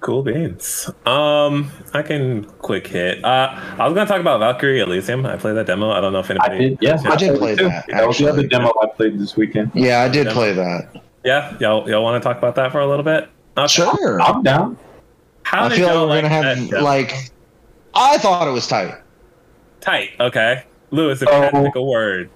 [0.01, 0.91] Cool beans.
[1.07, 3.25] Um, I can quick hit.
[3.25, 3.49] Uh,
[3.79, 5.25] I was gonna talk about Valkyrie Elysium.
[5.27, 5.91] I played that demo.
[5.91, 6.69] I don't know if I anybody.
[6.71, 6.79] did.
[6.81, 7.69] Yeah, I did play too.
[7.69, 8.49] that, That was the other actually.
[8.49, 9.71] demo I played this weekend.
[9.75, 10.33] Yeah, I did Yeah.
[10.33, 11.03] play that.
[11.25, 13.29] Yeah, y'all y'all want to talk about that for a little bit?
[13.57, 13.67] Okay.
[13.69, 14.21] Sure.
[14.21, 14.77] I'm down.
[15.45, 16.85] How I feel like y'all we're gonna like have that demo?
[16.85, 17.15] like.
[17.95, 18.95] I thought it was tight.
[19.81, 20.11] tight?
[20.19, 21.65] Okay, Lewis, if you had to Oh.
[21.65, 22.31] pick a word.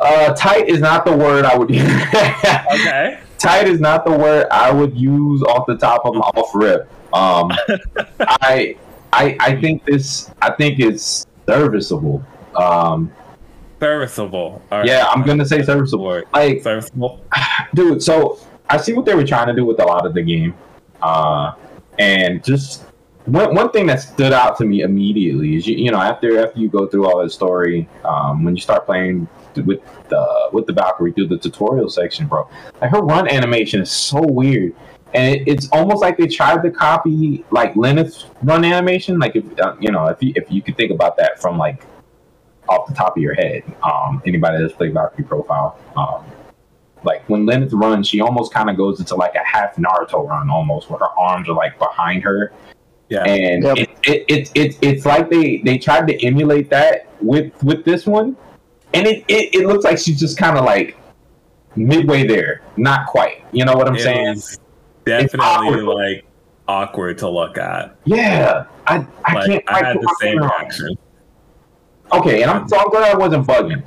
[0.00, 1.82] Uh, tight is not the word I would use.
[1.84, 3.20] Okay.
[3.38, 6.90] tight is not the word I would use off the top of my off rip.
[7.14, 7.50] Um,
[8.20, 8.76] I,
[9.12, 10.30] I, I think this.
[10.40, 12.24] I think it's serviceable.
[12.56, 13.12] Um,
[13.80, 14.62] Serviceable.
[14.70, 14.86] All right.
[14.86, 16.22] yeah, I'm gonna say serviceable.
[16.32, 17.20] Like, Serviceable.
[17.74, 18.02] dude.
[18.02, 18.38] So
[18.68, 20.54] I see what they were trying to do with a lot of the game,
[21.02, 21.54] uh,
[21.98, 22.84] and just
[23.24, 26.60] one one thing that stood out to me immediately is you, you know after after
[26.60, 30.72] you go through all the story, um, when you start playing with the with the
[30.72, 32.48] Valkyrie through the tutorial section, bro,
[32.80, 34.74] like her run animation is so weird.
[35.14, 39.18] And it, it's almost like they tried to copy like Lenneth's run animation.
[39.18, 41.84] Like if uh, you know, if you if you could think about that from like
[42.68, 46.24] off the top of your head, um, anybody that's played Valkyrie Profile, um,
[47.04, 50.48] like when Lenneth runs, she almost kind of goes into like a half Naruto run,
[50.48, 52.52] almost where her arms are like behind her,
[53.10, 53.24] Yeah.
[53.24, 53.76] and Yep.
[53.78, 58.06] it, it, it, it, it's like they they tried to emulate that with with this
[58.06, 58.36] one,
[58.94, 60.96] and it it, it looks like she's just kind of like
[61.76, 63.44] midway there, not quite.
[63.52, 64.40] You know what I'm It saying?
[65.04, 66.24] definitely like
[66.68, 67.96] awkward to look at.
[68.04, 69.64] Yeah, I I Like can't.
[69.68, 70.58] I quite had the same finger on it.
[70.60, 70.98] reaction.
[72.12, 73.82] Okay, and I'm so I'm glad I wasn't bugging.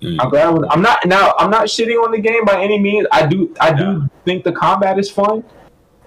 [0.00, 0.16] Mm.
[0.20, 1.32] I'm glad I was, I'm not now.
[1.38, 3.06] I'm not shitting on the game by any means.
[3.12, 5.44] I do I do think the combat is fun,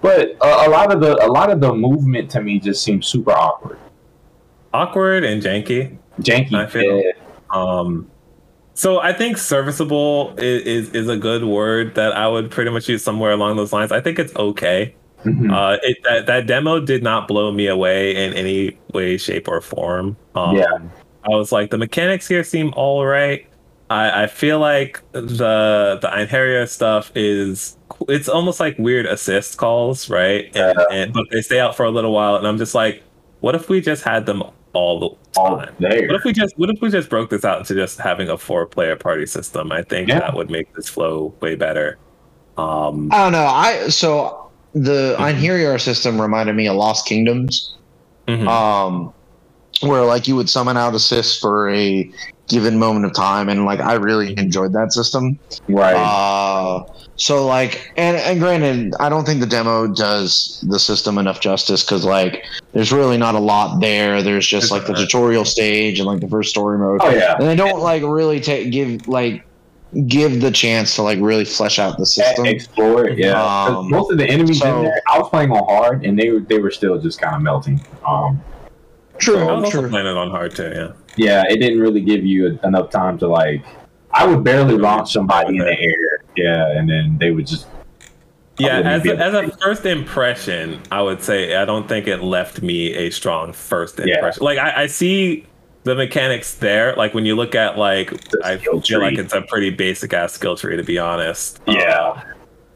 [0.02, 3.06] but a, a lot of the a lot of the movement to me just seems
[3.06, 3.78] super awkward,
[4.74, 5.96] Awkward and janky.
[6.20, 6.52] janky.
[6.54, 7.12] I feel- yeah.
[7.50, 8.10] Um,
[8.76, 12.88] so I think serviceable is, is is a good word that I would pretty much
[12.88, 13.90] use somewhere along those lines.
[13.90, 14.94] I think it's okay.
[15.24, 15.50] Mhm.
[15.50, 19.60] Uh, it that that demo did not blow me away in any way, shape, or
[19.62, 20.16] form.
[20.34, 20.66] Um, Yeah.
[21.24, 23.46] I was like, the mechanics here seem all right.
[23.90, 27.76] I, I feel like the the Einherjar stuff is
[28.08, 30.46] it's almost like weird assist calls, right?
[30.54, 30.84] And, Yeah.
[30.92, 33.02] and but they stay out for a little while, and I'm just like,
[33.40, 34.42] what if we just had them
[34.76, 35.74] all the all time?
[35.78, 36.06] there.
[36.06, 38.36] What if we just what if we just broke this out into just having a
[38.36, 39.72] four player party system?
[39.72, 40.20] I think Yeah.
[40.20, 41.98] that would make this flow way better.
[42.56, 43.46] Um, I don't know.
[43.46, 47.74] I so the Einherjar system reminded me of Lost Kingdoms,
[48.28, 48.46] mhm.
[48.46, 49.12] um,
[49.80, 52.10] where like you would summon out assists for a
[52.48, 55.38] given moment of time, and like I really enjoyed that system.
[55.68, 55.94] right?
[55.94, 56.84] Uh,
[57.16, 61.82] so like, and and granted, I don't think the demo does the system enough justice
[61.82, 64.22] because like, there's really not a lot there.
[64.22, 67.34] There's just like the tutorial stage and like the first story mode, oh yeah.
[67.38, 69.44] and they don't like really take give like
[70.08, 72.44] give the chance to like really flesh out the system.
[72.44, 73.32] Explore it, yeah.
[73.32, 76.18] 'Cause Um, most of the enemies so- in there, I was playing on hard, and
[76.18, 77.80] they were they were still just kind of melting.
[78.06, 78.40] Um,
[79.18, 79.88] True, i'm also true.
[79.88, 80.70] playing it on hard too.
[80.74, 80.92] Yeah.
[81.16, 83.64] Yeah, it didn't really give you enough time to like.
[84.12, 87.66] I would barely launch somebody in the air, yeah, and then they would just.
[88.58, 92.62] Yeah, as a, as a first impression, I would say I don't think it left
[92.62, 94.14] me a strong first Yeah.
[94.14, 94.42] impression.
[94.44, 95.44] Like I, I see
[95.84, 96.94] the mechanics there.
[96.96, 100.56] Like when you look at like, I feel like it's a pretty basic ass skill
[100.56, 101.60] tree to be honest.
[101.66, 102.22] Yeah.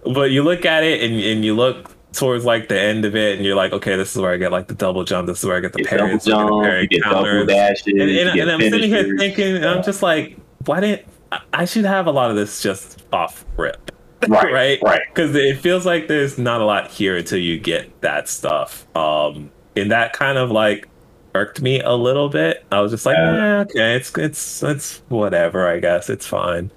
[0.04, 3.14] Uh, but you look at it and and you look towards like the end of
[3.14, 5.26] it and you're like, okay, this is where I get like the double jump.
[5.26, 6.00] This is where I get the parry.
[6.00, 8.60] double This is where I get the jump, get double dashes, And, and, and I'm
[8.60, 12.30] sitting here thinking, and I'm just like, why didn't I- I should have a lot
[12.30, 13.92] of this just off rip
[14.28, 14.78] Right, right?
[14.82, 15.00] right.
[15.14, 18.84] Because it feels like there's not a lot here until you get that stuff.
[18.96, 20.88] Um, and that kind of like
[21.34, 22.64] irked me a little bit.
[22.72, 23.58] I was just like, Yeah.
[23.60, 25.66] eh, okay, it's it's it's whatever.
[25.68, 26.70] I guess it's fine.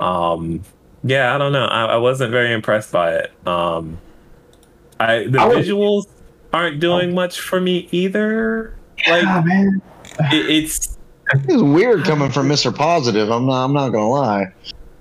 [0.00, 0.62] Um,
[1.04, 1.64] yeah, I don't know.
[1.64, 3.32] I, I wasn't very impressed by it.
[3.46, 3.98] Um,
[5.00, 6.06] I the I was- visuals
[6.52, 8.74] aren't doing much for me either.
[9.08, 9.80] Like Ah, man.
[10.32, 10.96] it, it's.
[11.32, 12.74] It's weird coming from Mr.
[12.74, 13.30] Positive.
[13.30, 13.64] I'm not.
[13.64, 14.46] I'm not gonna lie.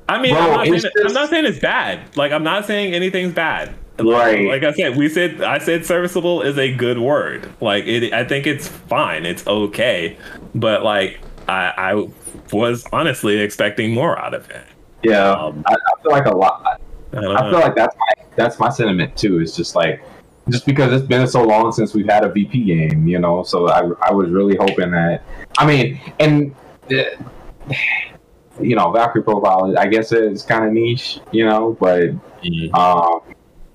[0.08, 2.16] I mean, Bro, I'm, not saying it's I'm not saying it's bad.
[2.16, 3.74] Like I'm not saying anything's bad.
[4.00, 4.48] Right.
[4.48, 7.52] Like I said, we said I said serviceable is a good word.
[7.62, 9.26] Like it, I think it's fine.
[9.26, 10.18] It's okay.
[10.56, 12.08] But like I, I
[12.54, 14.64] was honestly expecting more out of it.
[15.04, 16.80] Yeah, Um, I, I feel like a lot.
[17.14, 19.40] I I feel like that's my that's my sentiment too.
[19.40, 20.02] It's just like
[20.50, 23.44] just because it's been so long since we've had a VP game, you know.
[23.44, 25.24] So I I was really hoping that.
[25.58, 26.56] I mean, and
[26.92, 27.04] uh,
[28.60, 29.78] you know, Valkyrie profile.
[29.78, 32.10] I guess it's kind of niche, you know, but
[32.44, 32.74] Mhm.
[32.74, 33.22] um,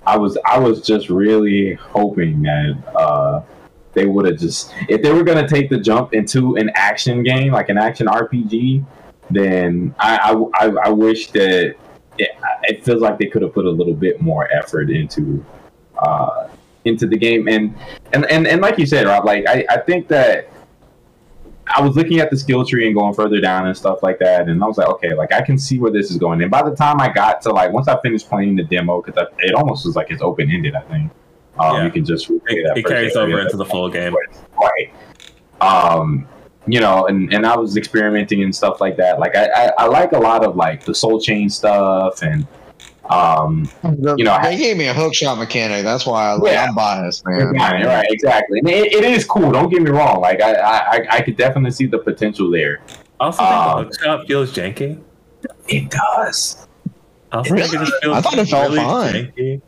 [0.06, 3.42] I was I was just really hoping that uh,
[3.94, 7.52] they would have just if they were gonna take the jump into an action game
[7.52, 8.84] like an action RPG,
[9.30, 11.74] then I I, I, I wish that
[12.18, 12.30] it,
[12.68, 15.44] it feels like they could have put a little bit more effort into
[15.98, 16.48] uh,
[16.84, 17.74] into the game and
[18.12, 20.50] and and, and like you said, Rob, like I, I think that
[21.66, 24.48] I was looking at the skill tree and going further down and stuff like that,
[24.48, 26.42] and I was like, okay, like I can see where this is going.
[26.42, 29.28] And by the time I got to like once I finished playing the demo, because
[29.38, 31.10] it almost was like it's open ended, I think.
[31.58, 31.84] Um, Yeah.
[31.84, 34.14] You can just It, it carries over into the full game.
[34.60, 34.92] right?
[35.60, 36.26] Um,
[36.66, 39.18] you know, and, and I was experimenting and stuff like that.
[39.18, 42.46] Like I, I, I like a lot of like the soul chain stuff and
[43.10, 43.68] um,
[44.16, 45.84] you know, they gave me a hook shot mechanic.
[45.84, 46.64] That's why I, like, Yeah.
[46.68, 47.48] I'm biased, man.
[47.52, 48.60] right, right, exactly.
[48.60, 49.52] And it, it is cool.
[49.52, 50.20] Don't get me wrong.
[50.22, 52.80] Like I, I, I could definitely see the potential there.
[53.20, 55.00] I also think Um, the hookshot feels janky.
[55.68, 56.66] It does.
[57.30, 59.12] I also think it feels I thought it felt really fine.
[59.32, 59.62] janky.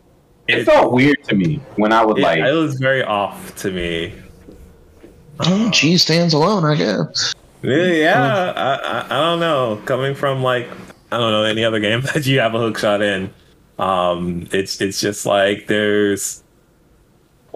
[0.48, 2.38] It felt weird to me when I would It, like.
[2.38, 4.14] it was very off to me.
[5.40, 7.34] Oh, cheese stands alone, I guess.
[7.62, 9.80] Yeah, yeah I, I, I don't know.
[9.84, 10.68] Coming from like
[11.12, 13.32] I don't know any other game that you have a hook shot in,
[13.78, 16.42] um, it's it's just like there's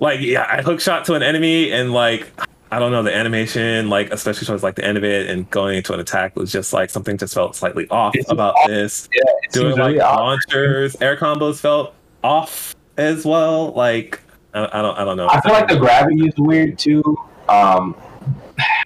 [0.00, 2.30] like yeah, I hook shot to an enemy and like
[2.72, 5.76] I don't know the animation like especially towards like the end of it and going
[5.76, 8.68] into an attack was just like something just felt slightly off It's about off.
[8.68, 9.08] this.
[9.14, 10.16] yeah, Doing like really odd.
[10.20, 11.94] launchers, air combos felt
[12.24, 13.72] off as well.
[13.72, 14.20] Like
[14.54, 15.28] I, I don't I don't know.
[15.28, 17.02] I feel like the gravity is weird too.
[17.50, 17.96] Um,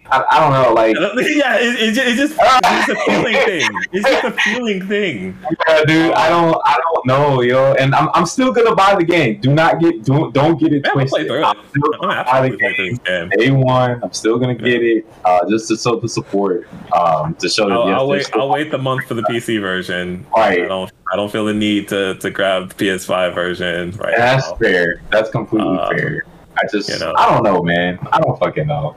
[0.06, 0.72] I, I don't know.
[0.72, 0.94] Like,
[1.34, 3.68] yeah, it, it, it just it's just a feeling thing.
[3.92, 5.36] It's just a feeling thing.
[5.68, 7.72] yeah, dude, I don't, I don't know, yo.
[7.74, 9.40] And I'm, I'm still gonna buy the game.
[9.40, 11.30] Do not get, don't, don't get it Man, play twisted.
[11.30, 11.42] it.
[11.44, 12.96] I'm still I'm gonna buy the play game.
[13.04, 13.28] game.
[13.36, 17.48] Day one, I'm still gonna get it, uh, just to show the support, um, to
[17.48, 18.30] show that I'll, yes, I'll wait.
[18.34, 20.24] I'll wait the month for the PC version.
[20.36, 20.62] Right.
[20.62, 20.92] I don't.
[21.12, 24.56] I don't feel the need to to grab the PS5 version right That's now.
[24.56, 25.02] fair.
[25.10, 26.24] That's completely Uh, fair.
[26.56, 27.12] I just, you know.
[27.16, 27.98] I don't know, man.
[28.12, 28.96] I don't fucking know.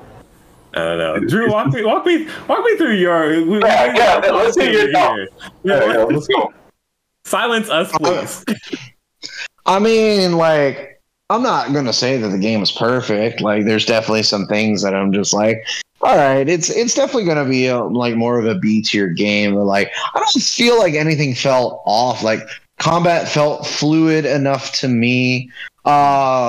[0.73, 1.19] I don't know.
[1.27, 3.29] Drew, walk me, walk me, walk me through your.
[3.45, 4.91] we- Yeah, we- yeah, let's hear your here.
[4.93, 5.51] thoughts.
[5.63, 6.53] Yeah, Yeah, yeah, let's go.
[7.25, 8.45] Silence us, please.
[9.65, 13.41] I mean, like, I'm not gonna say that the game is perfect.
[13.41, 15.57] Like, there's definitely some things that I'm just like,
[16.01, 19.55] all right, it's it's definitely gonna be a, like more of a B tier game.
[19.55, 22.23] But like, I don't feel like anything felt off.
[22.23, 22.41] Like,
[22.79, 25.51] combat felt fluid enough to me.
[25.83, 26.47] Uh,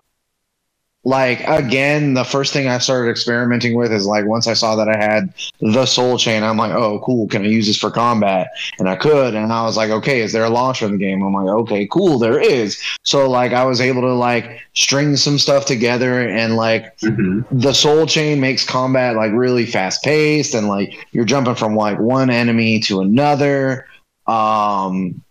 [1.09, 4.91] like again, the first thing I started experimenting with is like once I saw that
[4.91, 7.27] I had the soul chain, I'm like, oh, cool.
[7.29, 8.49] Can I use this for combat?
[8.79, 11.23] And I could, and I was like, okay, is there a launcher in the game?
[11.23, 12.79] I'm like, okay, cool, there is.
[13.05, 17.47] So like I was able to like string some stuff together and like Mhm.
[17.51, 21.99] the soul chain makes combat like really fast paced and like you're jumping from like
[21.99, 23.87] one enemy to another.
[24.27, 25.23] Um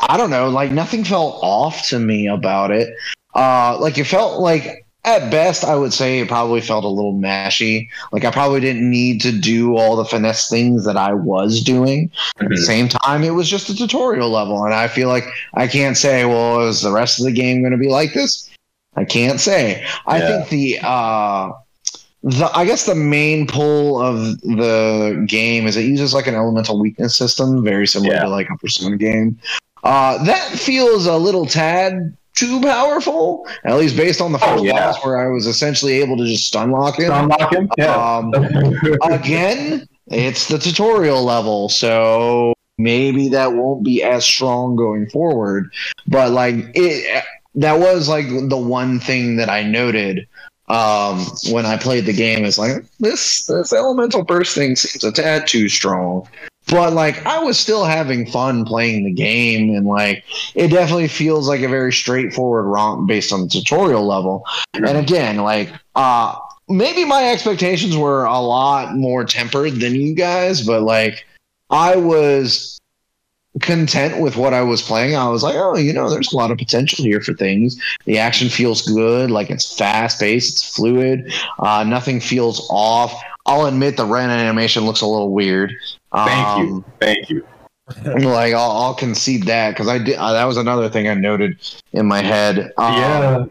[0.00, 2.88] I don't know, like nothing felt off to me about it.
[3.36, 7.14] Uh like it felt like at best I would say it probably felt a little
[7.14, 7.88] mashy.
[8.12, 12.10] Like I probably didn't need to do all the finesse things that I was doing.
[12.40, 12.66] At the Mhm.
[12.66, 15.24] same time, it was just a tutorial level, and I feel like
[15.54, 18.48] I can't say, well, is the rest of the game going to be like this?
[18.96, 19.84] I can't say.
[20.06, 20.26] I Yeah.
[20.26, 21.50] think the uh,
[22.22, 26.78] the I guess the main pull of the game is it uses like an elemental
[26.78, 28.22] weakness system, very similar Yeah.
[28.24, 29.38] to like a Persona game.
[29.82, 34.64] Uh, that feels a little tad too powerful, at least based on the Oh, first
[34.64, 34.72] yeah.
[34.72, 37.12] boss where I was essentially able to just stun lock him.
[37.12, 37.68] Unlock him?
[37.76, 37.94] Yeah.
[37.94, 38.32] Um,
[39.02, 45.70] again, it's the tutorial level, so maybe that won't be as strong going forward.
[46.06, 50.26] But like it, that was like the one thing that I noted
[50.68, 52.44] um, when I played the game.
[52.44, 56.26] Is like this this elemental burst thing seems a tad too strong.
[56.72, 60.24] But like I was still having fun playing the game, and like
[60.54, 64.44] it definitely feels like a very straightforward romp based on the tutorial level.
[64.74, 66.36] And again, like uh
[66.68, 71.26] maybe my expectations were a lot more tempered than you guys, but like
[71.70, 72.80] I was
[73.60, 75.14] content with what I was playing.
[75.14, 77.80] I was like, oh, you know, there's a lot of potential here for things.
[78.06, 83.12] The action feels good, like it's fast paced, it's fluid, uh, nothing feels off.
[83.44, 85.74] I'll admit the Ren animation looks a little weird.
[86.14, 86.84] Thank Um, you.
[87.00, 87.46] Thank you.
[88.04, 90.16] Like I'll, I'll concede that because I did.
[90.16, 91.58] Uh, that was another thing I noted
[91.92, 92.72] in my head.
[92.78, 93.44] Um, yeah.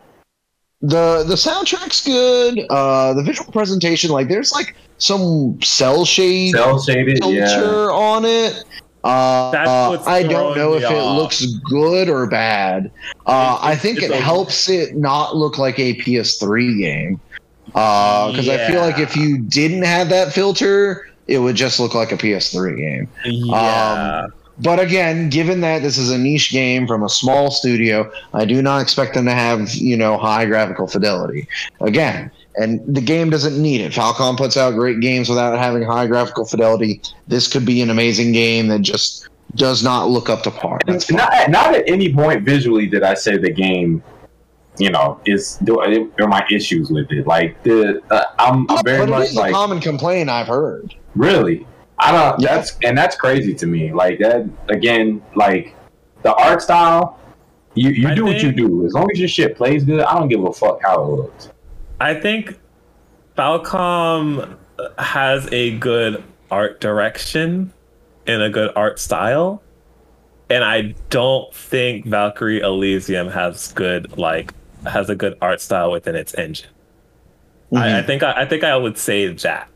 [0.81, 2.65] the the soundtrack's good.
[2.69, 7.19] Uh, the visual presentation, like there's like some cel shade Cel shaded.
[7.19, 7.91] filter Yeah.
[7.91, 8.63] on it.
[9.03, 12.89] Uh, That's uh, what's I don't know if me it looks good or bad.
[13.27, 17.19] Uh, I think it a- helps it not look like a PS3 game.
[17.75, 21.93] Uh because I feel like if you didn't have that filter, it would just look
[21.93, 23.09] like a PS3 game.
[23.25, 24.27] Yeah.
[24.59, 28.61] But again, given that this is a niche game from a small studio, I do
[28.61, 31.47] not expect them to have, you know, high graphical fidelity.
[31.79, 33.91] Again, and the game doesn't need it.
[33.91, 37.01] Falcom puts out great games without having high graphical fidelity.
[37.27, 40.79] This could be an amazing game that just does not look up to par.
[40.85, 41.09] That's.
[41.11, 44.03] Not, not at any point visually did I say the game,
[44.77, 47.25] you know, is there are my issues with it.
[47.25, 50.93] Like the uh, I'm, I'm very much is a like common complaint I've heard.
[51.15, 51.65] Really.
[51.99, 52.41] I don't.
[52.41, 52.55] Yeah.
[52.55, 53.93] That's and that's crazy to me.
[53.93, 55.21] Like that again.
[55.35, 55.75] Like
[56.23, 57.19] the art style.
[57.73, 58.85] You you I do what you do.
[58.85, 61.49] As long as your shit plays good, I don't give a fuck how it looks.
[61.99, 62.59] I think
[63.37, 64.57] Falcom
[64.97, 67.71] has a good art direction
[68.27, 69.61] and a good art style.
[70.49, 74.53] And I don't think Valkyrie Elysium has good like
[74.85, 76.69] has a good art style within its engine.
[77.73, 78.07] I, I mm-hmm.
[78.07, 79.69] think I, I think I would say that.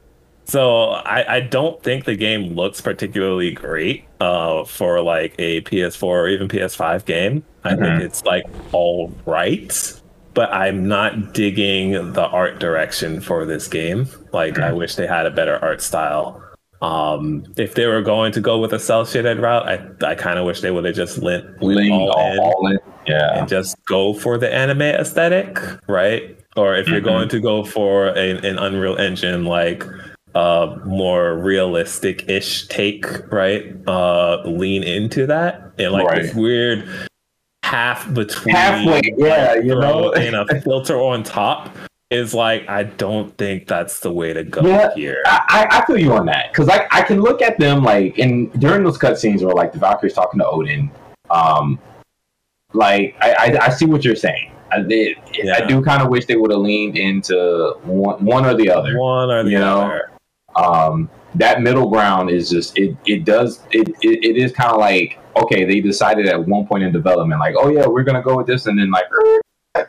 [0.46, 6.04] So I, I don't think the game looks particularly great uh, for like a PS4
[6.04, 7.44] or even PS5 game.
[7.64, 7.80] I Mhm.
[7.80, 9.94] think it's like all right,
[10.36, 14.08] but I'm not digging the art direction for this game.
[14.34, 16.42] Like I wish they had a better art style.
[16.82, 20.38] Um, if they were going to go with a cel shaded route, I I kind
[20.38, 22.78] of wish they would have just lent, Lean all, all, in all.
[23.08, 23.40] Yeah.
[23.40, 25.58] and just go for the anime aesthetic,
[25.88, 26.38] right?
[26.56, 27.06] Or if you're Mhm.
[27.06, 29.84] going to go for a, an Unreal Engine like
[30.36, 33.76] uh more realistic ish take, right?
[33.88, 36.88] Uh lean into that and like this weird
[37.64, 40.14] half between Halfway, yeah, you know.
[40.14, 41.76] and a filter on top
[42.12, 45.24] is like I don't think that's the way to go Yeah, here.
[45.26, 48.52] I, I feel you on that because I, I can look at them like and
[48.62, 50.92] during those cutscenes where like the Valkyrie's talking to Odin,
[51.32, 51.80] um,
[52.74, 54.52] like I I, I see what you're saying.
[54.72, 55.18] I did.
[55.54, 59.00] I do kind of wish they would have leaned into one one or the other.
[59.00, 60.02] One or the you know?
[60.56, 62.96] Um, that middle ground is just it.
[63.06, 63.90] It does it.
[64.02, 67.56] It, it is kind of like okay, they decided at one point in development, like
[67.58, 69.06] oh yeah, we're gonna go with this, and then like
[69.76, 69.84] uh,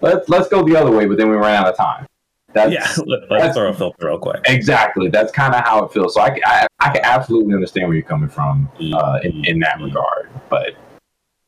[0.00, 2.06] let's let's go the other way, but then we ran out of time.
[2.52, 4.42] That's, Yeah, let, let's that's- throw a filter real quick.
[4.44, 5.08] Exactly.
[5.08, 6.14] That's kind of how it feels.
[6.14, 9.80] So I, I, I can absolutely understand where you're coming from uh, in, in that
[9.80, 10.28] regard.
[10.50, 10.74] But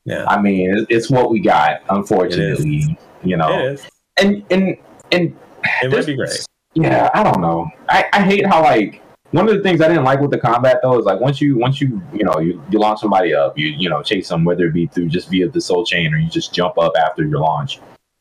[0.07, 0.25] Yeah.
[0.27, 2.97] I mean, it's, it's what we got, unfortunately.
[3.23, 3.87] You know, It is.
[4.19, 4.77] and and
[5.12, 5.37] and
[5.83, 6.47] It might be great.
[6.75, 7.69] Yeah, I don't know.
[7.89, 10.79] I, I hate how like one of the things I didn't like with the combat
[10.83, 13.69] though is like once you once you you know you, you launch somebody up, you
[13.69, 16.29] you know chase them whether it be through just via the soul chain or you
[16.29, 17.81] just jump up after your launch.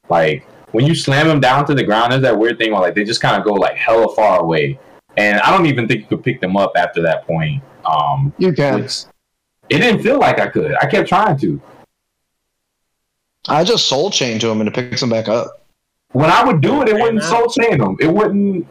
[0.09, 2.95] Like when you slam them down to the ground, there's that weird thing where like
[2.95, 4.79] they just kind of go like hella far away,
[5.17, 7.61] and I don't even think you could pick them up after that point.
[7.85, 8.81] Um, You can.
[8.81, 9.03] which
[9.69, 10.75] it didn't feel like I could.
[10.81, 11.61] I kept trying to.
[13.47, 15.62] I just soul chain to him and it picks him back up.
[16.13, 17.29] When I would do it, it wouldn't now.
[17.29, 17.97] soul chain them.
[17.99, 18.65] It wouldn't.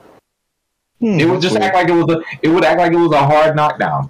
[1.01, 1.64] Hmm, It would just weird.
[1.64, 2.23] act like it was a.
[2.43, 4.09] It would act like it was a hard knockdown.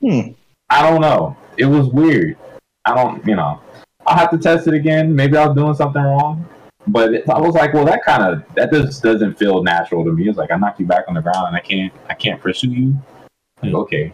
[0.00, 0.20] Hmm.
[0.68, 1.36] I don't know.
[1.56, 2.36] It was weird.
[2.84, 3.24] I don't.
[3.26, 3.60] You know.
[4.06, 5.14] I'll have to test it again.
[5.14, 6.48] Maybe I was doing something wrong.
[6.88, 10.12] But it, I was like, well, that kind of that just doesn't feel natural to
[10.12, 10.28] me.
[10.28, 12.70] It's like I knock you back on the ground and I can't I can't pursue
[12.70, 12.96] you.
[13.62, 14.12] Like, okay,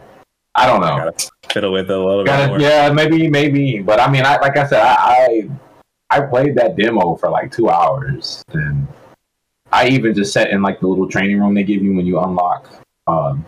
[0.55, 0.87] I don't know.
[1.11, 2.59] Gotta fiddle with it a little bit Gotta- more.
[2.59, 3.79] yeah, maybe, maybe.
[3.79, 5.49] But I mean, I, like I said, I, I
[6.13, 8.87] I played that demo for like two hours, and
[9.71, 12.19] I even just sat in like the little training room they give you when you
[12.19, 12.69] unlock
[13.07, 13.43] um,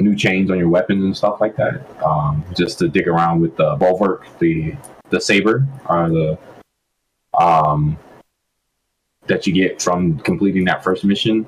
[0.00, 3.56] new chains on your weapons and stuff like that, um, just to dig around with
[3.56, 4.74] the bulwark, the
[5.10, 6.38] the saber, or the
[7.38, 7.96] um
[9.28, 11.46] that you get from completing that first mission.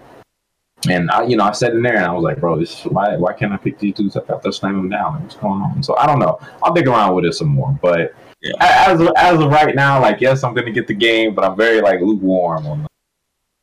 [0.89, 3.17] And I, you know, I sat in there and I was like, bro, this why
[3.17, 5.25] why can't I pick these dudes up after slam them down?
[5.25, 5.83] What's going on?
[5.83, 6.39] So I don't know.
[6.63, 7.77] I'll dig around with it some more.
[7.83, 8.53] But Yeah.
[8.61, 11.57] as of, as of right now, like yes, I'm gonna get the game, but I'm
[11.57, 12.87] very like lukewarm on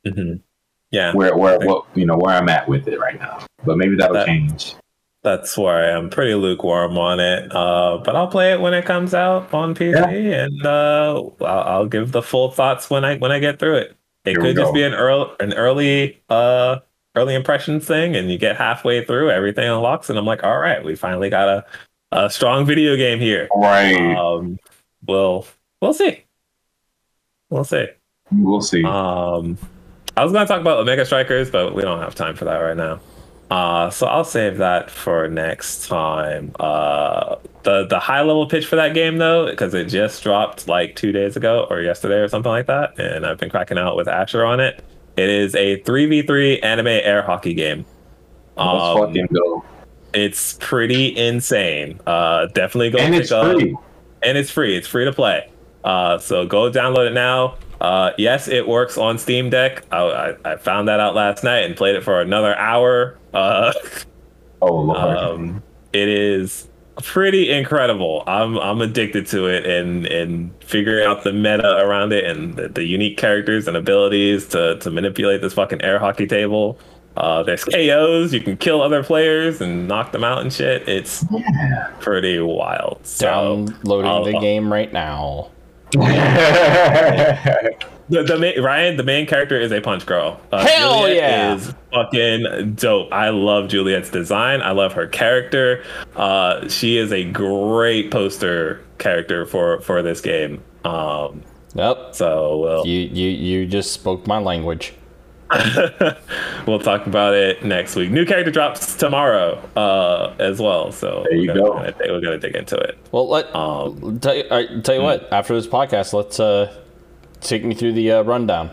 [0.06, 0.40] Mhm.
[0.92, 3.40] Yeah, where where what you know where I'm at with it right now.
[3.66, 4.76] But maybe that'll That- change.
[5.24, 6.10] that's where I am.
[6.10, 7.54] Pretty lukewarm on it.
[7.54, 11.86] Uh, but I'll play it when it comes out on PC, and uh, I'll, I'll
[11.88, 13.96] give the full thoughts when I when I get through it.
[14.26, 16.78] It Here could just be an early an early uh
[17.16, 20.84] early impressions thing, and you get halfway through, everything unlocks, and I'm like, all right,
[20.84, 21.66] we finally got a
[22.14, 23.50] a strong video game here.
[23.54, 24.16] Right.
[24.16, 24.58] Um,
[25.06, 25.46] we'll
[25.82, 26.24] we'll see.
[27.50, 27.88] We'll see.
[28.32, 28.84] we'll see.
[28.84, 29.58] Um,
[30.16, 32.78] I was gonna talk about Omega Strikers, but we don't have time for that right
[32.78, 33.00] now.
[33.50, 36.52] Uh, so I'll save that for next time.
[36.60, 40.96] Uh, the the high level pitch for that game though, because it just dropped like
[40.98, 44.08] two days ago or yesterday or something like that, and I've been cracking out with
[44.10, 44.84] Asher on it.
[45.16, 47.86] It is a three v three anime air hockey game.
[48.58, 49.64] Let's Um, fucking go.
[50.14, 52.02] it's pretty insane.
[52.06, 53.56] Uh, definitely go And pick it's up.
[54.24, 54.76] And it's free.
[54.78, 55.50] It's free to play.
[55.84, 57.56] Uh, so go download it now.
[57.80, 59.86] Uh, yes, it works on Steam Deck.
[59.92, 59.98] I,
[60.44, 63.18] I, I found that out last night and played it for another hour.
[63.34, 63.74] Uh,
[64.62, 64.98] Oh lord.
[65.18, 65.64] um,
[65.94, 66.68] it is
[67.04, 68.24] pretty incredible.
[68.26, 72.68] I'm I'm addicted to it and and figuring out the meta around it and the,
[72.70, 76.80] the unique characters and abilities to to manipulate this fucking air hockey table.
[77.18, 78.32] Uh, there's KOs.
[78.34, 80.88] You can kill other players and knock them out and shit.
[80.88, 81.26] It's
[82.00, 83.00] pretty wild.
[83.06, 83.26] So,
[83.66, 85.50] Downloading I'll- the game right now.
[88.10, 90.40] The, the main, Ryan, the main character is a punch girl.
[90.50, 91.56] Uh, Hell Juliet yeah.
[91.56, 93.12] is fucking dope.
[93.12, 94.62] I love Juliet's design.
[94.62, 95.84] I love her character.
[96.16, 100.64] Uh, she is a great poster character for for this game.
[100.86, 101.44] Um,
[101.76, 102.16] Yep.
[102.16, 104.94] so we'll You you you just spoke my language.
[106.68, 108.12] we'll talk about it next week.
[108.12, 110.92] New character drops tomorrow uh, as well.
[110.92, 111.76] So There you we're gonna, go.
[111.76, 112.98] We're gonna, we're gonna dig into it.
[113.12, 115.32] Well, let Um, tell you, I, tell you what.
[115.32, 116.74] After this podcast, let's uh,
[117.42, 118.72] take me through the uh, rundown.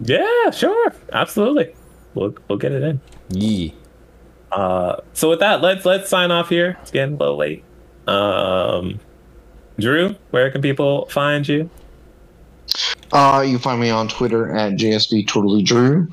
[0.00, 1.74] Yeah, sure, absolutely.
[2.14, 3.00] We'll we'll get it in.
[3.30, 3.74] Yee.
[4.50, 6.76] Uh, so with that, let's let's sign off here.
[6.82, 7.62] It's getting a little late.
[8.08, 8.98] Um,
[9.78, 11.70] Drew, where can people find you?
[13.12, 16.08] Uh, you can find me on Twitter at JSB Totally Drew.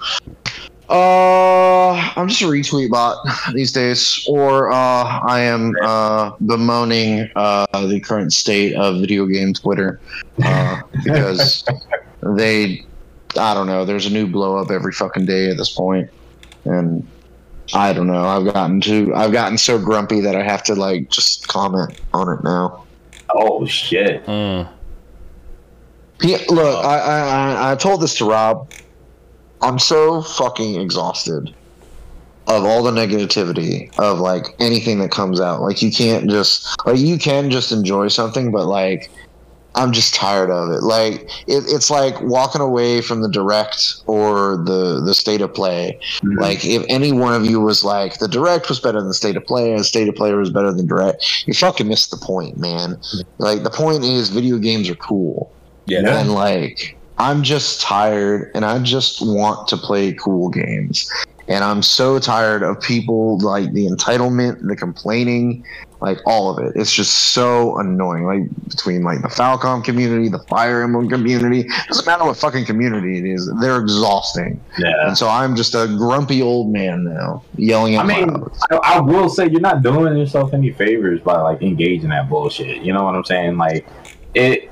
[0.89, 3.17] Uh, I'm just a retweet bot
[3.53, 9.53] these days, or uh, I am uh, bemoaning uh, the current state of video game
[9.53, 9.99] Twitter
[10.43, 11.65] uh, because
[12.21, 12.85] they,
[13.37, 16.09] I don't know, there's a new blow up every fucking day at this point,
[16.63, 17.05] and
[17.73, 18.25] I don't know.
[18.25, 22.29] I've gotten too, I've gotten so grumpy that I have to like just comment on
[22.29, 22.85] it now.
[23.35, 24.25] oh shit.
[24.25, 24.69] Mm.
[26.21, 26.81] Yeah, look, oh.
[26.81, 28.71] I, I I- I told this to Rob.
[29.61, 31.53] I'm so fucking exhausted
[32.47, 35.61] of all the negativity of like anything that comes out.
[35.61, 39.09] Like you can't just like you can just enjoy something, but like
[39.75, 40.81] I'm just tired of it.
[40.81, 45.99] Like it, it's like walking away from the direct or the the state of play.
[46.23, 46.39] Mm-hmm.
[46.39, 49.35] Like if any one of you was like the direct was better than the state
[49.35, 52.17] of play, and the state of play was better than direct, you fucking missed the
[52.17, 52.91] point, man.
[52.91, 53.43] Mm-hmm.
[53.43, 55.51] Like the point is video games are cool.
[55.87, 56.19] Yeah.
[56.19, 61.09] And like, I'm just tired and I just want to play cool games.
[61.49, 65.65] And I'm so tired of people like the entitlement, the complaining,
[66.01, 66.73] like all of it.
[66.75, 68.25] It's just so annoying.
[68.25, 73.17] Like between like the Falcom community, the Fire Emblem community, doesn't matter what fucking community
[73.17, 74.59] it is, they're exhausting.
[74.77, 75.07] Yeah.
[75.07, 78.23] And so I'm just a grumpy old man now, yelling at people.
[78.23, 78.81] I mean.
[78.83, 82.83] I, I will say you're not doing yourself any favors by like engaging that bullshit.
[82.83, 83.57] You know what I'm saying?
[83.57, 83.87] Like
[84.33, 84.69] it.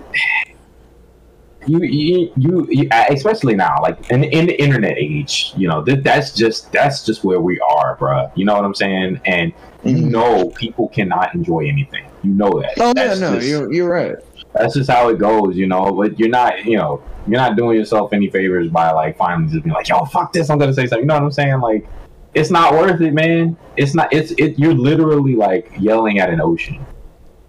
[1.67, 6.03] You, you, you, you especially now, like in, in the internet age, you know, that
[6.03, 8.31] that's just that's just where we are, bruh.
[8.35, 9.19] You know what I'm saying?
[9.25, 9.51] And
[9.83, 10.11] you Mhm.
[10.11, 12.05] know, people cannot enjoy anything.
[12.23, 12.71] You know that.
[12.79, 14.15] Oh yeah, That's no, just- you're you're right.
[14.53, 15.91] that's just how it goes, you know.
[15.91, 19.63] But you're not, you know, you're not doing yourself any favors by like finally just
[19.63, 21.59] being like, "Yo, fuck this, I'm gonna say something." You know what I'm saying?
[21.61, 21.87] Like,
[22.35, 23.57] it's not worth it, man.
[23.77, 24.11] It's not.
[24.13, 24.57] It's it.
[24.59, 26.85] You're literally like yelling at an ocean.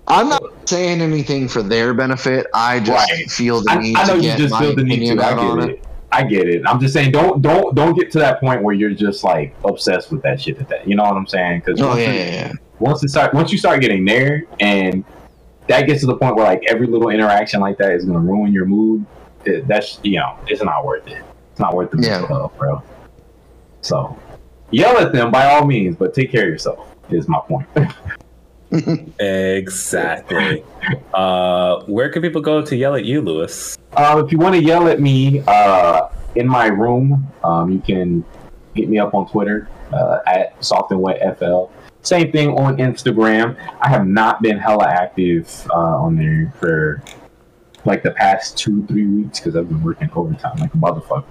[0.09, 2.47] I'm not saying anything for their benefit.
[2.55, 3.31] I just Right.
[3.31, 5.23] feel the need I know to you get just feel the need to.
[5.23, 5.73] out I on get it.
[5.74, 5.87] it.
[6.12, 6.62] I get it.
[6.66, 10.11] I'm just saying, don't don't don't get to that point where you're just like obsessed
[10.12, 10.59] with that shit.
[10.59, 11.62] That, that you know what I'm saying?
[11.65, 12.53] Because Oh yeah, yeah, yeah.
[12.78, 15.05] once it start once you start getting there and
[15.69, 18.53] that gets to the point where like every little interaction like that is gonna ruin
[18.53, 19.05] your mood
[19.45, 22.24] it, that's you know it's not worth it it's not worth the Yeah.
[22.27, 22.83] health bro
[23.83, 24.16] so
[24.70, 27.66] yell at them by all means but take care of yourself is my point
[29.19, 30.65] Exactly.
[31.15, 33.77] uh, where can people go to yell at you, Lewis?
[33.97, 38.24] uh, if you want to yell at me uh, in my room um, you can
[38.74, 41.65] hit me up on twitter uh, at soft and wet fl
[42.03, 47.03] same thing on instagram i have not been hella active uh, on there for
[47.86, 51.24] like the past two three weeks because I've been working overtime like a motherfucker.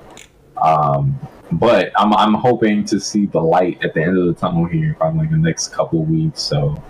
[0.58, 1.20] Um,
[1.52, 4.96] but I'm I'm hoping to see the light at the end of the tunnel here
[4.98, 6.42] probably like the next couple weeks.
[6.42, 6.82] So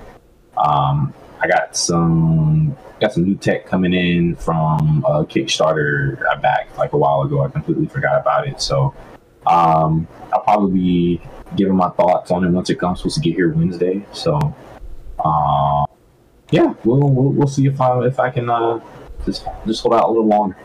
[0.57, 6.77] um, I got some got some new tech coming in from a Kickstarter I backed
[6.77, 7.44] like a while ago.
[7.44, 8.61] I completely forgot about it.
[8.61, 8.94] So
[9.45, 11.22] um, I'll probably be
[11.56, 12.99] giving my thoughts on it once it comes.
[12.99, 14.06] Supposed to get here Wednesday.
[14.11, 14.40] So
[15.23, 15.86] uh,
[16.52, 18.80] yeah, we'll, we'll we'll see if I if I can uh,
[19.26, 20.57] just just hold out a little longer.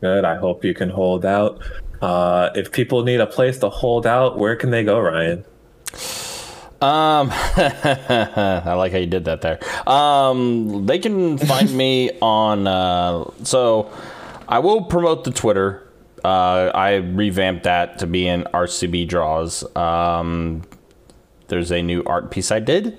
[0.00, 0.24] Good.
[0.24, 1.62] I hope you can hold out.
[2.00, 5.44] Uh, if people need a place to hold out, where can they go, Ryan?
[6.82, 9.60] Um, I like how you did that there.
[9.88, 12.66] Um, they can find me on.
[12.66, 13.90] Uh, so,
[14.48, 15.88] I will promote the Twitter.
[16.24, 19.64] Uh, I revamped that to be in RCB draws.
[19.76, 20.62] Um,
[21.48, 22.98] there's a new art piece I did.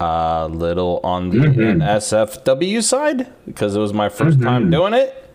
[0.00, 5.32] A little on the NSFW side because it was my 1st time doing it.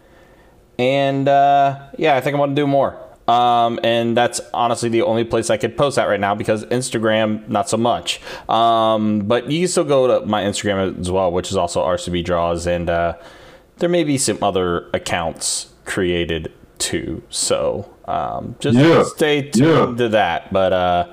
[0.77, 2.99] And uh, yeah, I think I'm going to do more.
[3.27, 7.47] Um, and that's honestly the only place I could post that right now because Instagram,
[7.49, 8.21] not so much.
[8.49, 12.23] Um, but you can still go to my Instagram as well, which is also RCB
[12.23, 13.17] Draws, and uh,
[13.79, 17.21] there may be some other accounts created too.
[17.29, 19.03] So um, just Yeah.
[19.03, 20.53] stay tuned to that.
[20.53, 21.07] But uh,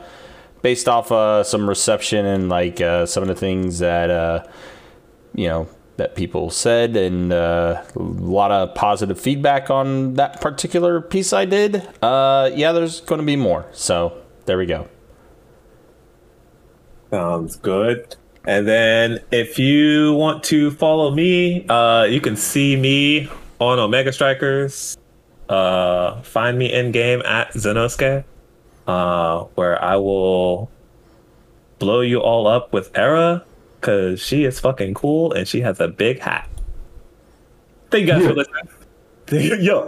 [0.62, 4.44] based off uh, some reception and like uh, some of the things that uh,
[5.34, 11.00] you know that people said and uh, a lot of positive feedback on that particular
[11.00, 11.86] piece I did.
[12.02, 13.66] Uh, yeah, there's going to be more.
[13.72, 14.88] So there we go.
[17.10, 18.16] Sounds good.
[18.46, 24.12] And then if you want to follow me, uh, you can see me on Omega
[24.12, 24.98] Strikers.
[25.48, 28.24] Uh, find me in game at Zenosuke,
[28.86, 30.70] uh, where I will
[31.78, 33.44] blow you all up with Era
[33.84, 36.48] because she is fucking cool and she has a big hat.
[37.90, 38.68] Thank you guys for listening.
[39.62, 39.80] Yo,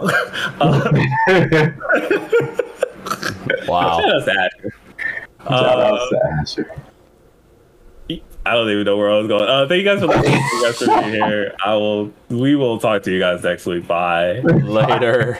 [0.61, 0.91] uh,
[3.67, 3.99] Wow.
[4.01, 4.73] shout out to Asher.
[5.41, 6.71] Shout Uh, out to Asher.
[8.45, 9.43] I don't even know where I was going.
[9.49, 10.31] Uh, thank you guys for listening.
[10.31, 11.55] Thank you guys for being here.
[11.65, 12.13] I will.
[12.29, 13.85] We will talk to you guys next week.
[13.87, 14.39] Bye.
[14.39, 15.39] Later.